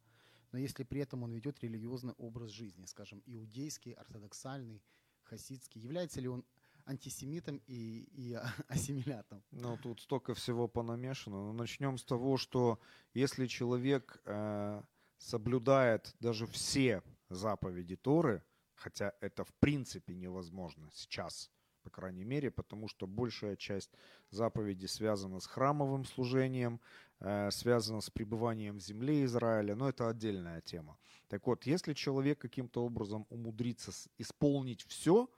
но 0.51 0.59
если 0.59 0.83
при 0.83 1.01
этом 1.01 1.23
он 1.23 1.31
ведет 1.31 1.59
религиозный 1.63 2.13
образ 2.13 2.51
жизни, 2.51 2.85
скажем, 2.85 3.21
иудейский, 3.25 3.93
ортодоксальный, 3.93 4.83
хасидский, 5.23 5.81
является 5.81 6.21
ли 6.21 6.27
он 6.27 6.45
антисемитом 6.85 7.61
и, 7.65 8.07
и 8.11 8.33
ассимилятом. 8.67 9.43
Ну, 9.51 9.77
тут 9.77 10.01
столько 10.01 10.33
всего 10.33 10.67
понамешано. 10.67 11.37
Но 11.37 11.53
начнем 11.53 11.97
с 11.97 12.03
того, 12.03 12.37
что 12.37 12.79
если 13.13 13.47
человек 13.47 14.21
э, 14.25 14.81
соблюдает 15.17 16.15
даже 16.19 16.45
все 16.45 17.01
заповеди 17.29 17.95
Торы, 17.95 18.43
хотя 18.75 19.13
это 19.21 19.43
в 19.43 19.53
принципе 19.55 20.13
невозможно 20.13 20.89
сейчас, 20.93 21.49
по 21.83 21.89
крайней 21.89 22.23
мере, 22.23 22.49
потому 22.49 22.87
что 22.87 23.07
большая 23.07 23.55
часть 23.55 23.91
заповедей 24.31 24.87
связана 24.87 25.39
с 25.39 25.45
храмовым 25.45 26.05
служением, 26.05 26.79
э, 27.19 27.51
связана 27.51 28.01
с 28.01 28.09
пребыванием 28.09 28.77
в 28.77 28.81
земле 28.81 29.25
Израиля, 29.25 29.75
но 29.75 29.89
это 29.89 30.09
отдельная 30.09 30.61
тема. 30.61 30.97
Так 31.27 31.47
вот, 31.47 31.65
если 31.65 31.93
человек 31.93 32.39
каким-то 32.39 32.85
образом 32.85 33.25
умудрится 33.29 33.91
исполнить 34.17 34.83
все, 34.87 35.29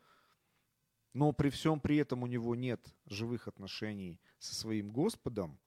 но 1.13 1.31
при 1.31 1.49
всем 1.49 1.79
при 1.79 1.97
этом 1.97 2.23
у 2.23 2.27
него 2.27 2.55
нет 2.55 2.81
живых 3.05 3.47
отношений 3.47 4.19
со 4.37 4.53
своим 4.53 4.91
Господом, 4.91 5.57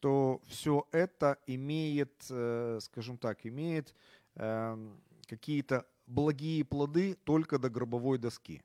то 0.00 0.40
все 0.48 0.88
это 0.90 1.38
имеет, 1.46 2.26
э, 2.28 2.80
скажем 2.82 3.18
так, 3.18 3.46
имеет 3.46 3.94
эм, 4.34 5.00
какие-то 5.28 5.86
благие 6.06 6.64
плоды 6.64 7.14
только 7.14 7.58
до 7.58 7.70
гробовой 7.70 8.18
доски. 8.18 8.62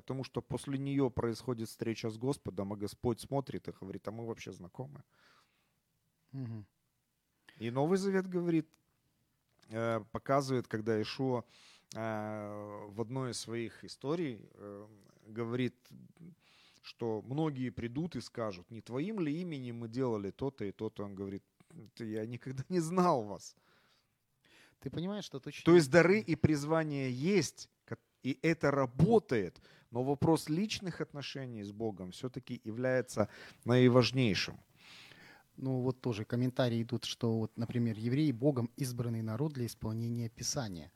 Потому 0.00 0.22
что 0.22 0.40
после 0.42 0.78
нее 0.78 1.10
происходит 1.10 1.68
встреча 1.68 2.08
с 2.08 2.16
Господом, 2.16 2.72
а 2.72 2.76
Господь 2.76 3.20
смотрит 3.20 3.66
и 3.66 3.72
говорит, 3.72 4.06
а 4.06 4.12
мы 4.12 4.26
вообще 4.26 4.52
знакомы. 4.52 5.02
Угу. 6.32 6.64
И 7.58 7.70
Новый 7.70 7.98
Завет 7.98 8.28
говорит, 8.28 8.68
э, 9.70 10.00
показывает, 10.12 10.68
когда 10.68 11.02
Ишуа 11.02 11.42
э, 11.94 12.86
в 12.90 13.00
одной 13.00 13.32
из 13.32 13.40
своих 13.40 13.84
историй 13.84 14.48
говорит, 15.26 15.74
что 16.82 17.20
многие 17.22 17.70
придут 17.70 18.14
и 18.14 18.20
скажут, 18.20 18.70
не 18.70 18.80
твоим 18.80 19.18
ли 19.18 19.40
именем 19.40 19.78
мы 19.78 19.88
делали 19.88 20.30
то-то 20.30 20.64
и 20.64 20.70
то-то. 20.70 21.04
Он 21.04 21.16
говорит, 21.16 21.42
я 21.98 22.24
никогда 22.24 22.62
не 22.68 22.78
знал 22.80 23.24
вас. 23.24 23.56
Ты 24.78 24.90
понимаешь, 24.90 25.24
что 25.24 25.40
точно... 25.40 25.64
То 25.64 25.74
есть 25.74 25.90
дары 25.90 26.20
и 26.20 26.36
призвания 26.36 27.08
есть, 27.08 27.68
и 28.22 28.38
это 28.42 28.70
работает, 28.70 29.60
но 29.90 30.02
вопрос 30.02 30.48
личных 30.48 31.00
отношений 31.00 31.62
с 31.62 31.72
Богом 31.72 32.10
все-таки 32.10 32.60
является 32.64 33.28
наиважнейшим. 33.64 34.60
Ну 35.56 35.80
вот 35.80 36.00
тоже 36.00 36.24
комментарии 36.24 36.82
идут, 36.82 37.04
что, 37.04 37.38
вот, 37.38 37.56
например, 37.56 37.98
евреи 37.98 38.30
Богом 38.32 38.70
избранный 38.76 39.22
народ 39.22 39.52
для 39.54 39.66
исполнения 39.66 40.28
Писания. 40.28 40.92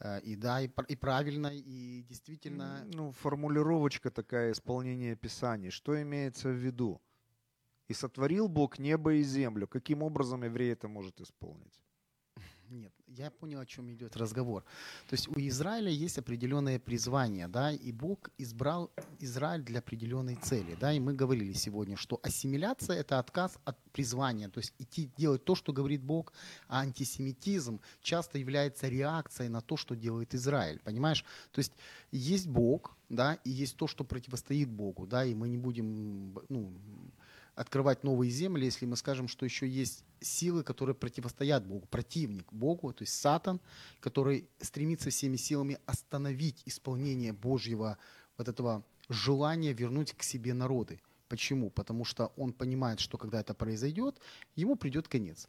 Э, 0.00 0.20
и 0.20 0.36
да, 0.36 0.60
и, 0.60 0.68
и 0.88 0.96
правильно, 0.96 1.48
и 1.48 2.02
действительно... 2.02 2.84
Ну, 2.92 3.12
формулировочка 3.12 4.10
такая, 4.10 4.52
исполнение 4.52 5.16
Писаний. 5.16 5.70
Что 5.70 6.00
имеется 6.02 6.48
в 6.48 6.56
виду? 6.56 7.00
И 7.88 7.94
сотворил 7.94 8.48
Бог 8.48 8.78
небо 8.78 9.14
и 9.14 9.22
землю. 9.22 9.66
Каким 9.66 10.02
образом 10.02 10.44
еврей 10.44 10.72
это 10.72 10.88
может 10.88 11.20
исполнить? 11.20 11.80
Нет, 12.70 12.92
я 13.06 13.30
понял, 13.30 13.60
о 13.60 13.66
чем 13.66 13.92
идет 13.92 14.16
разговор. 14.16 14.64
То 15.08 15.14
есть 15.14 15.28
у 15.28 15.38
Израиля 15.38 15.90
есть 15.90 16.18
определенное 16.18 16.78
призвание, 16.78 17.46
да, 17.48 17.70
и 17.70 17.92
Бог 17.92 18.30
избрал 18.38 18.90
Израиль 19.20 19.62
для 19.62 19.78
определенной 19.78 20.34
цели, 20.36 20.76
да, 20.80 20.92
и 20.92 20.98
мы 20.98 21.14
говорили 21.14 21.52
сегодня, 21.52 21.96
что 21.96 22.18
ассимиляция– 22.22 22.96
это 23.00 23.18
отказ 23.18 23.58
от 23.64 23.78
призвания, 23.92 24.48
то 24.48 24.58
есть 24.58 24.74
идти 24.78 25.10
делать 25.16 25.44
то, 25.44 25.54
что 25.54 25.72
говорит 25.72 26.02
Бог, 26.02 26.32
а 26.68 26.80
антисемитизм 26.80 27.80
часто 28.02 28.38
является 28.38 28.88
реакцией 28.88 29.48
на 29.48 29.60
то, 29.60 29.76
что 29.76 29.94
делает 29.94 30.34
Израиль, 30.34 30.80
понимаешь? 30.80 31.24
То 31.52 31.60
есть 31.60 31.72
есть 32.10 32.48
Бог, 32.48 32.96
да, 33.08 33.34
и 33.44 33.50
есть 33.50 33.76
то, 33.76 33.86
что 33.86 34.04
противостоит 34.04 34.68
Богу, 34.68 35.06
да, 35.06 35.24
и 35.24 35.34
мы 35.34 35.48
не 35.48 35.58
будем, 35.58 36.34
ну, 36.48 36.72
открывать 37.56 38.04
новые 38.04 38.30
земли, 38.30 38.66
если 38.66 38.86
мы 38.86 38.96
скажем, 38.96 39.28
что 39.28 39.44
еще 39.44 39.66
есть 39.66 40.04
силы, 40.20 40.62
которые 40.62 40.94
противостоят 40.94 41.66
Богу, 41.66 41.86
противник 41.86 42.52
Богу, 42.52 42.92
то 42.92 43.02
есть 43.02 43.14
Сатан, 43.14 43.60
который 44.00 44.48
стремится 44.60 45.10
всеми 45.10 45.36
силами 45.36 45.78
остановить 45.86 46.62
исполнение 46.66 47.32
Божьего 47.32 47.98
вот 48.36 48.48
этого 48.48 48.84
желания 49.08 49.72
вернуть 49.72 50.12
к 50.12 50.22
себе 50.22 50.52
народы. 50.52 51.00
Почему? 51.28 51.70
Потому 51.70 52.04
что 52.04 52.32
он 52.36 52.52
понимает, 52.52 53.00
что 53.00 53.18
когда 53.18 53.40
это 53.40 53.54
произойдет, 53.54 54.20
ему 54.54 54.76
придет 54.76 55.08
конец. 55.08 55.48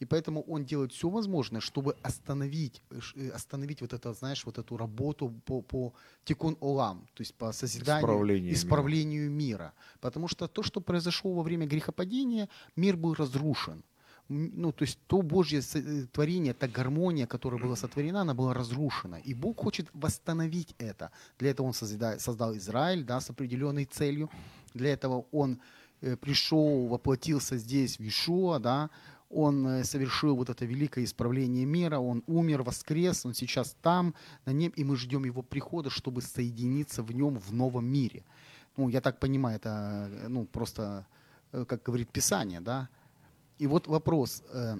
И 0.00 0.04
поэтому 0.04 0.42
он 0.42 0.64
делает 0.64 0.92
все 0.92 1.08
возможное, 1.08 1.60
чтобы 1.60 1.96
остановить, 2.02 2.82
э, 2.90 3.30
остановить 3.30 3.80
вот 3.80 3.92
это, 3.92 4.12
знаешь, 4.12 4.46
вот 4.46 4.58
эту 4.58 4.76
работу 4.76 5.32
по, 5.44 5.60
по 5.62 5.92
тикун 6.24 6.56
олам, 6.60 7.06
то 7.14 7.22
есть 7.22 7.34
по 7.34 7.52
созиданию, 7.52 8.02
исправлению, 8.02 8.54
исправлению 8.54 9.30
мира. 9.30 9.38
мира. 9.38 9.72
Потому 10.00 10.28
что 10.28 10.46
то, 10.46 10.62
что 10.62 10.80
произошло 10.80 11.34
во 11.34 11.42
время 11.42 11.66
грехопадения, 11.66 12.48
мир 12.76 12.96
был 12.96 13.14
разрушен. 13.14 13.82
Ну, 14.28 14.72
то 14.72 14.84
есть 14.84 14.98
то 15.06 15.22
Божье 15.22 15.60
э, 15.74 16.06
творение, 16.12 16.52
та 16.52 16.68
гармония, 16.68 17.26
которая 17.26 17.60
была 17.60 17.76
сотворена, 17.76 18.20
она 18.20 18.34
была 18.34 18.54
разрушена. 18.54 19.16
И 19.16 19.34
Бог 19.34 19.60
хочет 19.60 19.88
восстановить 19.94 20.74
это. 20.78 21.10
Для 21.38 21.50
этого 21.50 21.66
Он 21.66 21.72
создал, 21.72 22.20
создал 22.20 22.54
Израиль 22.56 23.04
да, 23.04 23.20
с 23.20 23.30
определенной 23.30 23.86
целью. 23.86 24.30
Для 24.74 24.92
этого 24.92 25.24
Он 25.32 25.58
э, 26.02 26.16
пришел, 26.16 26.86
воплотился 26.88 27.56
здесь 27.56 27.98
в 27.98 28.06
Ишуа, 28.06 28.58
да, 28.58 28.90
он 29.30 29.66
э, 29.66 29.84
совершил 29.84 30.36
вот 30.36 30.48
это 30.48 30.64
великое 30.64 31.04
исправление 31.04 31.66
мира, 31.66 31.98
он 31.98 32.22
умер, 32.26 32.62
воскрес, 32.62 33.26
он 33.26 33.34
сейчас 33.34 33.76
там, 33.82 34.14
на 34.46 34.52
нем, 34.52 34.72
и 34.76 34.84
мы 34.84 34.96
ждем 34.96 35.24
его 35.24 35.42
прихода, 35.42 35.90
чтобы 35.90 36.22
соединиться 36.22 37.02
в 37.02 37.12
нем 37.12 37.38
в 37.38 37.52
новом 37.52 37.86
мире. 37.86 38.24
Ну, 38.76 38.88
я 38.88 39.00
так 39.00 39.18
понимаю, 39.20 39.56
это 39.56 40.08
ну, 40.28 40.44
просто, 40.46 41.06
э, 41.52 41.64
как 41.64 41.82
говорит 41.82 42.10
Писание, 42.10 42.60
да. 42.60 42.88
И 43.58 43.66
вот 43.66 43.86
вопрос, 43.86 44.42
э, 44.52 44.76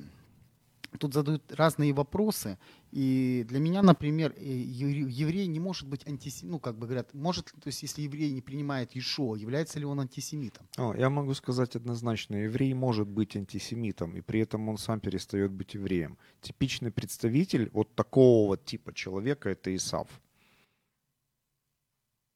тут 0.99 1.13
задают 1.13 1.53
разные 1.53 1.93
вопросы. 1.93 2.59
И 2.91 3.45
для 3.49 3.59
меня, 3.59 3.83
например, 3.83 4.35
э, 4.37 4.43
еврей 4.43 5.47
не 5.47 5.61
может 5.61 5.89
быть 5.89 6.07
антисемитом. 6.07 6.51
Ну, 6.53 6.61
как 6.61 6.79
бы 6.79 6.87
говорят, 6.87 7.13
может, 7.15 7.47
то 7.47 7.67
есть 7.67 7.83
если 7.83 8.03
еврей 8.03 8.33
не 8.33 8.41
принимает 8.41 8.97
Ишо, 8.97 9.37
является 9.37 9.79
ли 9.79 9.85
он 9.85 10.01
антисемитом? 10.01 10.67
О, 10.77 10.95
я 10.95 11.11
могу 11.11 11.35
сказать 11.35 11.77
однозначно, 11.77 12.37
еврей 12.37 12.73
может 12.75 13.09
быть 13.09 13.37
антисемитом, 13.37 14.17
и 14.17 14.21
при 14.21 14.41
этом 14.41 14.69
он 14.69 14.79
сам 14.79 15.01
перестает 15.01 15.51
быть 15.51 15.75
евреем. 15.75 16.17
Типичный 16.41 16.91
представитель 16.91 17.71
вот 17.73 17.95
такого 17.95 18.49
вот 18.49 18.65
типа 18.65 18.95
человека– 18.95 19.49
это 19.51 19.75
Исав. 19.75 20.09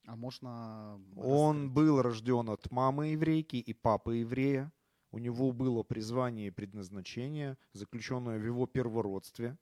А 0.07 0.17
можно... 0.17 1.01
Он 1.17 1.71
был 1.71 2.03
рожден 2.03 2.51
от 2.51 2.71
мамы 2.71 3.13
еврейки 3.13 3.57
и 3.57 3.73
папы 3.73 4.17
еврея 4.17 4.71
у 5.13 5.19
него 5.19 5.53
было 5.53 5.83
призвание 5.83 6.49
и 6.49 6.51
предназначение, 6.51 7.59
заключенное 7.75 8.39
в 8.39 8.45
его 8.45 8.67
первородстве, 8.67 9.59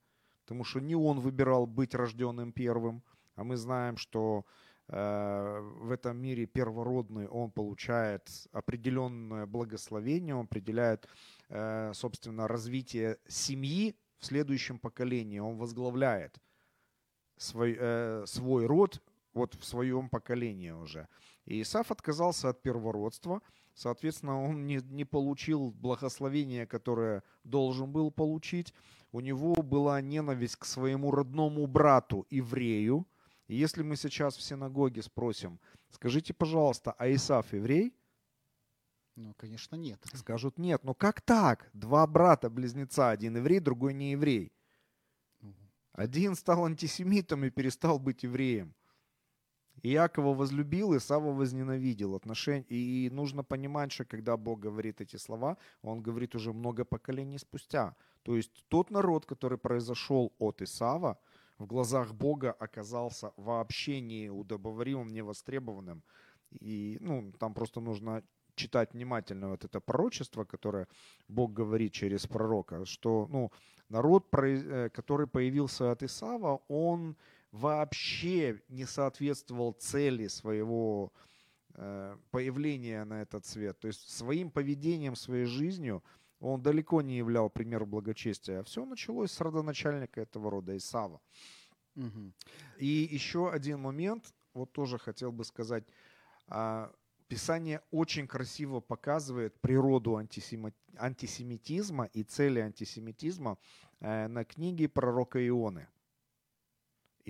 потому 0.51 0.65
что 0.65 0.81
не 0.81 0.97
он 0.97 1.21
выбирал 1.21 1.65
быть 1.65 1.95
рожденным 1.95 2.51
первым, 2.53 3.05
а 3.37 3.45
мы 3.45 3.57
знаем, 3.57 3.97
что 3.97 4.45
э, 4.89 5.61
в 5.81 5.93
этом 5.93 6.17
мире 6.17 6.47
первородный 6.47 7.29
он 7.29 7.53
получает 7.53 8.29
определенное 8.51 9.47
благословение, 9.47 10.35
он 10.35 10.47
определяет, 10.47 11.07
э, 11.51 11.93
собственно, 11.95 12.49
развитие 12.49 13.19
семьи 13.29 13.95
в 14.19 14.27
следующем 14.27 14.81
поколении, 14.81 15.39
он 15.39 15.57
возглавляет 15.57 16.37
свой, 17.37 17.77
э, 17.79 18.25
свой 18.27 18.67
род 18.67 19.01
вот 19.35 19.55
в 19.55 19.65
своем 19.65 20.09
поколении 20.09 20.73
уже. 20.73 21.07
И 21.45 21.63
Исаф 21.63 21.93
отказался 21.93 22.49
от 22.49 22.61
первородства– 22.61 23.41
Соответственно, 23.75 24.43
он 24.43 24.67
не, 24.67 24.81
не 24.91 25.07
получил 25.07 25.71
благословения, 25.71 26.67
которое 26.67 27.23
должен 27.45 27.91
был 27.91 28.11
получить. 28.11 28.75
У 29.13 29.21
него 29.21 29.55
была 29.55 30.01
ненависть 30.01 30.57
к 30.57 30.65
своему 30.65 31.11
родному 31.11 31.67
брату, 31.67 32.27
еврею. 32.31 33.07
И 33.49 33.57
если 33.57 33.83
мы 33.83 33.97
сейчас 33.97 34.37
в 34.37 34.43
синагоге 34.43 35.03
спросим, 35.03 35.59
скажите, 35.91 36.33
пожалуйста, 36.33 36.93
а 36.93 37.13
Исаф 37.13 37.53
еврей? 37.53 37.93
Ну, 39.17 39.35
конечно, 39.37 39.75
нет. 39.75 40.01
Скажут, 40.15 40.59
нет. 40.59 40.85
Но 40.85 40.95
как 40.95 41.21
так? 41.21 41.69
Два 41.73 42.07
брата-близнеца, 42.07 43.11
один 43.11 43.37
еврей, 43.37 43.59
другой 43.59 43.93
не 43.95 44.13
еврей. 44.13 44.53
Один 45.93 46.37
стал 46.37 46.65
антисемитом 46.65 47.45
и 47.45 47.51
перестал 47.51 47.99
быть 47.99 48.23
евреем. 48.23 48.75
Иакова 49.83 50.35
возлюбил, 50.35 50.97
Исава 50.97 51.33
возненавидел. 51.33 52.15
Отношения... 52.15 52.65
И 52.69 53.11
нужно 53.11 53.45
понимать, 53.45 53.93
что 53.93 54.05
когда 54.05 54.37
Бог 54.37 54.61
говорит 54.61 55.01
эти 55.01 55.17
слова, 55.17 55.57
Он 55.83 56.03
говорит 56.03 56.35
уже 56.35 56.53
много 56.53 56.85
поколений 56.85 57.39
спустя. 57.39 57.95
То 58.23 58.37
есть 58.37 58.65
тот 58.69 58.91
народ, 58.91 59.27
который 59.27 59.59
произошел 59.59 60.33
от 60.39 60.63
Исава, 60.63 61.19
в 61.59 61.67
глазах 61.67 62.13
Бога 62.15 62.53
оказался 62.53 63.33
вообще 63.37 64.01
неудобоваримым, 64.01 65.13
невостребованным. 65.13 66.03
И 66.61 66.99
ну, 67.01 67.33
там 67.39 67.55
просто 67.55 67.81
нужно 67.81 68.23
читать 68.55 68.93
внимательно 68.95 69.49
вот 69.49 69.65
это 69.65 69.81
пророчество, 69.81 70.45
которое 70.45 70.87
Бог 71.29 71.53
говорит 71.53 71.93
через 71.93 72.27
пророка, 72.27 72.85
что 72.85 73.27
ну, 73.31 73.51
народ, 73.89 74.27
э, 74.33 74.91
который 74.91 75.27
появился 75.27 75.91
от 75.91 76.03
Исава, 76.03 76.61
он 76.69 77.17
вообще 77.53 78.63
не 78.69 78.85
соответствовал 78.85 79.73
цели 79.73 80.29
своего 80.29 81.13
э, 81.75 82.17
появления 82.31 83.05
на 83.05 83.23
этот 83.23 83.45
свет. 83.47 83.79
То 83.81 83.89
есть 83.89 84.11
своим 84.11 84.51
поведением, 84.51 85.17
своей 85.17 85.47
жизнью 85.47 86.03
он 86.41 86.63
далеко 86.63 87.03
не 87.03 87.17
являл 87.17 87.51
пример 87.51 87.85
благочестия. 87.85 88.61
А 88.61 88.65
все 88.65 88.85
началось 88.85 89.33
с 89.33 89.41
родоначальника 89.41 90.21
этого 90.21 90.51
рода, 90.51 90.77
Исава. 90.77 91.21
Угу. 91.97 92.33
И 92.79 92.87
еще 92.87 93.51
один 93.51 93.81
момент, 93.81 94.33
вот 94.55 94.73
тоже 94.73 94.99
хотел 94.99 95.33
бы 95.33 95.45
сказать. 95.45 95.85
А, 96.47 96.93
Писание 97.29 97.81
очень 97.93 98.27
красиво 98.27 98.81
показывает 98.81 99.61
природу 99.61 100.17
антисемитизма 100.17 102.07
и 102.07 102.25
цели 102.25 102.59
антисемитизма 102.59 103.57
э, 104.01 104.27
на 104.27 104.45
книге 104.45 104.89
пророка 104.89 105.47
Ионы. 105.47 105.87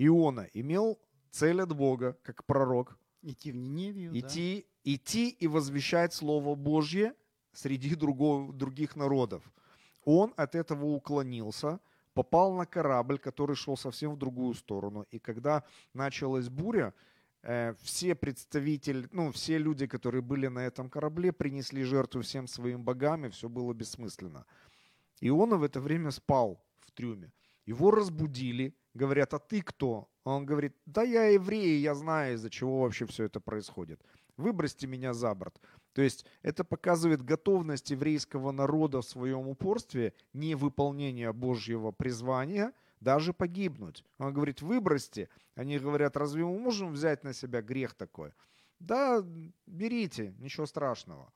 Иона 0.07 0.47
имел 0.53 0.99
цель 1.29 1.61
от 1.61 1.75
Бога, 1.75 2.17
как 2.23 2.45
пророк. 2.45 2.97
Идти 3.21 3.51
в 3.51 3.55
Ниневию, 3.55 4.17
идти, 4.17 4.65
да? 4.65 4.91
идти 4.93 5.29
и 5.29 5.47
возвещать 5.47 6.13
Слово 6.13 6.55
Божье 6.55 7.13
среди 7.53 7.93
другого, 7.95 8.51
других 8.51 8.95
народов. 8.95 9.43
Он 10.05 10.33
от 10.37 10.55
этого 10.55 10.85
уклонился, 10.85 11.79
попал 12.13 12.53
на 12.55 12.65
корабль, 12.65 13.19
который 13.19 13.55
шел 13.55 13.77
совсем 13.77 14.13
в 14.13 14.17
другую 14.17 14.55
сторону. 14.55 15.05
И 15.11 15.19
когда 15.19 15.63
началась 15.93 16.49
буря, 16.49 16.95
Э, 17.43 17.73
все 17.81 18.13
представители, 18.13 19.07
ну, 19.11 19.31
все 19.31 19.57
люди, 19.57 19.87
которые 19.87 20.21
были 20.21 20.47
на 20.47 20.59
этом 20.59 20.89
корабле, 20.89 21.31
принесли 21.31 21.83
жертву 21.83 22.21
всем 22.21 22.47
своим 22.47 22.83
богам, 22.83 23.25
и 23.25 23.29
все 23.29 23.49
было 23.49 23.73
бессмысленно. 23.73 24.45
Иона 25.21 25.57
в 25.57 25.63
это 25.63 25.79
время 25.79 26.11
спал 26.11 26.63
в 26.79 26.91
трюме. 26.91 27.31
Его 27.65 27.91
разбудили, 27.91 28.75
говорят, 28.93 29.33
а 29.33 29.39
ты 29.39 29.61
кто? 29.61 30.09
Он 30.23 30.45
говорит, 30.45 30.75
да 30.85 31.03
я 31.03 31.25
еврей, 31.25 31.79
я 31.79 31.95
знаю, 31.95 32.35
из-за 32.35 32.49
чего 32.49 32.81
вообще 32.81 33.05
все 33.05 33.25
это 33.25 33.39
происходит. 33.39 34.01
Выбросьте 34.37 34.87
меня 34.87 35.13
за 35.13 35.33
борт. 35.33 35.59
То 35.93 36.01
есть 36.01 36.25
это 36.41 36.63
показывает 36.63 37.21
готовность 37.21 37.91
еврейского 37.91 38.51
народа 38.51 39.01
в 39.01 39.05
своем 39.05 39.47
упорстве, 39.47 40.13
невыполнение 40.33 41.33
Божьего 41.33 41.91
призвания– 41.91 42.73
даже 43.01 43.33
погибнуть. 43.33 44.05
Он 44.19 44.31
говорит, 44.31 44.61
выбросьте. 44.61 45.27
Они 45.55 45.79
говорят, 45.79 46.15
разве 46.15 46.45
мы 46.45 46.57
можем 46.57 46.93
взять 46.93 47.23
на 47.23 47.33
себя 47.33 47.61
грех 47.61 47.95
такой? 47.95 48.31
Да, 48.79 49.21
берите, 49.65 50.33
ничего 50.37 50.65
страшного. 50.65 51.33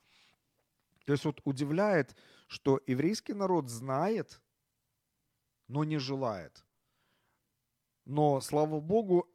То 1.05 1.11
есть 1.11 1.25
вот 1.25 1.41
удивляет, 1.43 2.15
что 2.47 2.81
еврейский 2.87 3.33
народ 3.33 3.69
знает, 3.69 4.41
но 5.67 5.83
не 5.83 5.97
желает. 5.97 6.63
Но, 8.05 8.39
слава 8.41 8.79
Богу, 8.79 9.27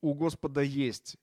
у 0.00 0.14
Господа 0.14 0.60
есть 0.60 1.16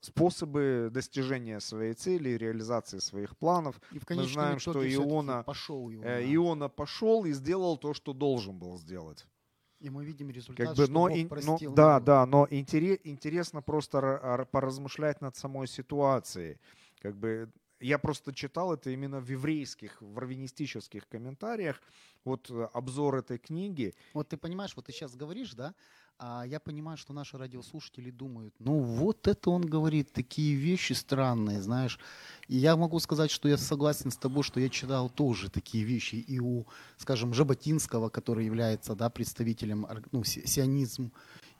способы 0.00 0.90
достижения 0.92 1.60
своей 1.60 1.94
цели, 1.94 2.30
реализации 2.30 2.98
своих 2.98 3.36
планов. 3.36 3.80
И 3.90 3.98
в 3.98 4.08
Мы 4.10 4.24
знаем, 4.24 4.58
что 4.58 4.86
Иона 4.86 5.42
пошел, 5.42 5.90
Иона. 5.90 6.04
Э, 6.04 6.34
Иона 6.34 6.68
пошел 6.68 7.24
и 7.24 7.32
сделал 7.32 7.78
то, 7.78 7.94
что 7.94 8.12
должен 8.12 8.58
был 8.58 8.76
сделать. 8.76 9.26
И 9.80 9.90
мы 9.90 10.04
видим 10.04 10.30
результат, 10.30 10.68
как 10.68 10.76
бы, 10.76 10.84
что 10.84 10.92
но, 10.92 11.08
Бог 11.08 11.16
и, 11.16 11.26
простил. 11.26 11.70
Но, 11.70 11.76
да, 11.76 12.00
да, 12.00 12.26
но 12.26 12.46
интерес, 12.50 12.98
интересно 13.04 13.62
просто 13.62 14.46
поразмышлять 14.50 15.20
над 15.20 15.36
самой 15.36 15.66
ситуацией. 15.66 16.58
Как 17.00 17.16
бы 17.16 17.50
я 17.80 17.98
просто 17.98 18.32
читал 18.32 18.72
это 18.72 18.90
именно 18.90 19.20
в 19.20 19.28
еврейских, 19.28 20.00
в 20.00 20.18
раввинистических 20.18 21.06
комментариях, 21.08 21.82
вот 22.24 22.50
э, 22.50 22.68
обзор 22.72 23.16
этой 23.16 23.38
книги. 23.38 23.94
Вот 24.12 24.28
ты 24.28 24.36
понимаешь, 24.36 24.72
вот 24.76 24.86
ты 24.86 24.92
сейчас 24.92 25.14
говоришь, 25.14 25.54
да, 25.54 25.74
а 26.18 26.44
я 26.46 26.60
понимаю, 26.60 26.96
что 26.96 27.12
наши 27.12 27.36
радиослушатели 27.36 28.10
думают, 28.10 28.54
ну 28.60 28.78
вот 28.78 29.26
это 29.26 29.50
он 29.50 29.62
говорит, 29.62 30.12
такие 30.12 30.54
вещи 30.54 30.92
странные, 30.92 31.60
знаешь. 31.60 31.98
И 32.46 32.56
я 32.56 32.76
могу 32.76 33.00
сказать, 33.00 33.30
что 33.30 33.48
я 33.48 33.58
согласен 33.58 34.10
с 34.10 34.16
тобой, 34.16 34.44
что 34.44 34.60
я 34.60 34.68
читал 34.68 35.10
тоже 35.10 35.50
такие 35.50 35.84
вещи 35.84 36.16
и 36.16 36.38
у, 36.38 36.66
скажем, 36.98 37.34
Жаботинского, 37.34 38.10
который 38.10 38.44
является 38.44 38.94
да, 38.94 39.10
представителем 39.10 39.86
ну, 40.12 40.22
сионизм, 40.22 41.10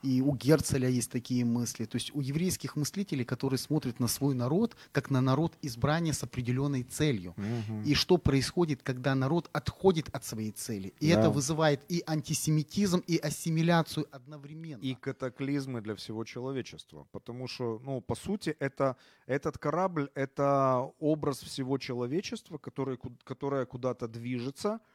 и 0.05 0.21
у 0.21 0.35
Герцеля 0.35 0.88
есть 0.88 1.11
такие 1.11 1.45
мысли. 1.47 1.87
То 1.87 1.97
есть 1.97 2.14
у 2.14 2.21
еврейских 2.21 2.77
мыслителей, 2.77 3.25
которые 3.25 3.59
смотрят 3.59 4.01
на 4.01 4.07
свой 4.07 4.35
народ, 4.35 4.77
как 4.93 5.11
на 5.11 5.23
народ 5.23 5.55
избрания 5.62 6.12
с 6.12 6.23
определенной 6.23 6.83
целью. 6.83 7.35
Угу. 7.38 7.83
И 7.87 7.95
что 7.95 8.19
происходит, 8.19 8.83
когда 8.83 9.14
народ 9.14 9.49
отходит 9.53 10.11
от 10.12 10.25
своей 10.25 10.51
цели. 10.51 10.93
И 11.01 11.11
да. 11.11 11.21
это 11.21 11.31
вызывает 11.31 11.81
и 11.88 12.03
антисемитизм, 12.07 13.03
и 13.07 13.17
ассимиляцию 13.17 14.07
одновременно. 14.11 14.83
И 14.83 14.95
катаклизмы 14.95 15.81
для 15.81 15.95
всего 15.95 16.25
человечества. 16.25 17.07
Потому 17.11 17.49
что, 17.49 17.81
ну, 17.83 18.03
по 18.03 18.14
сути, 18.14 18.57
это, 18.59 18.97
этот 19.27 19.57
корабль— 19.57 20.11
это 20.14 20.90
образ 20.99 21.38
всего 21.38 21.79
человечества, 21.79 22.59
который, 22.59 22.99
которое 23.25 23.64
куда-то 23.64 24.07
движется— 24.07 24.81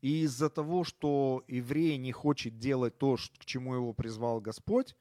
и 0.00 0.22
из-за 0.22 0.48
того, 0.48 0.84
что 0.84 1.44
еврей 1.48 1.96
не 1.98 2.12
хочет 2.12 2.58
делать 2.58 2.96
то, 2.98 3.16
к 3.38 3.44
чему 3.44 3.74
его 3.74 3.92
призвал 3.92 4.40
Господь, 4.40 4.96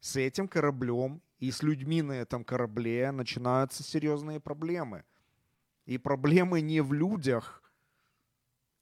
с 0.00 0.16
этим 0.16 0.48
кораблем 0.48 1.20
и 1.38 1.50
с 1.50 1.62
людьми 1.62 2.02
на 2.02 2.12
этом 2.12 2.44
корабле 2.44 3.10
начинаются 3.10 3.82
серьезные 3.82 4.40
проблемы. 4.40 5.04
И 5.86 5.98
проблемы 5.98 6.60
не 6.62 6.80
в 6.80 6.92
людях, 6.92 7.62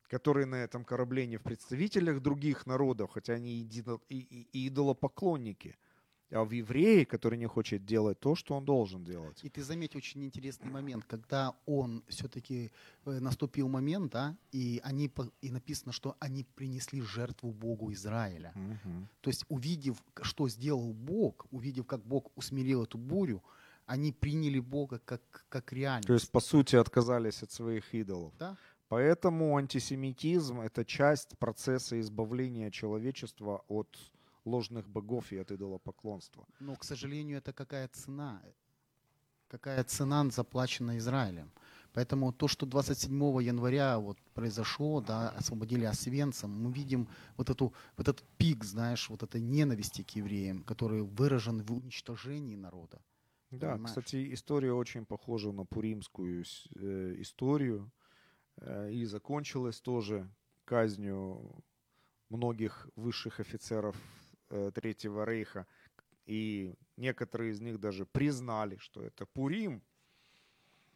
которые 0.09 0.47
на 0.47 0.57
этом 0.57 0.85
корабле, 0.85 1.27
не 1.27 1.39
в 1.39 1.43
представителях 1.43 2.21
других 2.21 2.67
народов, 2.67 3.11
хотя 3.13 3.35
они 3.35 3.63
идолопоклонники– 4.53 5.77
а 6.33 6.45
в 6.45 6.51
еврее, 6.51 7.05
который 7.05 7.39
не 7.39 7.47
хочет 7.47 7.85
делать 7.85 8.19
то, 8.21 8.35
что 8.35 8.55
он 8.55 8.65
должен 8.65 9.05
делать. 9.05 9.45
И 9.45 9.49
ты 9.49 9.63
заметь 9.63 9.97
очень 9.97 10.25
интересный 10.25 10.71
момент, 10.71 11.05
когда 11.05 11.55
он 11.67 12.03
все-таки 12.09 12.71
э, 13.05 13.21
наступил 13.21 13.69
момент, 13.69 14.13
да, 14.13 14.37
и 14.51 14.81
они 14.83 15.11
и 15.43 15.51
написано, 15.51 15.93
что 15.93 16.17
они 16.21 16.45
принесли 16.55 17.01
жертву 17.03 17.53
Богу 17.53 17.93
Израиля. 17.93 18.53
Угу. 18.55 19.09
То 19.21 19.31
есть 19.31 19.45
увидев, 19.49 20.03
что 20.23 20.49
сделал 20.49 20.93
Бог, 20.93 21.47
увидев, 21.51 21.87
как 21.87 22.05
Бог 22.05 22.31
усмирил 22.35 22.85
эту 22.85 22.99
бурю, 22.99 23.43
они 23.87 24.13
приняли 24.13 24.61
Бога 24.61 25.01
как, 25.05 25.45
как 25.49 25.73
реальность. 25.73 26.07
То 26.07 26.15
есть, 26.15 26.31
по 26.31 26.41
сути, 26.41 26.77
отказались 26.77 27.43
от 27.43 27.51
своих 27.51 27.95
идолов. 27.95 28.33
Да. 28.39 28.57
Поэтому 28.89 29.57
антисемитизм– 29.57 30.61
это 30.63 30.85
часть 30.85 31.39
процесса 31.39 31.99
избавления 31.99 32.71
человечества 32.71 33.65
от 33.69 33.89
ложных 34.45 34.89
богов 34.89 35.33
и 35.33 35.39
от 35.39 35.51
идолопоклонства. 35.51 36.47
Но, 36.61 36.77
к 36.77 36.85
сожалению, 36.85 37.39
это 37.39 37.53
какая 37.53 37.89
цена? 37.89 38.43
Какая 39.49 39.85
цена 39.85 40.31
заплачена 40.31 40.97
Израилем? 40.97 41.53
Поэтому 41.93 42.33
то, 42.33 42.49
что 42.49 42.65
27 42.65 43.13
января 43.43 43.99
вот 43.99 44.19
произошло, 44.35 45.03
да, 45.03 45.29
освободили 45.31 45.85
Освенцим, 45.85 46.51
мы 46.51 46.73
видим 46.73 47.07
вот, 47.37 47.51
эту, 47.51 47.75
вот 47.97 48.09
этот 48.09 48.27
пик, 48.39 48.65
знаешь, 48.65 49.11
вот 49.11 49.23
этой 49.23 49.43
ненависти 49.43 50.03
к 50.03 50.11
евреям, 50.17 50.63
который 50.65 51.03
выражен 51.03 51.63
в 51.63 51.73
уничтожении 51.73 52.57
народа. 52.57 53.03
Да, 53.51 53.73
понимаешь? 53.73 53.91
кстати, 53.91 54.33
история 54.33 54.73
очень 54.73 55.05
похожа 55.05 55.53
на 55.53 55.67
пуримскую 55.67 56.45
э, 56.77 57.15
историю. 57.19 57.93
Э, 58.57 58.91
и 58.91 59.05
закончилась 59.05 59.81
тоже 59.81 60.31
казнью 60.65 61.63
многих 62.31 62.89
высших 62.97 63.41
офицеров 63.41 63.97
Третьего 64.75 65.25
Рейха, 65.25 65.67
и 66.27 66.75
некоторые 66.97 67.53
из 67.53 67.61
них 67.61 67.79
даже 67.81 68.07
признали, 68.07 68.77
что 68.79 69.03
это 69.03 69.27
Пурим. 69.27 69.83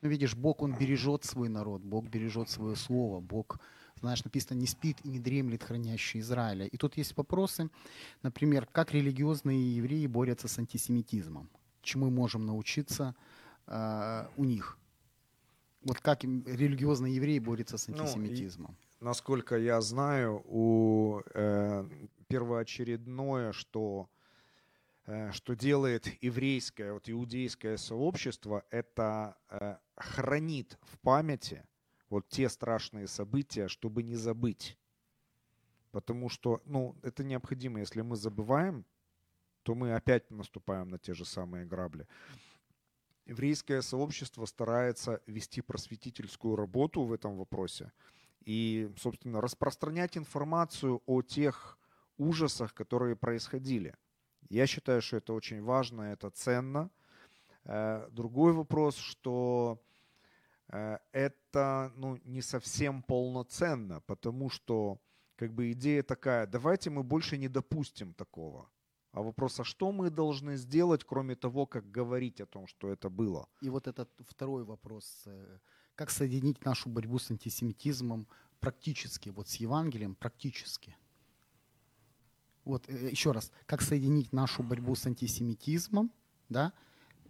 Ну, 0.03 0.09
видишь, 0.09 0.37
Бог, 0.37 0.63
Он 0.63 0.77
бережет 0.77 1.25
свой 1.25 1.49
народ, 1.49 1.83
Бог 1.83 2.09
бережет 2.09 2.51
свое 2.51 2.77
слово, 2.77 3.21
Бог, 3.21 3.59
знаешь, 4.01 4.25
написано, 4.25 4.59
не 4.59 4.67
спит 4.67 4.99
и 5.05 5.09
не 5.09 5.19
дремлет 5.19 5.65
хранящий 5.65 6.21
Израиля. 6.21 6.67
И 6.67 6.77
тут 6.77 6.97
есть 6.97 7.17
вопросы, 7.17 7.71
например, 8.23 8.67
как 8.71 8.93
религиозные 8.93 9.77
евреи 9.77 10.07
борются 10.07 10.49
с 10.49 10.59
антисемитизмом, 10.59 11.49
чему 11.83 12.07
мы 12.07 12.11
можем 12.11 12.45
научиться 12.45 13.15
э, 13.67 14.29
у 14.37 14.45
них. 14.45 14.79
Вот 15.83 16.01
как 16.01 16.25
религиозные 16.25 17.15
евреи 17.15 17.39
борются 17.39 17.79
с 17.79 17.89
антисемитизмом? 17.89 18.77
Ну, 19.01 19.07
насколько 19.07 19.57
я 19.57 19.81
знаю, 19.81 20.43
у 20.45 21.23
э, 21.33 21.89
первоочередное, 22.29 23.53
что 23.53 24.09
э, 25.07 25.31
что 25.33 25.55
делает 25.55 26.07
еврейское, 26.23 26.93
вот 26.93 27.09
иудейское 27.09 27.77
сообщество, 27.77 28.65
это 28.71 29.37
э, 29.49 29.77
хранит 29.97 30.79
в 30.83 30.99
памяти 31.01 31.65
вот 32.09 32.29
те 32.29 32.49
страшные 32.49 33.09
события, 33.09 33.69
чтобы 33.69 34.03
не 34.03 34.17
забыть. 34.17 34.79
Потому 35.91 36.29
что, 36.29 36.63
ну, 36.67 36.97
это 37.03 37.25
необходимо. 37.25 37.81
Если 37.81 38.03
мы 38.03 38.17
забываем, 38.17 38.85
то 39.63 39.75
мы 39.75 39.95
опять 39.95 40.31
наступаем 40.31 40.89
на 40.89 40.99
те 40.99 41.15
же 41.15 41.25
самые 41.25 41.65
грабли. 41.65 42.07
Еврейское 43.25 43.83
сообщество 43.83 44.45
старается 44.45 45.21
вести 45.27 45.61
просветительскую 45.61 46.55
работу 46.55 47.03
в 47.03 47.13
этом 47.13 47.37
вопросе 47.37 47.93
и, 48.45 48.89
собственно, 48.97 49.41
распространять 49.41 50.17
информацию 50.17 51.03
о 51.07 51.23
тех 51.23 51.77
ужасах, 52.19 52.75
которые 52.75 53.17
происходили. 53.17 53.95
Я 54.49 54.67
считаю, 54.67 55.03
что 55.03 55.17
это 55.17 55.33
очень 55.33 55.63
важно, 55.63 56.03
это 56.03 56.31
ценно. 56.31 56.91
Э, 57.65 58.09
другой 58.11 58.53
вопрос, 58.53 58.97
что 58.97 59.83
э, 60.69 60.99
это 61.13 61.93
ну, 61.97 62.19
не 62.25 62.43
совсем 62.43 63.03
полноценно, 63.03 64.01
потому 64.01 64.51
что 64.51 65.01
как 65.37 65.53
бы 65.53 65.73
идея 65.73 66.03
такая, 66.03 66.47
давайте 66.47 66.91
мы 66.91 67.03
больше 67.03 67.39
не 67.39 67.49
допустим 67.49 68.15
такого. 68.15 68.71
А 69.13 69.23
вопрос, 69.23 69.61
а 69.61 69.65
что 69.65 69.93
мы 69.93 70.11
должны 70.11 70.57
сделать, 70.57 71.05
кроме 71.05 71.35
того, 71.37 71.67
как 71.67 71.91
говорить 71.91 72.41
о 72.41 72.47
том, 72.47 72.67
что 72.67 72.91
это 72.91 73.09
было? 73.09 73.49
И 73.63 73.71
вот 73.71 73.89
этот 73.89 74.11
второй 74.29 74.65
вопрос, 74.65 75.23
э, 75.27 75.59
как 75.95 76.11
соединить 76.11 76.65
нашу 76.65 76.89
борьбу 76.91 77.19
с 77.19 77.31
антисемитизмом 77.31 78.29
практически, 78.61 79.31
вот 79.31 79.49
с 79.49 79.57
Евангелием 79.57 80.15
практически? 80.15 80.97
Вот 82.67 82.89
еще 82.89 83.31
раз, 83.31 83.53
как 83.65 83.81
соединить 83.81 84.33
нашу 84.33 84.65
борьбу 84.65 84.97
с 84.97 85.07
антисемитизмом, 85.07 86.11
да, 86.49 86.73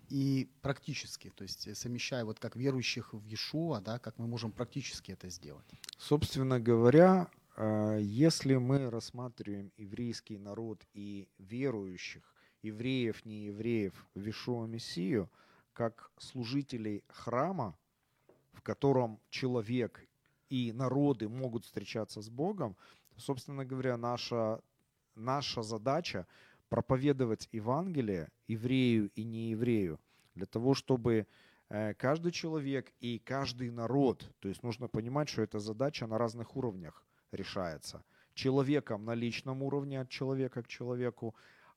и 0.09 0.49
практически, 0.63 1.31
то 1.31 1.43
есть 1.43 1.67
э, 1.67 1.75
совмещая 1.75 2.25
вот 2.25 2.39
как 2.39 2.57
верующих 2.57 3.13
в 3.13 3.23
Иешуа, 3.23 3.81
да, 3.81 3.99
как 3.99 4.19
мы 4.19 4.27
можем 4.27 4.51
практически 4.51 5.13
это 5.13 5.29
сделать. 5.29 5.67
Собственно 5.99 6.59
говоря, 6.59 7.29
э, 7.57 7.99
если 8.01 8.55
мы 8.57 8.89
рассматриваем 8.89 9.73
еврейский 9.77 10.39
народ 10.39 10.87
и 10.95 11.29
верующих, 11.39 12.35
евреев, 12.63 13.27
не 13.27 13.45
евреев, 13.45 13.93
в 14.15 14.21
Иешуа 14.21 14.67
Мессию, 14.67 15.29
как 15.75 16.11
служителей 16.19 17.05
храма, 17.09 17.77
в 18.55 18.63
котором 18.63 19.21
человек 19.29 20.03
и 20.49 20.73
народы 20.73 21.29
могут 21.29 21.67
встречаться 21.67 22.23
с 22.23 22.31
Богом, 22.31 22.75
собственно 23.19 23.67
говоря, 23.67 23.99
наша, 23.99 24.63
наша 25.17 25.63
задача 25.63 26.27
проповедовать 26.69 27.49
Евангелие 27.53 28.29
еврею 28.49 29.11
и 29.15 29.25
нееврею, 29.25 30.01
для 30.35 30.47
того, 30.47 30.75
чтобы 30.75 31.27
э, 31.69 31.95
каждый 31.95 32.33
человек 32.33 32.93
и 33.01 33.19
каждый 33.19 33.71
народ, 33.71 34.31
то 34.41 34.49
есть 34.49 34.63
нужно 34.63 34.89
понимать, 34.89 35.29
что 35.29 35.43
эта 35.43 35.59
задача 35.59 36.07
на 36.07 36.19
разных 36.19 36.57
уровнях 36.57 37.05
решается. 37.33 38.05
Человеком 38.35 39.05
на 39.05 39.15
личном 39.15 39.63
уровне 39.63 40.01
от 40.01 40.09
человека 40.09 40.63
к 40.63 40.69
человеку, 40.69 41.35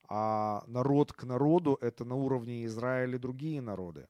а 0.08 0.64
народ 0.68 1.14
к 1.14 1.24
народу 1.24 1.78
это 1.82 2.04
на 2.04 2.16
уровне 2.16 2.66
Израиля 2.66 3.16
и 3.16 3.20
другие 3.20 3.62
народы. 3.62 4.08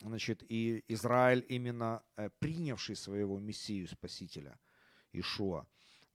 Значит, 0.00 0.44
и 0.48 0.84
Израиль 0.88 1.44
именно 1.48 2.02
э, 2.16 2.30
принявший 2.38 2.96
своего 2.96 3.38
Мессию 3.38 3.88
Спасителя, 3.88 4.58
Ишуа. 5.12 5.66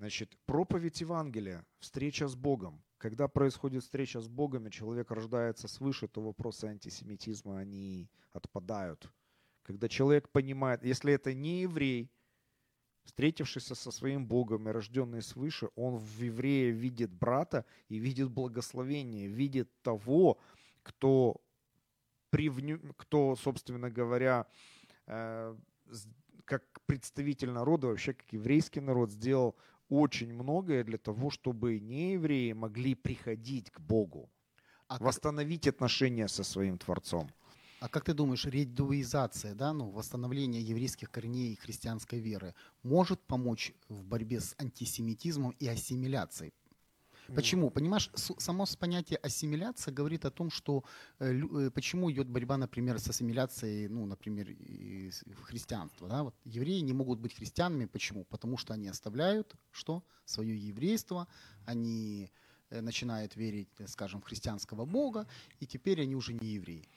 Значит, 0.01 0.35
проповедь 0.47 0.99
Евангелия, 0.99 1.63
встреча 1.77 2.27
с 2.27 2.35
Богом, 2.35 2.81
когда 2.97 3.27
происходит 3.27 3.83
встреча 3.83 4.19
с 4.19 4.27
Богом, 4.27 4.65
и 4.65 4.71
человек 4.71 5.11
рождается 5.11 5.67
свыше, 5.67 6.07
то 6.07 6.21
вопросы 6.21 6.65
антисемитизма, 6.65 7.59
они 7.59 8.09
отпадают. 8.31 9.07
Когда 9.61 9.87
человек 9.87 10.27
понимает, 10.29 10.83
если 10.83 11.13
это 11.13 11.35
не 11.35 11.61
еврей, 11.61 12.09
встретившийся 13.03 13.75
со 13.75 13.91
своим 13.91 14.25
Богом 14.25 14.67
и 14.67 14.71
рожденный 14.71 15.21
свыше, 15.21 15.69
он 15.75 15.97
в 15.97 16.19
еврее 16.19 16.71
видит 16.71 17.13
брата 17.13 17.63
и 17.87 17.99
видит 17.99 18.31
благословение, 18.31 19.27
видит 19.27 19.69
того, 19.83 20.39
кто, 20.81 21.39
привню, 22.31 22.79
кто 22.97 23.35
собственно 23.35 23.91
говоря, 23.91 24.47
э, 25.05 25.55
как 26.45 26.63
представитель 26.87 27.51
народа, 27.51 27.87
вообще 27.87 28.13
как 28.13 28.33
еврейский 28.33 28.79
народ, 28.79 29.11
сделал 29.11 29.55
очень 29.91 30.33
многое 30.33 30.83
для 30.85 30.97
того, 30.97 31.29
чтобы 31.29 31.79
неевреи 31.79 32.53
могли 32.53 32.95
приходить 32.95 33.69
к 33.71 33.79
Богу, 33.81 34.31
а 34.87 34.97
восстановить 34.97 35.65
как... 35.65 35.75
отношения 35.75 36.29
со 36.29 36.43
своим 36.43 36.77
Творцом. 36.77 37.29
А 37.81 37.89
как 37.89 38.05
ты 38.05 38.13
думаешь, 38.13 38.45
редуизация, 38.45 39.53
да, 39.53 39.73
ну, 39.73 39.89
восстановление 39.89 40.61
еврейских 40.61 41.11
корней 41.11 41.53
и 41.53 41.55
христианской 41.57 42.19
веры 42.19 42.55
может 42.83 43.19
помочь 43.21 43.73
в 43.89 44.05
борьбе 44.05 44.39
с 44.39 44.55
антисемитизмом 44.57 45.51
и 45.59 45.67
ассимиляцией? 45.67 46.53
Почему? 47.35 47.69
Понимаешь, 47.69 48.09
само 48.15 48.65
понятие 48.79 49.17
ассимиляция 49.17 49.93
говорит 49.93 50.25
о 50.25 50.31
том, 50.31 50.49
что 50.49 50.83
э, 51.19 51.33
э, 51.33 51.71
почему 51.71 52.11
идет 52.11 52.27
борьба, 52.27 52.57
например, 52.57 52.99
с 52.99 53.09
ассимиляцией, 53.09 53.87
ну, 53.87 54.05
например, 54.05 54.47
христианства. 55.43 56.07
Да? 56.07 56.23
Вот 56.23 56.35
евреи 56.45 56.79
не 56.81 56.93
могут 56.93 57.19
быть 57.19 57.35
христианами. 57.35 57.85
Почему? 57.85 58.25
Потому 58.25 58.57
что 58.57 58.73
они 58.73 58.87
оставляют 58.87 59.55
что? 59.71 60.03
Свое 60.25 60.57
еврейство, 60.57 61.27
они 61.65 62.31
э, 62.69 62.81
начинают 62.81 63.35
верить, 63.35 63.69
скажем, 63.87 64.21
в 64.21 64.25
христианского 64.25 64.85
Бога, 64.85 65.27
и 65.59 65.65
теперь 65.65 66.01
они 66.01 66.15
уже 66.15 66.33
не 66.33 66.47
евреи. 66.47 66.87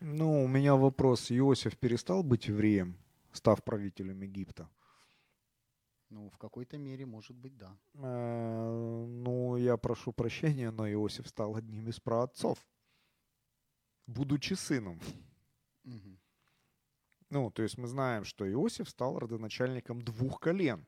Ну, 0.00 0.44
у 0.44 0.48
меня 0.48 0.74
вопрос. 0.74 1.30
Иосиф 1.30 1.76
перестал 1.76 2.22
быть 2.22 2.48
евреем, 2.48 2.96
став 3.32 3.62
правителем 3.62 4.22
Египта? 4.22 4.68
Ну, 6.12 6.28
в 6.28 6.36
какой-то 6.36 6.76
мере, 6.76 7.06
может 7.06 7.34
быть, 7.36 7.56
да. 7.56 7.74
Э, 7.94 9.06
ну, 9.08 9.56
я 9.56 9.78
прошу 9.78 10.12
прощения, 10.12 10.70
но 10.70 10.86
Иосиф 10.86 11.26
стал 11.26 11.56
одним 11.56 11.88
из 11.88 12.00
праотцов, 12.00 12.58
будучи 14.06 14.52
сыном. 14.52 15.00
Угу. 15.84 16.18
Ну, 17.30 17.50
то 17.50 17.62
есть 17.62 17.78
мы 17.78 17.86
знаем, 17.86 18.24
что 18.24 18.44
Иосиф 18.44 18.90
стал 18.90 19.18
родоначальником 19.18 20.02
двух 20.02 20.38
колен. 20.38 20.86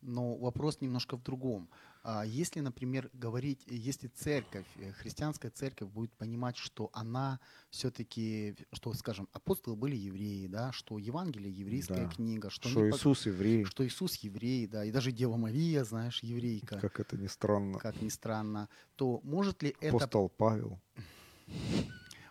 Но 0.00 0.36
вопрос 0.36 0.80
немножко 0.80 1.16
в 1.16 1.22
другом. 1.22 1.68
А 2.04 2.24
если, 2.24 2.60
например, 2.60 3.10
говорить, 3.12 3.64
если 3.66 4.06
церковь, 4.08 4.66
э, 4.76 4.92
христианская 4.92 5.50
церковь 5.50 5.90
будет 5.90 6.12
понимать, 6.12 6.56
что 6.56 6.90
она 6.92 7.40
все-таки, 7.70 8.56
что, 8.72 8.94
скажем, 8.94 9.28
апостолы 9.32 9.76
были 9.76 9.96
евреи, 9.96 10.46
да, 10.46 10.72
что 10.72 10.98
Евангелие 10.98 11.52
еврейская 11.52 12.06
да. 12.06 12.10
книга, 12.10 12.50
что, 12.50 12.68
что 12.68 12.88
Иисус 12.88 13.24
по... 13.24 13.28
еврей, 13.28 13.64
что 13.64 13.86
Иисус 13.86 14.14
еврей, 14.16 14.66
да, 14.66 14.84
и 14.84 14.92
даже 14.92 15.10
Дева 15.10 15.36
Мария, 15.36 15.84
знаешь, 15.84 16.22
еврейка. 16.22 16.78
Как 16.78 17.00
это 17.00 17.18
ни 17.18 17.26
странно. 17.26 17.78
Как 17.78 18.00
ни 18.00 18.08
странно. 18.08 18.68
То 18.96 19.20
может 19.24 19.62
ли 19.62 19.74
это... 19.80 19.96
Апостол 19.96 20.28
Павел. 20.28 20.80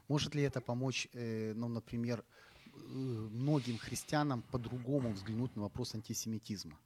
Может 0.08 0.36
ли 0.36 0.44
это 0.44 0.62
помочь, 0.62 1.10
э, 1.14 1.54
ну, 1.54 1.68
например, 1.68 2.24
э, 2.74 2.80
многим 2.80 3.78
христианам 3.78 4.42
по-другому 4.42 5.12
взглянуть 5.12 5.56
на 5.56 5.64
вопрос 5.64 5.96
антисемитизма? 5.96 6.80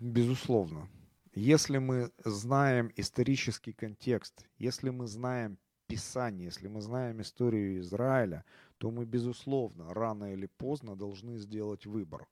Безусловно. 0.00 0.88
Если 1.34 1.78
мы 1.78 2.10
знаем 2.24 2.90
исторический 2.96 3.72
контекст, 3.72 4.46
если 4.58 4.90
мы 4.90 5.06
знаем 5.06 5.58
Писание, 5.86 6.46
если 6.46 6.68
мы 6.68 6.80
знаем 6.80 7.20
историю 7.20 7.80
Израиля, 7.80 8.44
то 8.78 8.90
мы, 8.90 9.04
безусловно, 9.04 9.92
рано 9.92 10.32
или 10.32 10.46
поздно 10.46 10.96
должны 10.96 11.38
сделать 11.38 11.86
выбор. 11.86 12.26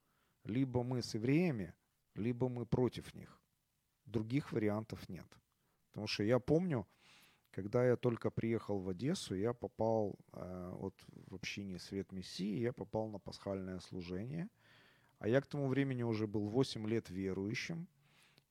Либо 0.44 0.82
мы 0.82 1.02
с 1.02 1.14
евреями, 1.14 1.74
либо 2.14 2.48
мы 2.48 2.66
против 2.66 3.14
них. 3.14 3.40
Других 4.06 4.52
вариантов 4.52 5.08
нет. 5.08 5.26
Потому 5.90 6.06
что 6.06 6.22
я 6.22 6.38
помню, 6.38 6.86
когда 7.50 7.84
я 7.86 7.96
только 7.96 8.30
приехал 8.30 8.78
в 8.78 8.88
Одессу, 8.88 9.34
я 9.34 9.52
попал 9.52 10.16
э, 10.32 10.72
вот 10.74 10.94
в 11.08 11.34
общине 11.34 11.78
Свет 11.78 12.12
Мессии, 12.12 12.60
я 12.60 12.72
попал 12.72 13.08
на 13.08 13.18
пасхальное 13.18 13.80
служение. 13.80 14.48
А 15.24 15.26
я 15.26 15.40
к 15.40 15.46
тому 15.46 15.68
времени 15.68 16.02
уже 16.02 16.26
был 16.26 16.50
8 16.50 16.86
лет 16.86 17.08
верующим. 17.08 17.88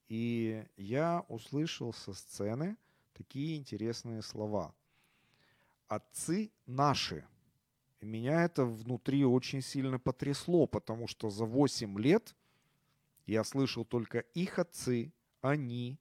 И 0.07 0.65
я 0.75 1.23
услышал 1.29 1.93
со 1.93 2.15
сцены 2.15 2.77
такие 3.13 3.57
интересные 3.57 4.23
слова. 4.23 4.73
«Отцы 5.87 6.51
наши». 6.65 7.27
И 7.99 8.07
меня 8.07 8.43
это 8.43 8.65
внутри 8.65 9.23
очень 9.23 9.61
сильно 9.61 9.99
потрясло, 9.99 10.65
потому 10.65 11.07
что 11.07 11.29
за 11.29 11.45
8 11.45 11.99
лет 11.99 12.35
я 13.27 13.43
слышал 13.43 13.85
только 13.85 14.21
их 14.33 14.57
отцы, 14.57 15.13
они. 15.41 15.99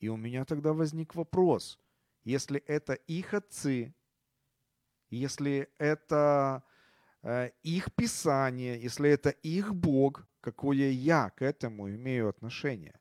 И 0.00 0.08
у 0.08 0.18
меня 0.18 0.44
тогда 0.44 0.74
возник 0.74 1.14
вопрос. 1.14 1.78
Если 2.24 2.60
это 2.66 2.92
их 2.92 3.32
отцы, 3.32 3.94
если 5.08 5.70
это 5.78 6.62
их 7.62 7.94
писание, 7.94 8.80
если 8.80 9.10
это 9.10 9.30
их 9.30 9.74
Бог, 9.74 10.26
какое 10.40 10.90
я 10.90 11.30
к 11.30 11.42
этому 11.42 11.90
имею 11.90 12.28
отношение? 12.28 13.00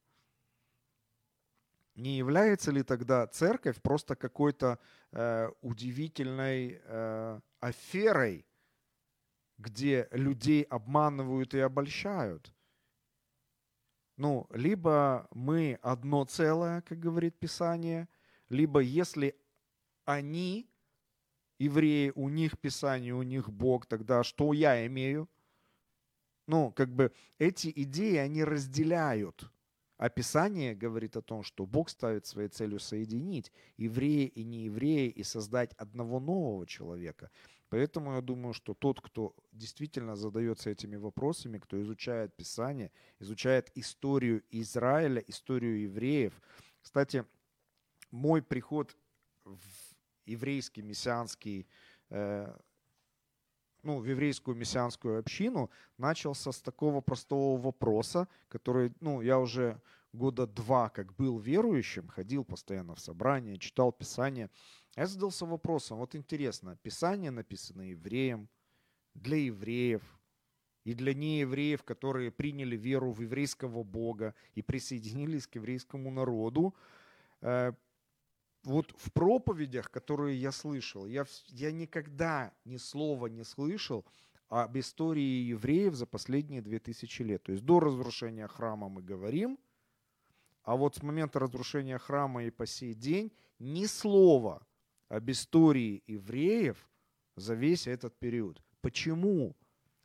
не 1.99 2.17
является 2.17 2.71
ли 2.71 2.83
тогда 2.83 3.27
церковь 3.27 3.81
просто 3.81 4.15
какой-то 4.15 4.79
э, 5.11 5.49
удивительной 5.61 6.81
э, 6.83 7.39
аферой, 7.59 8.45
где 9.57 10.07
людей 10.11 10.63
обманывают 10.63 11.53
и 11.53 11.59
обольщают? 11.59 12.53
Ну, 14.17 14.47
либо 14.51 15.27
мы 15.31 15.79
одно 15.81 16.25
целое, 16.25 16.81
как 16.81 16.99
говорит 16.99 17.39
Писание, 17.39 18.07
либо 18.49 18.79
если 18.79 19.35
они, 20.05 20.69
евреи, 21.59 22.11
у 22.15 22.29
них 22.29 22.57
Писание, 22.57 23.13
у 23.13 23.23
них 23.23 23.49
Бог, 23.49 23.85
тогда 23.85 24.23
что 24.23 24.53
я 24.53 24.85
имею? 24.87 25.29
Ну, 26.47 26.71
как 26.71 26.93
бы 26.95 27.11
эти 27.37 27.71
идеи, 27.75 28.15
они 28.15 28.43
разделяют 28.43 29.51
Описание 29.99 30.75
говорит 30.75 31.17
о 31.17 31.21
том, 31.21 31.43
что 31.43 31.65
Бог 31.65 31.89
ставит 31.89 32.25
своей 32.25 32.47
целью 32.47 32.79
соединить 32.79 33.51
еврея 33.75 34.27
и 34.27 34.45
нееврея 34.45 35.09
и 35.09 35.23
создать 35.23 35.73
одного 35.73 36.21
нового 36.21 36.65
человека. 36.65 37.29
Поэтому 37.67 38.13
я 38.13 38.21
думаю, 38.21 38.53
что 38.53 38.73
тот, 38.73 39.01
кто 39.01 39.35
действительно 39.51 40.15
задается 40.15 40.69
этими 40.69 40.95
вопросами, 40.95 41.59
кто 41.59 41.81
изучает 41.81 42.33
Писание, 42.33 42.91
изучает 43.19 43.71
историю 43.75 44.41
Израиля, 44.51 45.21
историю 45.27 45.81
евреев. 45.81 46.33
Кстати, 46.81 47.25
мой 48.09 48.41
приход 48.41 48.95
в 49.43 49.88
еврейский 50.29 50.81
мессианский 50.81 51.67
э, 52.09 52.55
ну, 53.83 53.99
в 53.99 54.05
еврейскую 54.05 54.55
мессианскую 54.55 55.19
общину 55.19 55.69
начался 55.97 56.51
с 56.51 56.61
такого 56.61 57.01
простого 57.01 57.59
вопроса, 57.59 58.27
который, 58.49 58.93
ну, 58.99 59.21
я 59.21 59.39
уже 59.39 59.81
года 60.11 60.47
два 60.47 60.89
как 60.89 61.15
был 61.15 61.39
верующим, 61.39 62.07
ходил 62.07 62.43
постоянно 62.43 62.95
в 62.95 62.99
собрания, 62.99 63.57
читал 63.57 63.91
Писание. 63.91 64.49
Я 64.95 65.07
задался 65.07 65.45
вопросом, 65.45 65.99
вот 65.99 66.15
интересно, 66.15 66.77
Писание 66.81 67.31
написано 67.31 67.83
евреям, 67.83 68.49
для 69.13 69.37
евреев 69.37 70.01
и 70.83 70.93
для 70.93 71.13
неевреев, 71.13 71.83
которые 71.83 72.31
приняли 72.31 72.75
веру 72.75 73.11
в 73.11 73.21
еврейского 73.21 73.83
Бога 73.83 74.33
и 74.55 74.61
присоединились 74.61 75.47
к 75.47 75.55
еврейскому 75.55 76.11
народу. 76.11 76.73
Вот 78.63 78.93
в 78.97 79.11
проповедях, 79.11 79.89
которые 79.89 80.39
я 80.39 80.51
слышал, 80.51 81.05
я, 81.05 81.25
я 81.47 81.71
никогда 81.71 82.53
ни 82.65 82.77
слова 82.77 83.27
не 83.27 83.43
слышал 83.43 84.05
об 84.49 84.77
истории 84.77 85.47
евреев 85.47 85.93
за 85.95 86.05
последние 86.05 86.61
2000 86.61 87.21
лет. 87.21 87.43
То 87.43 87.51
есть 87.51 87.63
до 87.63 87.79
разрушения 87.79 88.47
храма 88.47 88.89
мы 88.89 89.01
говорим, 89.01 89.57
а 90.63 90.75
вот 90.75 90.95
с 90.95 91.03
момента 91.03 91.39
разрушения 91.39 91.97
храма 91.97 92.43
и 92.43 92.49
по 92.49 92.65
сей 92.65 92.93
день 92.93 93.31
ни 93.59 93.85
слова 93.85 94.65
об 95.07 95.29
истории 95.31 96.03
евреев 96.05 96.89
за 97.35 97.55
весь 97.55 97.87
этот 97.87 98.17
период. 98.19 98.61
Почему? 98.81 99.55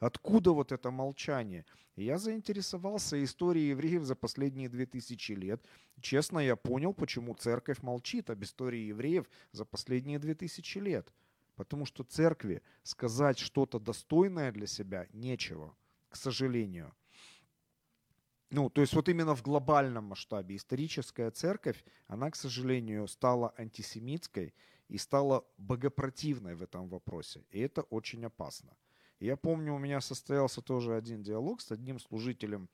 Откуда 0.05 0.53
вот 0.53 0.71
это 0.71 0.91
молчание? 0.91 1.65
я 1.97 2.19
заинтересовался 2.19 3.25
историей 3.25 3.71
евреев 3.71 4.03
за 4.03 4.15
последние 4.15 4.69
две 4.69 4.85
тысячи 4.85 5.33
лет. 5.33 5.65
Честно, 6.03 6.41
я 6.41 6.57
понял, 6.57 6.93
почему 6.93 7.35
церковь 7.35 7.81
молчит 7.83 8.29
об 8.29 8.43
истории 8.43 8.89
евреев 8.89 9.25
за 9.53 9.65
последние 9.65 10.19
две 10.19 10.35
тысячи 10.35 10.77
лет. 10.77 11.11
Потому 11.57 11.87
что 11.87 12.05
церкви 12.05 12.61
сказать 12.83 13.39
что-то 13.39 13.79
достойное 13.79 14.53
для 14.53 14.67
себя 14.67 15.07
нечего, 15.15 15.75
к 16.11 16.17
сожалению. 16.17 16.93
Ну, 18.51 18.69
то 18.69 18.83
есть 18.83 18.93
вот 18.93 19.09
именно 19.09 19.35
в 19.35 19.43
глобальном 19.43 20.05
масштабе 20.05 20.57
историческая 20.57 21.31
церковь, 21.31 21.83
она, 22.09 22.31
к 22.31 22.37
сожалению, 22.37 23.09
стала 23.09 23.55
антисемитской 23.57 24.53
и 24.89 24.99
стала 24.99 25.47
богопротивной 25.57 26.57
в 26.57 26.63
этом 26.63 26.91
вопросе. 26.91 27.43
И 27.51 27.59
это 27.59 27.81
очень 27.83 28.23
опасно. 28.27 28.77
Я 29.21 29.37
помню, 29.37 29.75
у 29.75 29.79
меня 29.79 30.01
состоялся 30.01 30.61
тоже 30.61 30.95
один 30.97 31.23
диалог 31.23 31.61
с 31.61 31.71
одним 31.73 31.99
служителем 31.99 32.69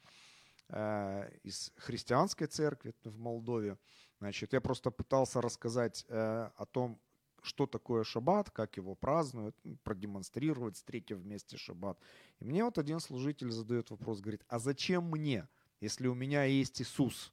э, 0.69 1.31
из 1.43 1.73
христианской 1.77 2.47
церкви 2.47 2.95
в 3.05 3.19
Молдове. 3.19 3.77
Значит, 4.19 4.53
я 4.53 4.61
просто 4.61 4.91
пытался 4.91 5.41
рассказать 5.41 6.05
э, 6.09 6.51
о 6.57 6.67
том, 6.67 7.01
что 7.43 7.67
такое 7.67 8.05
шаббат, 8.05 8.51
как 8.51 8.77
его 8.77 8.95
празднуют, 8.95 9.57
продемонстрировать, 9.83 10.77
встретив 10.77 11.19
вместе 11.19 11.57
шаббат. 11.57 11.99
И 12.39 12.45
мне 12.45 12.65
вот 12.65 12.79
один 12.79 13.01
служитель 13.01 13.51
задает 13.51 13.91
вопрос, 13.91 14.21
говорит, 14.21 14.45
а 14.49 14.59
зачем 14.59 15.05
мне, 15.05 15.49
если 15.81 16.07
у 16.07 16.15
меня 16.15 16.45
есть 16.45 16.83
Иисус? 16.83 17.33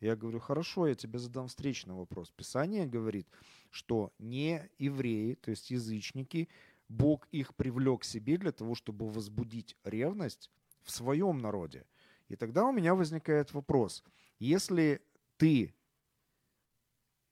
Я 0.00 0.16
говорю, 0.16 0.40
хорошо, 0.40 0.86
я 0.86 0.94
тебе 0.94 1.18
задам 1.18 1.48
встречный 1.48 1.94
вопрос. 1.94 2.30
Писание 2.30 2.86
говорит, 2.86 3.28
что 3.70 4.12
не 4.18 4.68
евреи, 4.78 5.34
то 5.34 5.50
есть 5.50 5.70
язычники, 5.70 6.48
Бог 6.90 7.28
их 7.30 7.54
привлек 7.54 8.00
к 8.00 8.04
себе 8.04 8.36
для 8.36 8.50
того, 8.50 8.74
чтобы 8.74 9.08
возбудить 9.08 9.76
ревность 9.84 10.50
в 10.82 10.90
своем 10.90 11.38
народе. 11.38 11.86
И 12.26 12.34
тогда 12.34 12.64
у 12.64 12.72
меня 12.72 12.96
возникает 12.96 13.54
вопрос. 13.54 14.02
Если 14.40 15.00
ты, 15.36 15.72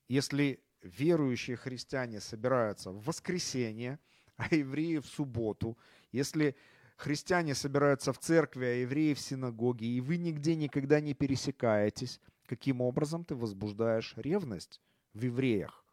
если 0.06 0.62
верующие 0.80 1.56
христиане 1.56 2.20
собираются 2.20 2.92
в 2.92 3.04
воскресенье, 3.04 3.98
а 4.36 4.54
евреи 4.54 4.98
в 4.98 5.06
субботу, 5.06 5.76
если 6.12 6.54
христиане 6.96 7.56
собираются 7.56 8.12
в 8.12 8.18
церкви, 8.20 8.64
а 8.64 8.74
евреи 8.74 9.12
в 9.12 9.18
синагоге, 9.18 9.88
и 9.88 10.00
вы 10.00 10.18
нигде 10.18 10.54
никогда 10.54 11.00
не 11.00 11.14
пересекаетесь, 11.14 12.20
каким 12.46 12.80
образом 12.80 13.24
ты 13.24 13.34
возбуждаешь 13.34 14.14
ревность 14.16 14.80
в 15.14 15.24
евреях? 15.24 15.84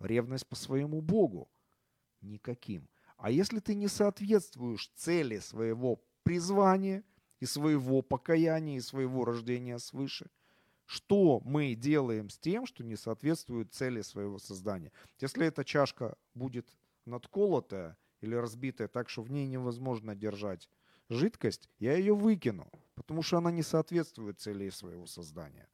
Ревность 0.00 0.48
по 0.48 0.56
своему 0.56 1.00
Богу? 1.00 1.48
Никаким. 2.20 2.88
А 3.22 3.30
если 3.30 3.60
ты 3.60 3.76
не 3.76 3.86
соответствуешь 3.86 4.90
цели 4.96 5.38
своего 5.38 6.00
призвания 6.24 7.04
и 7.38 7.46
своего 7.46 8.02
покаяния, 8.02 8.78
и 8.78 8.80
своего 8.80 9.24
рождения 9.24 9.78
свыше, 9.78 10.28
что 10.86 11.40
мы 11.44 11.76
делаем 11.76 12.30
с 12.30 12.38
тем, 12.38 12.66
что 12.66 12.82
не 12.82 12.96
соответствует 12.96 13.72
цели 13.72 14.02
своего 14.02 14.40
создания? 14.40 14.90
Если 15.20 15.46
эта 15.46 15.64
чашка 15.64 16.16
будет 16.34 16.66
надколотая 17.04 17.96
или 18.22 18.34
разбитая 18.34 18.88
так, 18.88 19.08
что 19.08 19.22
в 19.22 19.30
ней 19.30 19.46
невозможно 19.46 20.16
держать 20.16 20.68
жидкость, 21.08 21.68
я 21.78 21.94
ее 21.94 22.16
выкину, 22.16 22.68
потому 22.96 23.22
что 23.22 23.38
она 23.38 23.52
не 23.52 23.62
соответствует 23.62 24.40
цели 24.40 24.68
своего 24.70 25.06
создания. 25.06 25.68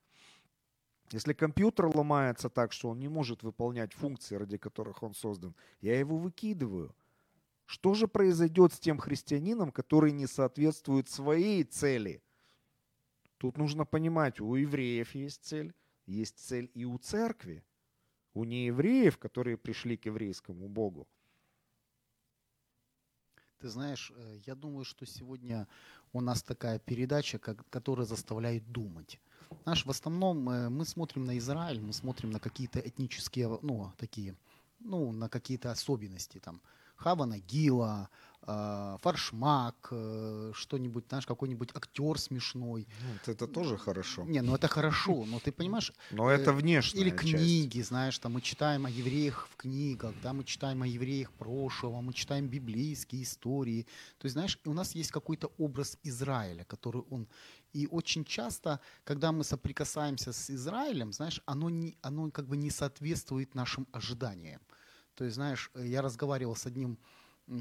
Если 1.12 1.32
компьютер 1.32 1.86
ломается 1.86 2.50
так, 2.50 2.72
что 2.72 2.90
он 2.90 3.00
не 3.00 3.08
может 3.08 3.42
выполнять 3.42 3.94
функции, 3.94 4.34
ради 4.34 4.58
которых 4.58 5.02
он 5.02 5.14
создан, 5.14 5.56
я 5.80 5.98
его 5.98 6.18
выкидываю– 6.18 6.94
что 7.68 7.92
же 7.92 8.08
произойдет 8.08 8.72
с 8.72 8.80
тем 8.80 8.98
христианином, 8.98 9.72
который 9.72 10.10
не 10.10 10.26
соответствует 10.26 11.10
своей 11.10 11.64
цели? 11.64 12.22
Тут 13.36 13.58
нужно 13.58 13.84
понимать, 13.84 14.40
у 14.40 14.54
евреев 14.54 15.14
есть 15.14 15.44
цель, 15.44 15.74
есть 16.06 16.38
цель 16.38 16.70
и 16.72 16.86
у 16.86 16.96
церкви, 16.96 17.62
у 18.32 18.44
неевреев, 18.44 19.18
которые 19.18 19.58
пришли 19.58 19.98
к 19.98 20.06
еврейскому 20.06 20.66
Богу. 20.66 21.06
Ты 23.58 23.68
знаешь, 23.68 24.12
э, 24.16 24.38
я 24.46 24.54
думаю, 24.54 24.86
что 24.86 25.04
сегодня 25.04 25.68
у 26.14 26.22
нас 26.22 26.42
такая 26.42 26.78
передача, 26.78 27.38
которая 27.38 28.06
заставляет 28.06 28.72
думать. 28.72 29.20
Знаешь, 29.64 29.84
в 29.84 29.90
основном 29.90 30.48
э, 30.48 30.70
мы 30.70 30.86
смотрим 30.86 31.26
на 31.26 31.36
Израиль, 31.36 31.82
мы 31.82 31.92
смотрим 31.92 32.30
на 32.30 32.40
какие-то 32.40 32.80
этнические, 32.80 33.58
ну, 33.60 33.92
такие, 33.98 34.36
ну, 34.80 35.12
на 35.12 35.28
какие-то 35.28 35.70
особенности 35.70 36.38
там. 36.38 36.62
Хава 36.98 37.26
Нагила, 37.26 38.08
э, 38.42 38.96
Фаршмак, 39.02 39.88
э, 39.92 40.52
что-нибудь, 40.54 41.04
знаешь, 41.08 41.26
какой-нибудь 41.26 41.70
актер 41.74 42.18
смешной. 42.18 42.88
Ну, 43.02 43.32
это 43.32 43.46
тоже 43.46 43.76
хорошо. 43.76 44.24
Не, 44.24 44.42
ну 44.42 44.54
это 44.56 44.66
хорошо, 44.66 45.24
но 45.26 45.38
ты 45.38 45.52
понимаешь... 45.52 45.92
Но 46.10 46.28
это 46.28 46.50
э, 46.50 46.54
внешне. 46.54 47.00
Или 47.00 47.10
книги, 47.10 47.82
знаешь, 47.82 48.18
там 48.18 48.32
мы 48.32 48.40
читаем 48.40 48.86
о 48.86 48.90
евреях 48.90 49.48
в 49.48 49.56
книгах, 49.56 50.12
да, 50.22 50.32
мы 50.32 50.42
читаем 50.44 50.82
о 50.82 50.86
евреях 50.86 51.30
прошлого, 51.32 52.00
мы 52.00 52.12
читаем 52.12 52.48
библейские 52.48 53.22
истории. 53.22 53.86
То 54.18 54.26
есть, 54.26 54.32
знаешь, 54.32 54.58
у 54.64 54.72
нас 54.72 54.96
есть 54.96 55.12
какой-то 55.12 55.52
образ 55.58 55.98
Израиля, 56.02 56.64
который 56.64 57.02
он... 57.10 57.28
И 57.74 57.86
очень 57.86 58.24
часто, 58.24 58.80
когда 59.04 59.30
мы 59.30 59.44
соприкасаемся 59.44 60.32
с 60.32 60.50
Израилем, 60.50 61.12
знаешь, 61.12 61.42
оно, 61.46 61.70
не, 61.70 61.96
оно 62.02 62.30
как 62.30 62.46
бы 62.48 62.56
не 62.56 62.70
соответствует 62.70 63.54
нашим 63.54 63.86
ожиданиям. 63.92 64.60
То 65.18 65.24
есть, 65.24 65.34
знаешь, 65.34 65.68
э, 65.74 65.84
я 65.84 66.00
разговаривал 66.00 66.54
с 66.54 66.64
одним 66.66 66.96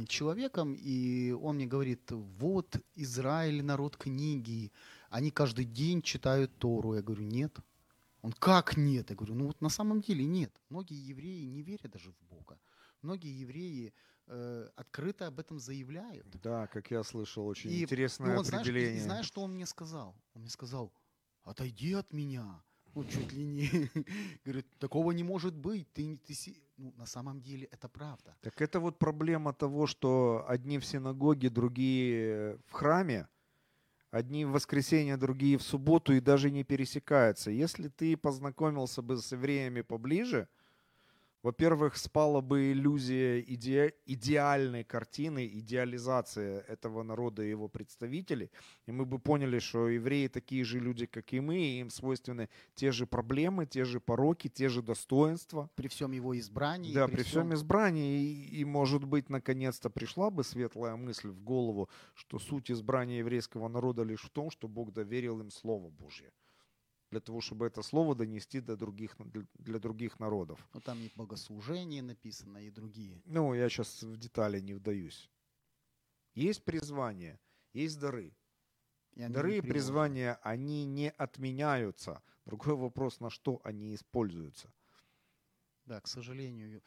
человеком, 0.07 0.75
и 0.77 1.31
он 1.31 1.55
мне 1.55 1.65
говорит, 1.65 2.11
вот 2.11 2.75
Израиль, 2.93 3.63
народ 3.63 3.97
книги, 3.97 4.71
они 5.09 5.31
каждый 5.31 5.65
день 5.65 6.03
читают 6.03 6.55
Тору. 6.59 6.93
Я 6.93 7.01
говорю, 7.01 7.23
нет. 7.23 7.57
Он, 8.21 8.31
как 8.31 8.77
нет? 8.77 9.09
Я 9.09 9.15
говорю, 9.15 9.33
ну 9.33 9.47
вот 9.47 9.59
на 9.59 9.69
самом 9.69 10.01
деле 10.01 10.23
нет. 10.25 10.51
Многие 10.69 10.99
евреи 10.99 11.45
не 11.45 11.63
верят 11.63 11.89
даже 11.89 12.11
в 12.11 12.21
Бога. 12.29 12.59
Многие 13.01 13.33
евреи 13.39 13.91
э, 14.27 14.69
открыто 14.75 15.25
об 15.25 15.39
этом 15.39 15.57
заявляют. 15.57 16.27
Да, 16.43 16.67
как 16.67 16.91
я 16.91 17.01
слышал, 17.03 17.47
очень 17.47 17.71
и, 17.71 17.83
интересное 17.83 18.31
ну, 18.31 18.35
вот, 18.35 18.49
определение. 18.49 18.89
Знаешь, 18.89 18.99
и, 18.99 19.01
и 19.01 19.03
знаешь, 19.03 19.25
что 19.25 19.41
он 19.41 19.53
мне 19.53 19.65
сказал? 19.65 20.15
Он 20.35 20.41
мне 20.41 20.51
сказал, 20.51 20.93
отойди 21.43 21.93
от 21.93 22.13
меня 22.13 22.61
ну, 22.97 23.03
чуть 23.03 23.31
ли 23.33 23.45
не, 23.45 23.69
говорит, 24.45 24.65
такого 24.79 25.11
не 25.11 25.23
может 25.23 25.53
быть, 25.53 25.87
ты, 25.93 26.17
ты, 26.27 26.33
ну, 26.77 26.93
на 26.97 27.05
самом 27.05 27.41
деле 27.41 27.67
это 27.71 27.87
правда. 27.87 28.35
Так 28.41 28.59
это 28.59 28.79
вот 28.79 28.97
проблема 28.97 29.53
того, 29.53 29.85
что 29.85 30.43
одни 30.47 30.79
в 30.79 30.85
синагоге, 30.85 31.49
другие 31.49 32.57
в 32.65 32.71
храме, 32.71 33.27
одни 34.09 34.45
в 34.45 34.51
воскресенье, 34.51 35.15
другие 35.15 35.57
в 35.57 35.61
субботу 35.61 36.13
и 36.13 36.19
даже 36.19 36.49
не 36.49 36.63
пересекаются. 36.63 37.51
Если 37.51 37.87
ты 37.87 38.17
познакомился 38.17 39.03
бы 39.03 39.17
с 39.17 39.31
евреями 39.31 39.81
поближе, 39.81 40.47
во-первых, 41.47 41.95
спала 41.95 42.41
бы 42.41 42.73
иллюзия 42.73 43.39
иде... 43.39 43.93
идеальной 44.05 44.83
картины, 44.83 45.47
идеализация 45.47 46.59
этого 46.67 47.03
народа 47.03 47.41
и 47.41 47.49
его 47.49 47.69
представителей, 47.69 48.51
и 48.85 48.91
мы 48.91 49.05
бы 49.05 49.17
поняли, 49.17 49.59
что 49.59 49.87
евреи 49.87 50.27
такие 50.27 50.65
же 50.65 50.79
люди, 50.79 51.05
как 51.05 51.31
и 51.31 51.39
мы, 51.39 51.57
и 51.57 51.79
им 51.79 51.89
свойственны 51.89 52.49
те 52.75 52.91
же 52.91 53.05
проблемы, 53.05 53.65
те 53.65 53.85
же 53.85 54.01
пороки, 54.01 54.49
те 54.49 54.67
же 54.67 54.81
достоинства. 54.81 55.69
При 55.75 55.87
всем 55.87 56.11
его 56.11 56.37
избрании. 56.37 56.93
Да, 56.93 57.07
при, 57.07 57.15
при 57.15 57.23
всем 57.23 57.53
избрании, 57.53 58.23
и, 58.23 58.59
и, 58.59 58.65
может 58.65 59.05
быть, 59.05 59.29
наконец-то 59.29 59.89
пришла 59.89 60.29
бы 60.29 60.43
светлая 60.43 60.97
мысль 60.97 61.29
в 61.29 61.39
голову, 61.39 61.89
что 62.13 62.39
суть 62.39 62.69
избрания 62.69 63.19
еврейского 63.19 63.69
народа 63.69 64.03
лишь 64.03 64.23
в 64.23 64.29
том, 64.31 64.51
что 64.51 64.67
Бог 64.67 64.91
доверил 64.91 65.39
им 65.39 65.49
Слово 65.51 65.89
Божье 65.89 66.33
для 67.11 67.19
того, 67.19 67.41
чтобы 67.41 67.65
это 67.65 67.81
слово 67.81 68.15
донести 68.15 68.59
до 68.59 68.75
других, 68.75 69.15
для 69.55 69.79
других 69.79 70.19
народов. 70.19 70.59
Ну, 70.73 70.81
там 70.81 70.99
и 70.99 71.11
богослужение 71.15 72.01
написано, 72.01 72.57
и 72.57 72.69
другие. 72.69 73.21
Ну, 73.25 73.53
я 73.53 73.69
сейчас 73.69 74.03
в 74.03 74.17
детали 74.17 74.59
не 74.59 74.73
вдаюсь. 74.73 75.29
Есть 76.35 76.63
призвание, 76.63 77.39
есть 77.73 77.99
дары. 77.99 78.35
И 79.13 79.27
дары 79.27 79.57
и 79.57 79.61
призвания, 79.61 80.39
они 80.43 80.85
не 80.85 81.09
отменяются. 81.09 82.21
Другой 82.45 82.75
вопрос, 82.75 83.19
на 83.19 83.29
что 83.29 83.59
они 83.63 83.95
используются. 83.95 84.71
Да, 85.85 85.99
к 86.01 86.07
сожалению, 86.07 86.83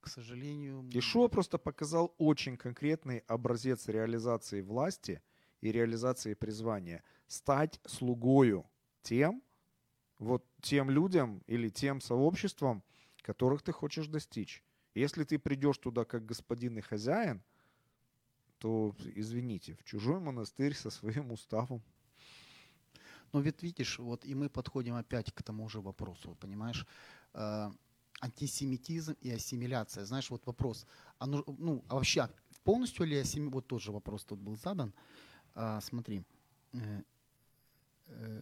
к 0.00 0.08
сожалению... 0.08 0.88
Ишуа 0.92 1.28
просто 1.28 1.58
показал 1.58 2.14
очень 2.18 2.56
конкретный 2.56 3.18
образец 3.26 3.88
реализации 3.88 4.62
власти 4.62 5.20
и 5.60 5.72
реализации 5.72 6.34
призвания. 6.34 7.02
Стать 7.26 7.80
слугою 7.84 8.64
тем, 9.02 9.42
вот 10.18 10.44
тем 10.60 10.90
людям 10.90 11.42
или 11.46 11.68
тем 11.68 12.00
сообществам, 12.00 12.82
которых 13.22 13.62
ты 13.62 13.72
хочешь 13.72 14.06
достичь. 14.06 14.62
Если 14.94 15.24
ты 15.24 15.38
придешь 15.38 15.78
туда 15.78 16.04
как 16.04 16.26
господин 16.26 16.78
и 16.78 16.80
хозяин, 16.80 17.42
то, 18.58 18.94
извините, 19.14 19.74
в 19.74 19.84
чужой 19.84 20.20
монастырь 20.20 20.74
со 20.74 20.90
своим 20.90 21.32
уставом. 21.32 21.82
Но 23.32 23.40
ведь 23.40 23.62
видишь, 23.62 23.98
вот 23.98 24.24
и 24.24 24.34
мы 24.34 24.48
подходим 24.48 24.94
опять 24.94 25.32
к 25.32 25.42
тому 25.42 25.68
же 25.68 25.80
вопросу, 25.80 26.36
понимаешь, 26.38 26.86
э, 27.32 27.70
антисемитизм 28.20 29.16
и 29.22 29.30
ассимиляция. 29.30 30.04
Знаешь, 30.04 30.30
вот 30.30 30.46
вопрос, 30.46 30.86
а 31.18 31.26
ну, 31.26 31.42
ну 31.58 31.82
а 31.88 31.94
вообще 31.94 32.28
полностью 32.62 33.06
ли 33.06 33.16
ассими... 33.16 33.48
вот 33.48 33.66
тот 33.66 33.82
же 33.82 33.90
вопрос 33.90 34.24
тут 34.24 34.38
был 34.38 34.56
задан. 34.56 34.92
А, 35.54 35.80
смотри, 35.80 36.22
Э, 36.72 37.02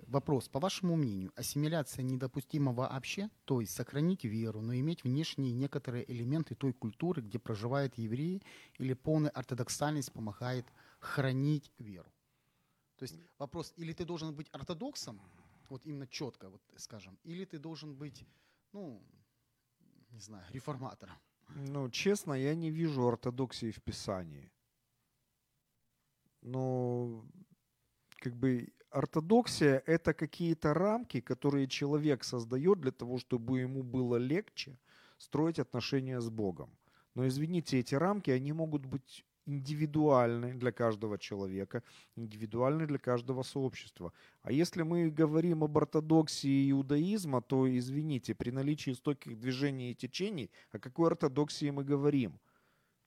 вопрос, 0.06 0.48
по 0.48 0.60
вашему 0.60 0.96
мнению, 0.96 1.32
ассимиляция 1.36 2.02
недопустима 2.02 2.72
вообще, 2.72 3.30
то 3.44 3.60
есть 3.60 3.72
сохранить 3.72 4.24
веру, 4.24 4.60
но 4.60 4.74
иметь 4.74 5.04
внешние 5.04 5.52
некоторые 5.52 6.10
элементы 6.10 6.54
той 6.54 6.72
культуры, 6.72 7.22
где 7.22 7.38
проживают 7.38 7.98
евреи, 7.98 8.42
или 8.78 8.94
полная 8.94 9.30
ортодоксальность 9.30 10.12
помогает 10.12 10.66
хранить 10.98 11.72
веру? 11.78 12.12
То 12.96 13.04
есть 13.04 13.16
вопрос, 13.38 13.72
или 13.76 13.92
ты 13.92 14.04
должен 14.04 14.34
быть 14.34 14.48
ортодоксом, 14.52 15.20
вот 15.70 15.86
именно 15.86 16.06
четко, 16.06 16.50
вот 16.50 16.62
скажем, 16.76 17.18
или 17.22 17.44
ты 17.44 17.58
должен 17.58 17.94
быть, 17.94 18.26
ну, 18.72 19.02
не 20.10 20.20
знаю, 20.20 20.44
реформатором? 20.52 21.16
Ну, 21.54 21.88
честно, 21.90 22.34
я 22.34 22.54
не 22.54 22.70
вижу 22.70 23.06
ортодоксии 23.06 23.70
в 23.70 23.82
Писании. 23.82 24.52
Но, 26.42 27.24
как 28.16 28.34
бы, 28.36 28.72
ортодоксия– 28.90 29.82
это 29.86 30.12
какие-то 30.14 30.74
рамки, 30.74 31.20
которые 31.20 31.66
человек 31.66 32.24
создает 32.24 32.80
для 32.80 32.90
того, 32.90 33.18
чтобы 33.18 33.60
ему 33.60 33.82
было 33.82 34.16
легче 34.16 34.78
строить 35.18 35.58
отношения 35.58 36.20
с 36.20 36.28
Богом. 36.28 36.70
Но 37.14 37.26
извините, 37.26 37.78
эти 37.78 37.94
рамки, 37.94 38.30
они 38.30 38.52
могут 38.52 38.86
быть 38.86 39.24
индивидуальны 39.46 40.54
для 40.54 40.70
каждого 40.70 41.18
человека, 41.18 41.82
индивидуальны 42.16 42.86
для 42.86 42.98
каждого 42.98 43.42
сообщества. 43.42 44.12
А 44.42 44.52
если 44.52 44.82
мы 44.82 45.10
говорим 45.10 45.64
об 45.64 45.76
ортодоксии 45.76 46.70
иудаизма, 46.70 47.42
то, 47.42 47.66
извините, 47.66 48.34
при 48.34 48.50
наличии 48.50 48.92
стольких 48.92 49.38
движений 49.38 49.90
и 49.90 49.94
течений, 49.94 50.50
о 50.72 50.78
какой 50.78 51.08
ортодоксии 51.08 51.70
мы 51.70 51.84
говорим? 51.84 52.38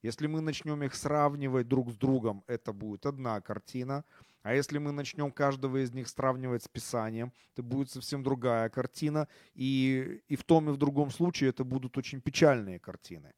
Если 0.01 0.27
мы 0.27 0.41
начнем 0.41 0.84
их 0.84 0.95
сравнивать 0.95 1.67
друг 1.69 1.91
с 1.91 1.95
другом, 1.95 2.43
это 2.47 2.73
будет 2.73 3.05
одна 3.05 3.39
картина– 3.41 4.03
а 4.43 4.53
если 4.53 4.77
мы 4.77 4.91
начнем 4.91 5.31
каждого 5.31 5.83
из 5.83 5.93
них 5.93 6.07
сравнивать 6.09 6.63
с 6.63 6.67
Писанием, 6.67 7.31
то 7.53 7.63
будет 7.63 7.89
совсем 7.89 8.23
другая 8.23 8.69
картина. 8.69 9.27
И, 9.53 10.21
и 10.27 10.35
в 10.35 10.43
том 10.43 10.69
и 10.69 10.73
в 10.73 10.77
другом 10.77 11.11
случае 11.11 11.49
это 11.49 11.63
будут 11.63 11.97
очень 11.97 12.21
печальные 12.21 12.79
картины. 12.79 13.33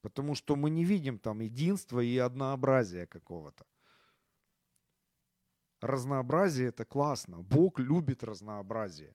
Потому 0.00 0.34
что 0.34 0.56
мы 0.56 0.70
не 0.70 0.84
видим 0.84 1.18
там 1.18 1.40
единства 1.40 2.00
и 2.00 2.16
однообразия 2.16 3.06
какого-то. 3.06 3.66
Разнообразие 5.82 6.68
это 6.68 6.86
классно. 6.86 7.42
Бог 7.42 7.78
любит 7.78 8.24
разнообразие. 8.24 9.14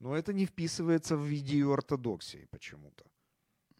Но 0.00 0.16
это 0.16 0.32
не 0.32 0.44
вписывается 0.44 1.16
в 1.16 1.32
идею 1.32 1.72
ортодоксии 1.72 2.48
почему-то. 2.50 3.04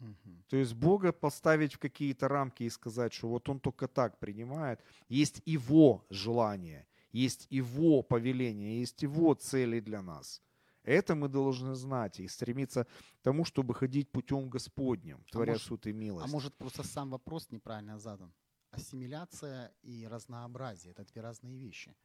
Угу. 0.00 0.42
То 0.48 0.56
есть 0.56 0.74
Бога 0.74 1.12
поставить 1.12 1.74
в 1.74 1.78
какие-то 1.78 2.28
рамки 2.28 2.64
и 2.64 2.70
сказать, 2.70 3.12
что 3.12 3.28
вот 3.28 3.48
он 3.48 3.60
только 3.60 3.88
так 3.88 4.18
принимает, 4.18 4.80
есть 5.08 5.42
его 5.46 6.04
желание, 6.10 6.86
есть 7.12 7.46
его 7.50 8.02
повеление, 8.02 8.80
есть 8.80 9.02
его 9.02 9.34
цели 9.34 9.80
для 9.80 10.02
нас. 10.02 10.42
Это 10.82 11.16
мы 11.16 11.28
должны 11.28 11.74
знать 11.74 12.20
и 12.20 12.28
стремиться 12.28 12.84
к 12.84 13.22
тому, 13.22 13.44
чтобы 13.44 13.74
ходить 13.74 14.08
путем 14.08 14.48
Господним, 14.48 15.18
а 15.26 15.32
творя 15.32 15.52
а 15.52 15.54
может, 15.54 15.66
суд 15.66 15.86
и 15.86 15.92
милость. 15.92 16.28
А 16.28 16.30
может 16.30 16.54
просто 16.54 16.84
сам 16.84 17.10
вопрос 17.10 17.50
неправильно 17.50 17.98
задан? 17.98 18.32
Ассимиляция 18.70 19.72
и 19.82 20.06
разнообразие– 20.06 20.92
это 20.92 21.04
две 21.04 21.22
разные 21.22 21.58
вещи. 21.58 21.96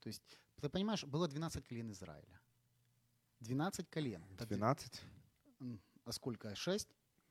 То 0.00 0.08
есть, 0.08 0.22
ты 0.60 0.68
понимаешь, 0.68 1.04
было 1.04 1.28
12 1.28 1.64
колен 1.64 1.90
Израиля. 1.92 2.40
12 3.40 3.88
колен. 3.88 4.24
12? 4.38 5.02
А 6.04 6.12
сколько? 6.12 6.54
6? 6.54 6.88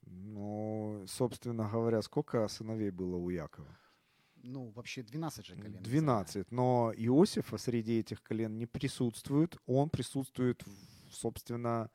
Ну, 0.10 1.06
собственно 1.08 1.70
говоря, 1.70 2.02
сколько 2.02 2.48
сыновей 2.48 2.92
было 2.92 3.16
у 3.16 3.30
Якова? 3.30 3.78
Ну, 4.44 4.72
вообще 4.72 5.04
12 5.04 5.46
же 5.46 5.56
колен. 5.56 5.84
12, 5.84 6.52
но 6.52 6.94
Иосифа 6.96 7.58
среди 7.58 8.00
этих 8.00 8.22
колен 8.24 8.58
не 8.58 8.66
присутствует. 8.66 9.58
Он 9.66 9.90
присутствует, 9.90 10.64
собственно, 11.12 11.90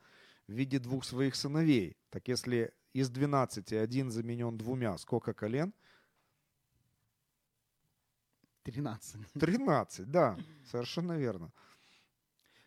в 0.47 0.53
виде 0.53 0.79
двух 0.79 1.05
своих 1.05 1.35
сыновей. 1.35 1.97
Так 2.11 2.29
если 2.29 2.75
из 2.93 3.09
12 3.11 3.73
один 3.73 4.11
заменен 4.11 4.59
двумя, 4.59 4.99
сколько 4.99 5.33
колен? 5.33 5.73
13. 8.65 9.33
13, 9.33 10.11
да, 10.11 10.37
совершенно 10.71 11.17
верно. 11.19 11.53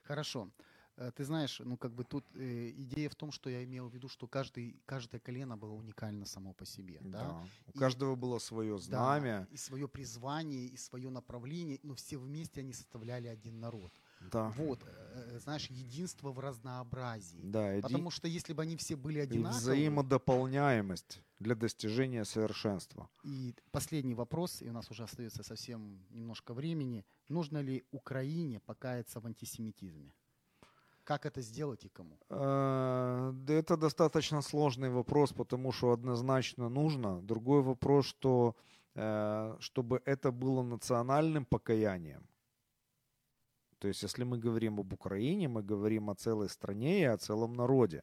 Хорошо. 0.03 0.49
Э, 0.97 1.11
ты 1.15 1.25
знаешь, 1.25 1.61
ну 1.63 1.77
как 1.77 1.93
бы 1.93 2.03
тут 2.03 2.25
э, 2.35 2.71
идея 2.71 3.09
в 3.09 3.15
том, 3.15 3.31
что 3.31 3.49
я 3.49 3.63
имел 3.63 3.89
в 3.89 3.93
виду, 3.93 4.07
что 4.07 4.27
каждый, 4.27 4.79
каждое 4.85 5.19
колено 5.19 5.57
было 5.57 5.73
уникально 5.73 6.25
само 6.25 6.53
по 6.53 6.65
себе. 6.65 6.99
Да? 7.01 7.19
да. 7.19 7.47
У 7.67 7.71
и, 7.71 7.79
каждого 7.79 8.15
было 8.15 8.39
свое 8.39 8.77
знамя. 8.77 9.47
Да, 9.49 9.53
и 9.53 9.57
свое 9.57 9.87
призвание, 9.87 10.67
и 10.67 10.77
свое 10.77 11.09
направление, 11.09 11.79
но 11.83 11.95
все 11.95 12.17
вместе 12.17 12.61
они 12.61 12.73
составляли 12.73 13.27
один 13.27 13.59
народ. 13.59 13.91
Да. 14.31 14.49
Вот, 14.57 14.83
э, 14.85 15.39
знаешь, 15.39 15.67
единство 15.69 16.31
в 16.31 16.39
разнообразии. 16.39 17.41
Да, 17.43 17.73
еди... 17.73 17.81
Потому 17.81 18.09
что 18.09 18.27
если 18.27 18.53
бы 18.53 18.63
они 18.63 18.77
все 18.77 18.95
были 18.95 19.19
одинаковые... 19.19 19.59
И 19.59 19.61
взаимодополняемость 19.61 21.21
для 21.39 21.55
достижения 21.55 22.23
совершенства. 22.23 23.09
И 23.23 23.53
последний 23.71 24.15
вопрос, 24.15 24.61
и 24.61 24.69
у 24.69 24.71
нас 24.71 24.89
уже 24.89 25.03
остается 25.03 25.43
совсем 25.43 26.05
немножко 26.09 26.53
времени. 26.53 27.05
Нужно 27.27 27.61
ли 27.61 27.83
Украине 27.91 28.61
покаяться 28.61 29.19
в 29.19 29.25
антисемитизме? 29.25 30.13
Как 31.05 31.25
это 31.25 31.41
сделать 31.41 31.85
и 31.85 31.89
кому? 31.89 32.17
Э, 32.29 33.33
это 33.47 33.77
достаточно 33.77 34.41
сложный 34.41 34.89
вопрос, 34.89 35.33
потому 35.33 35.71
что 35.71 35.91
однозначно 35.91 36.69
нужно. 36.69 37.21
Другой 37.21 37.61
вопрос, 37.61 38.05
что 38.07 38.55
э, 38.95 39.55
чтобы 39.59 40.01
это 40.05 40.31
было 40.31 40.63
национальным 40.63 41.45
покаянием. 41.45 42.27
То 43.77 43.87
есть, 43.87 44.03
если 44.03 44.23
мы 44.23 44.39
говорим 44.39 44.79
об 44.79 44.93
Украине, 44.93 45.47
мы 45.47 45.61
говорим 45.61 46.09
о 46.09 46.15
целой 46.15 46.49
стране 46.49 47.01
и 47.01 47.03
о 47.13 47.17
целом 47.17 47.53
народе. 47.53 48.01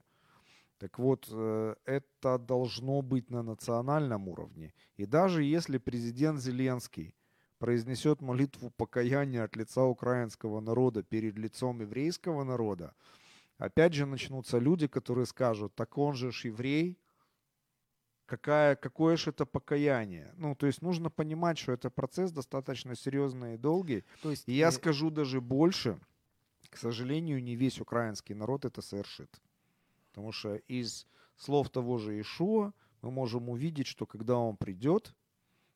Так 0.78 0.98
вот, 0.98 1.28
э, 1.32 1.74
это 1.84 2.38
должно 2.38 3.02
быть 3.02 3.30
на 3.30 3.42
национальном 3.42 4.28
уровне. 4.28 4.72
И 4.96 5.06
даже 5.06 5.42
если 5.42 5.78
президент 5.78 6.40
Зеленский 6.40 7.16
произнесет 7.62 8.20
молитву 8.20 8.70
покаяния 8.70 9.44
от 9.44 9.54
лица 9.54 9.84
украинского 9.84 10.58
народа 10.58 11.04
перед 11.04 11.38
лицом 11.38 11.80
еврейского 11.80 12.42
народа, 12.42 12.92
опять 13.56 13.94
же 13.94 14.04
начнутся 14.04 14.58
люди, 14.58 14.88
которые 14.88 15.26
скажут, 15.26 15.72
так 15.76 15.96
он 15.96 16.14
же 16.14 16.32
ж 16.32 16.46
еврей, 16.46 16.98
какая, 18.26 18.74
какое 18.74 19.16
же 19.16 19.30
это 19.30 19.46
покаяние. 19.46 20.34
Ну, 20.36 20.56
то 20.56 20.66
есть 20.66 20.82
нужно 20.82 21.08
понимать, 21.08 21.56
что 21.56 21.70
это 21.70 21.88
процесс 21.88 22.32
достаточно 22.32 22.96
серьезный 22.96 23.54
и 23.54 23.58
долгий. 23.58 24.04
То 24.22 24.32
есть, 24.32 24.42
и 24.48 24.54
я 24.54 24.70
э... 24.70 24.72
скажу 24.72 25.10
даже 25.10 25.40
больше, 25.40 26.00
к 26.68 26.76
сожалению, 26.76 27.40
не 27.40 27.54
весь 27.54 27.80
украинский 27.80 28.34
народ 28.34 28.64
это 28.64 28.82
совершит. 28.82 29.40
Потому 30.10 30.32
что 30.32 30.56
из 30.66 31.06
слов 31.36 31.70
того 31.70 31.98
же 31.98 32.20
Ишуа, 32.20 32.72
мы 33.02 33.12
можем 33.12 33.50
увидеть, 33.50 33.86
что 33.86 34.04
когда 34.04 34.36
он 34.36 34.56
придет, 34.56 35.14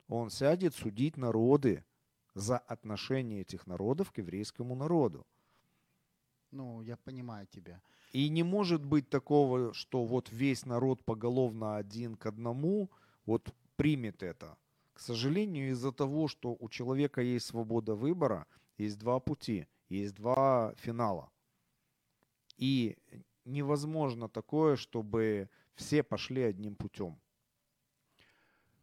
он 0.09 0.31
сядет 0.31 0.75
судить 0.75 1.17
народы 1.17 1.85
за 2.35 2.59
отношение 2.59 3.41
этих 3.41 3.67
народов 3.67 4.13
к 4.13 4.19
еврейскому 4.19 4.75
народу. 4.75 5.27
Ну, 6.51 6.83
я 6.83 6.97
понимаю 6.97 7.47
тебя. 7.47 7.83
И 8.13 8.29
не 8.29 8.43
может 8.43 8.85
быть 8.85 9.09
такого, 9.09 9.75
что 9.75 10.05
вот 10.05 10.31
весь 10.31 10.65
народ 10.65 11.05
поголовно 11.05 11.77
один 11.77 12.17
к 12.17 12.27
одному 12.27 12.91
вот 13.27 13.53
примет 13.77 14.23
это. 14.23 14.57
К 14.95 15.01
сожалению, 15.01 15.71
из-за 15.71 15.93
того, 15.93 16.29
что 16.29 16.57
у 16.59 16.69
человека 16.69 17.21
есть 17.21 17.47
свобода 17.47 17.95
выбора, 17.95 18.47
есть 18.79 18.99
два 18.99 19.21
пути, 19.21 19.67
есть 19.89 20.15
два 20.15 20.75
финала. 20.77 21.31
И 22.57 22.97
невозможно 23.45 24.29
такое, 24.29 24.77
чтобы 24.77 25.51
все 25.75 26.03
пошли 26.03 26.43
одним 26.43 26.77
путем. 26.77 27.19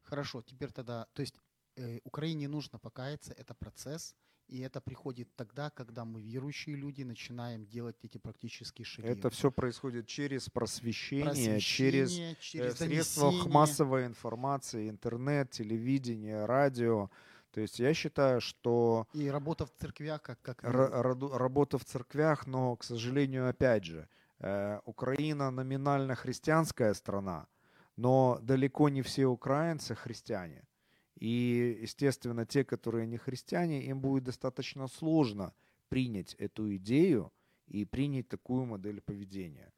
Хорошо, 0.04 0.42
теперь 0.42 0.72
тогда, 0.72 1.08
то 1.14 1.22
есть 1.22 1.36
э, 1.76 2.00
Украине 2.04 2.48
нужно 2.48 2.80
покаяться, 2.80 3.34
это 3.34 3.54
процесс, 3.54 4.16
и 4.48 4.60
это 4.60 4.82
приходит 4.82 5.36
тогда, 5.36 5.70
когда 5.70 6.06
мы, 6.06 6.22
верующие 6.22 6.76
люди, 6.76 7.04
начинаем 7.04 7.66
делать 7.66 7.96
эти 8.04 8.18
практические 8.18 8.86
шаги. 8.86 9.08
Это 9.08 9.30
все 9.30 9.52
происходит 9.52 10.06
через 10.08 10.50
просвещение, 10.50 11.26
просвещение 11.26 11.60
через, 11.60 12.18
э, 12.20 12.36
через 12.40 12.78
средства 12.78 13.32
массовой 13.32 14.06
информации, 14.06 14.90
интернет, 14.90 15.50
телевидение, 15.52 16.46
радио. 16.46 17.10
То 17.52 17.62
есть 17.62 17.80
я 17.80 17.94
считаю, 17.94 18.42
что... 18.42 19.08
И 19.14 19.30
работа 19.30 19.66
в 19.66 19.72
церквях 19.72 20.22
как... 20.22 20.42
как... 20.42 20.64
Р- 20.64 21.18
работа 21.38 21.78
в 21.78 21.86
церквях, 21.86 22.48
но, 22.48 22.76
к 22.76 22.84
сожалению, 22.84 23.48
опять 23.48 23.86
же, 23.86 24.08
э, 24.40 24.80
Украина 24.86 25.52
номинально 25.52 26.16
христианская 26.16 26.94
страна, 26.94 27.48
но 27.96 28.40
далеко 28.42 28.90
не 28.90 29.02
все 29.02 29.26
украинцы 29.26 29.96
христиане. 29.96 30.64
И, 31.16 31.80
естественно, 31.82 32.46
те, 32.46 32.64
которые 32.64 33.08
не 33.08 33.18
христиане, 33.18 33.86
им 33.86 34.02
будет 34.02 34.24
достаточно 34.24 34.88
сложно 34.88 35.54
принять 35.90 36.36
эту 36.36 36.76
идею 36.76 37.32
и 37.68 37.86
принять 37.86 38.28
такую 38.28 38.66
модель 38.66 39.00
поведения. 39.02 39.72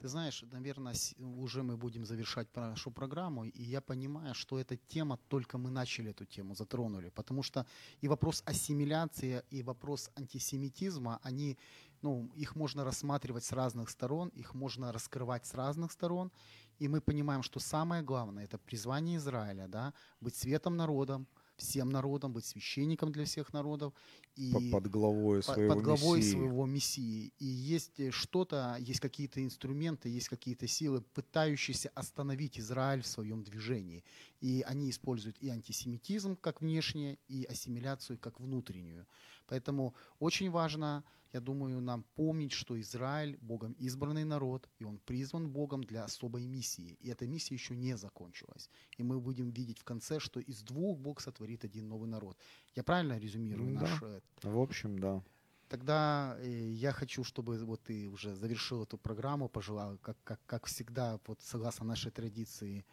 Ты 0.00 0.08
знаешь, 0.08 0.42
наверное, 0.50 0.94
уже 1.18 1.62
мы 1.62 1.76
будем 1.76 2.06
завершать 2.06 2.56
нашу 2.56 2.90
программу, 2.90 3.44
и 3.44 3.62
я 3.62 3.82
понимаю, 3.82 4.34
что 4.34 4.58
эта 4.58 4.78
тема, 4.78 5.18
только 5.28 5.58
мы 5.58 5.70
начали 5.70 6.10
эту 6.10 6.24
тему, 6.24 6.54
затронули, 6.54 7.10
потому 7.10 7.42
что 7.42 7.66
и 8.00 8.08
вопрос 8.08 8.42
ассимиляции, 8.46 9.42
и 9.50 9.62
вопрос 9.62 10.10
антисемитизма, 10.16 11.20
они, 11.22 11.58
ну, 12.00 12.30
их 12.34 12.56
можно 12.56 12.82
рассматривать 12.82 13.44
с 13.44 13.52
разных 13.52 13.90
сторон, 13.90 14.28
их 14.28 14.54
можно 14.54 14.90
раскрывать 14.90 15.44
с 15.44 15.52
разных 15.52 15.92
сторон, 15.92 16.32
и 16.80 16.88
мы 16.88 17.00
понимаем, 17.00 17.42
что 17.42 17.60
самое 17.60 18.02
главное– 18.02 18.44
это 18.46 18.58
призвание 18.58 19.18
Израиля, 19.18 19.68
да, 19.68 19.92
быть 20.20 20.34
светом 20.34 20.76
народом, 20.76 21.28
всем 21.56 21.90
народам, 21.90 22.32
быть 22.32 22.46
священником 22.46 23.12
для 23.12 23.24
всех 23.24 23.52
народов. 23.52 23.92
И 24.34 24.70
под 24.72 24.86
главой 24.88 25.42
своего 25.42 25.74
под 25.74 25.84
главой 25.84 26.18
мессии. 26.18 26.32
своего 26.32 26.66
мессии. 26.66 27.32
И 27.38 27.44
есть 27.44 28.00
э, 28.00 28.10
что-то, 28.10 28.76
есть 28.80 29.00
какие-то 29.00 29.44
инструменты, 29.44 30.08
есть 30.08 30.30
какие-то 30.30 30.66
силы, 30.66 31.02
пытающиеся 31.02 31.90
остановить 31.94 32.58
Израиль 32.58 33.02
в 33.02 33.06
своем 33.06 33.42
движении. 33.44 34.02
И 34.40 34.64
они 34.66 34.88
используют 34.88 35.36
и 35.40 35.50
антисемитизм 35.50 36.36
как 36.36 36.62
внешнее, 36.62 37.18
и 37.28 37.44
ассимиляцию 37.44 38.18
как 38.18 38.40
внутреннюю. 38.40 39.06
Поэтому 39.50 39.94
очень 40.20 40.50
важно 40.50 41.04
я 41.32 41.40
думаю, 41.40 41.80
нам 41.80 42.04
помнить, 42.14 42.52
что 42.52 42.74
Израиль 42.80 43.36
Богом 43.40 43.72
избранный 43.78 44.24
народ, 44.24 44.68
и 44.80 44.84
он 44.84 44.98
призван 44.98 45.48
Богом 45.48 45.84
для 45.84 46.04
особой 46.04 46.46
миссии. 46.46 46.96
И 47.00 47.08
эта 47.08 47.26
миссия 47.26 47.54
еще 47.54 47.76
не 47.76 47.96
закончилась. 47.96 48.68
И 48.98 49.04
мы 49.04 49.20
будем 49.20 49.50
видеть 49.50 49.78
в 49.78 49.84
конце, 49.84 50.18
что 50.18 50.40
из 50.40 50.62
двух 50.62 50.98
Бог 50.98 51.20
сотворит 51.20 51.64
один 51.64 51.88
новый 51.88 52.08
народ. 52.08 52.36
Я 52.74 52.82
правильно 52.82 53.18
резюмирую 53.18 53.74
да. 53.74 53.80
наш... 53.80 54.02
В 54.42 54.58
общем, 54.58 54.98
да. 54.98 55.22
Тогда 55.68 56.36
э, 56.40 56.70
я 56.72 56.90
хочу, 56.90 57.22
чтобы 57.22 57.64
вот 57.64 57.80
ты 57.82 58.08
уже 58.08 58.34
завершил 58.34 58.82
эту 58.82 58.98
программу, 58.98 59.48
пожелал, 59.48 59.98
как, 59.98 60.16
как, 60.24 60.40
как 60.46 60.66
всегда, 60.66 61.20
вот 61.26 61.40
согласно 61.42 61.86
нашей 61.86 62.10
традиции, 62.10 62.84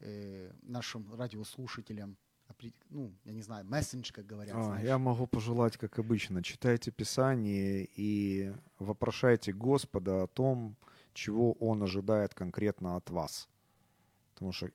э, 0.00 0.52
нашим 0.62 1.14
радиослушателям 1.14 2.18
ну, 2.90 3.12
я 3.24 3.32
не 3.32 3.42
знаю, 3.42 3.64
мессендж, 3.64 4.12
как 4.12 4.26
говорят. 4.26 4.54
А, 4.56 4.80
я 4.82 4.98
могу 4.98 5.26
пожелать, 5.26 5.76
как 5.76 5.98
обычно, 5.98 6.42
читайте 6.42 6.90
Писание 6.90 7.88
и 7.96 8.52
вопрошайте 8.78 9.52
Господа 9.52 10.22
о 10.22 10.26
том, 10.26 10.76
чего 11.12 11.52
Он 11.54 11.82
ожидает 11.82 12.34
конкретно 12.34 12.96
от 12.96 13.10
вас. 13.10 13.48
Потому 14.34 14.52
что, 14.52 14.70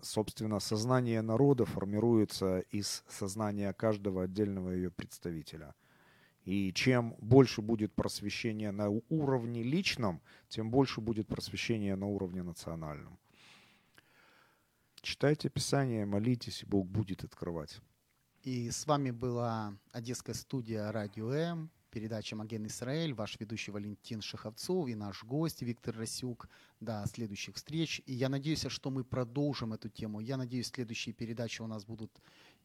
собственно, 0.00 0.60
сознание 0.60 1.22
народа 1.22 1.64
формируется 1.64 2.60
из 2.70 3.04
сознания 3.08 3.72
каждого 3.72 4.24
отдельного 4.24 4.70
ее 4.70 4.90
представителя. 4.90 5.74
И 6.44 6.72
чем 6.72 7.16
больше 7.18 7.60
будет 7.60 7.92
просвещения 7.92 8.70
на 8.70 8.88
уровне 9.08 9.64
личном, 9.64 10.20
тем 10.48 10.70
больше 10.70 11.00
будет 11.00 11.26
просвещения 11.26 11.96
на 11.96 12.06
уровне 12.06 12.44
национальном. 12.44 13.18
Читайте 15.06 15.48
Писание, 15.48 16.04
молитесь, 16.04 16.64
и 16.64 16.66
Бог 16.66 16.88
будет 16.88 17.22
открывать. 17.22 17.78
И 18.42 18.72
с 18.72 18.88
вами 18.88 19.12
была 19.12 19.78
Одесская 19.92 20.34
студия 20.34 20.90
«Радио 20.90 21.30
М», 21.30 21.70
передача 21.92 22.34
«Маген 22.34 22.66
Израиль», 22.66 23.14
ваш 23.14 23.38
ведущий 23.38 23.70
Валентин 23.70 24.20
Шаховцов 24.20 24.88
и 24.88 24.96
наш 24.96 25.22
гость 25.22 25.62
Виктор 25.62 25.96
Расюк. 25.96 26.48
До 26.80 27.04
следующих 27.06 27.54
встреч. 27.54 28.02
И 28.06 28.14
я 28.14 28.28
надеюсь, 28.28 28.66
что 28.66 28.90
мы 28.90 29.04
продолжим 29.04 29.74
эту 29.74 29.88
тему. 29.88 30.18
Я 30.18 30.36
надеюсь, 30.36 30.66
следующие 30.66 31.14
передачи 31.14 31.62
у 31.62 31.68
нас 31.68 31.84
будут 31.84 32.10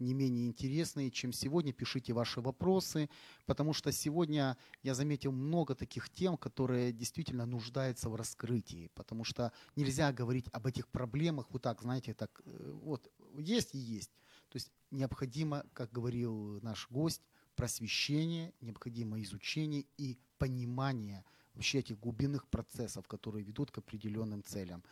не 0.01 0.13
менее 0.13 0.47
интересные, 0.47 1.11
чем 1.11 1.31
сегодня. 1.31 1.71
Пишите 1.71 2.13
ваши 2.13 2.41
вопросы, 2.41 3.09
потому 3.45 3.73
что 3.73 3.91
сегодня 3.91 4.57
я 4.83 4.93
заметил 4.93 5.31
много 5.31 5.75
таких 5.75 6.09
тем, 6.09 6.37
которые 6.37 6.91
действительно 6.91 7.45
нуждаются 7.45 8.09
в 8.09 8.15
раскрытии, 8.15 8.89
потому 8.95 9.23
что 9.23 9.51
нельзя 9.75 10.11
говорить 10.11 10.47
об 10.51 10.67
этих 10.67 10.87
проблемах 10.87 11.47
вот 11.51 11.61
так, 11.61 11.81
знаете, 11.81 12.13
так 12.13 12.41
э, 12.45 12.71
вот 12.83 13.09
есть 13.37 13.75
и 13.75 13.77
есть. 13.77 14.11
То 14.49 14.57
есть 14.57 14.71
необходимо, 14.89 15.63
как 15.73 15.91
говорил 15.91 16.59
наш 16.61 16.89
гость, 16.89 17.21
просвещение, 17.55 18.53
необходимо 18.59 19.21
изучение 19.21 19.85
и 19.97 20.17
понимание 20.37 21.23
вообще 21.53 21.79
этих 21.79 21.99
глубинных 21.99 22.47
процессов, 22.47 23.07
которые 23.07 23.43
ведут 23.43 23.71
к 23.71 23.77
определенным 23.77 24.43
целям. 24.43 24.83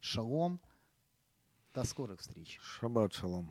Шалом, 0.00 0.60
до 1.74 1.84
скорых 1.84 2.20
встреч. 2.20 2.58
Шаббат 2.60 3.14
шалом 3.14 3.50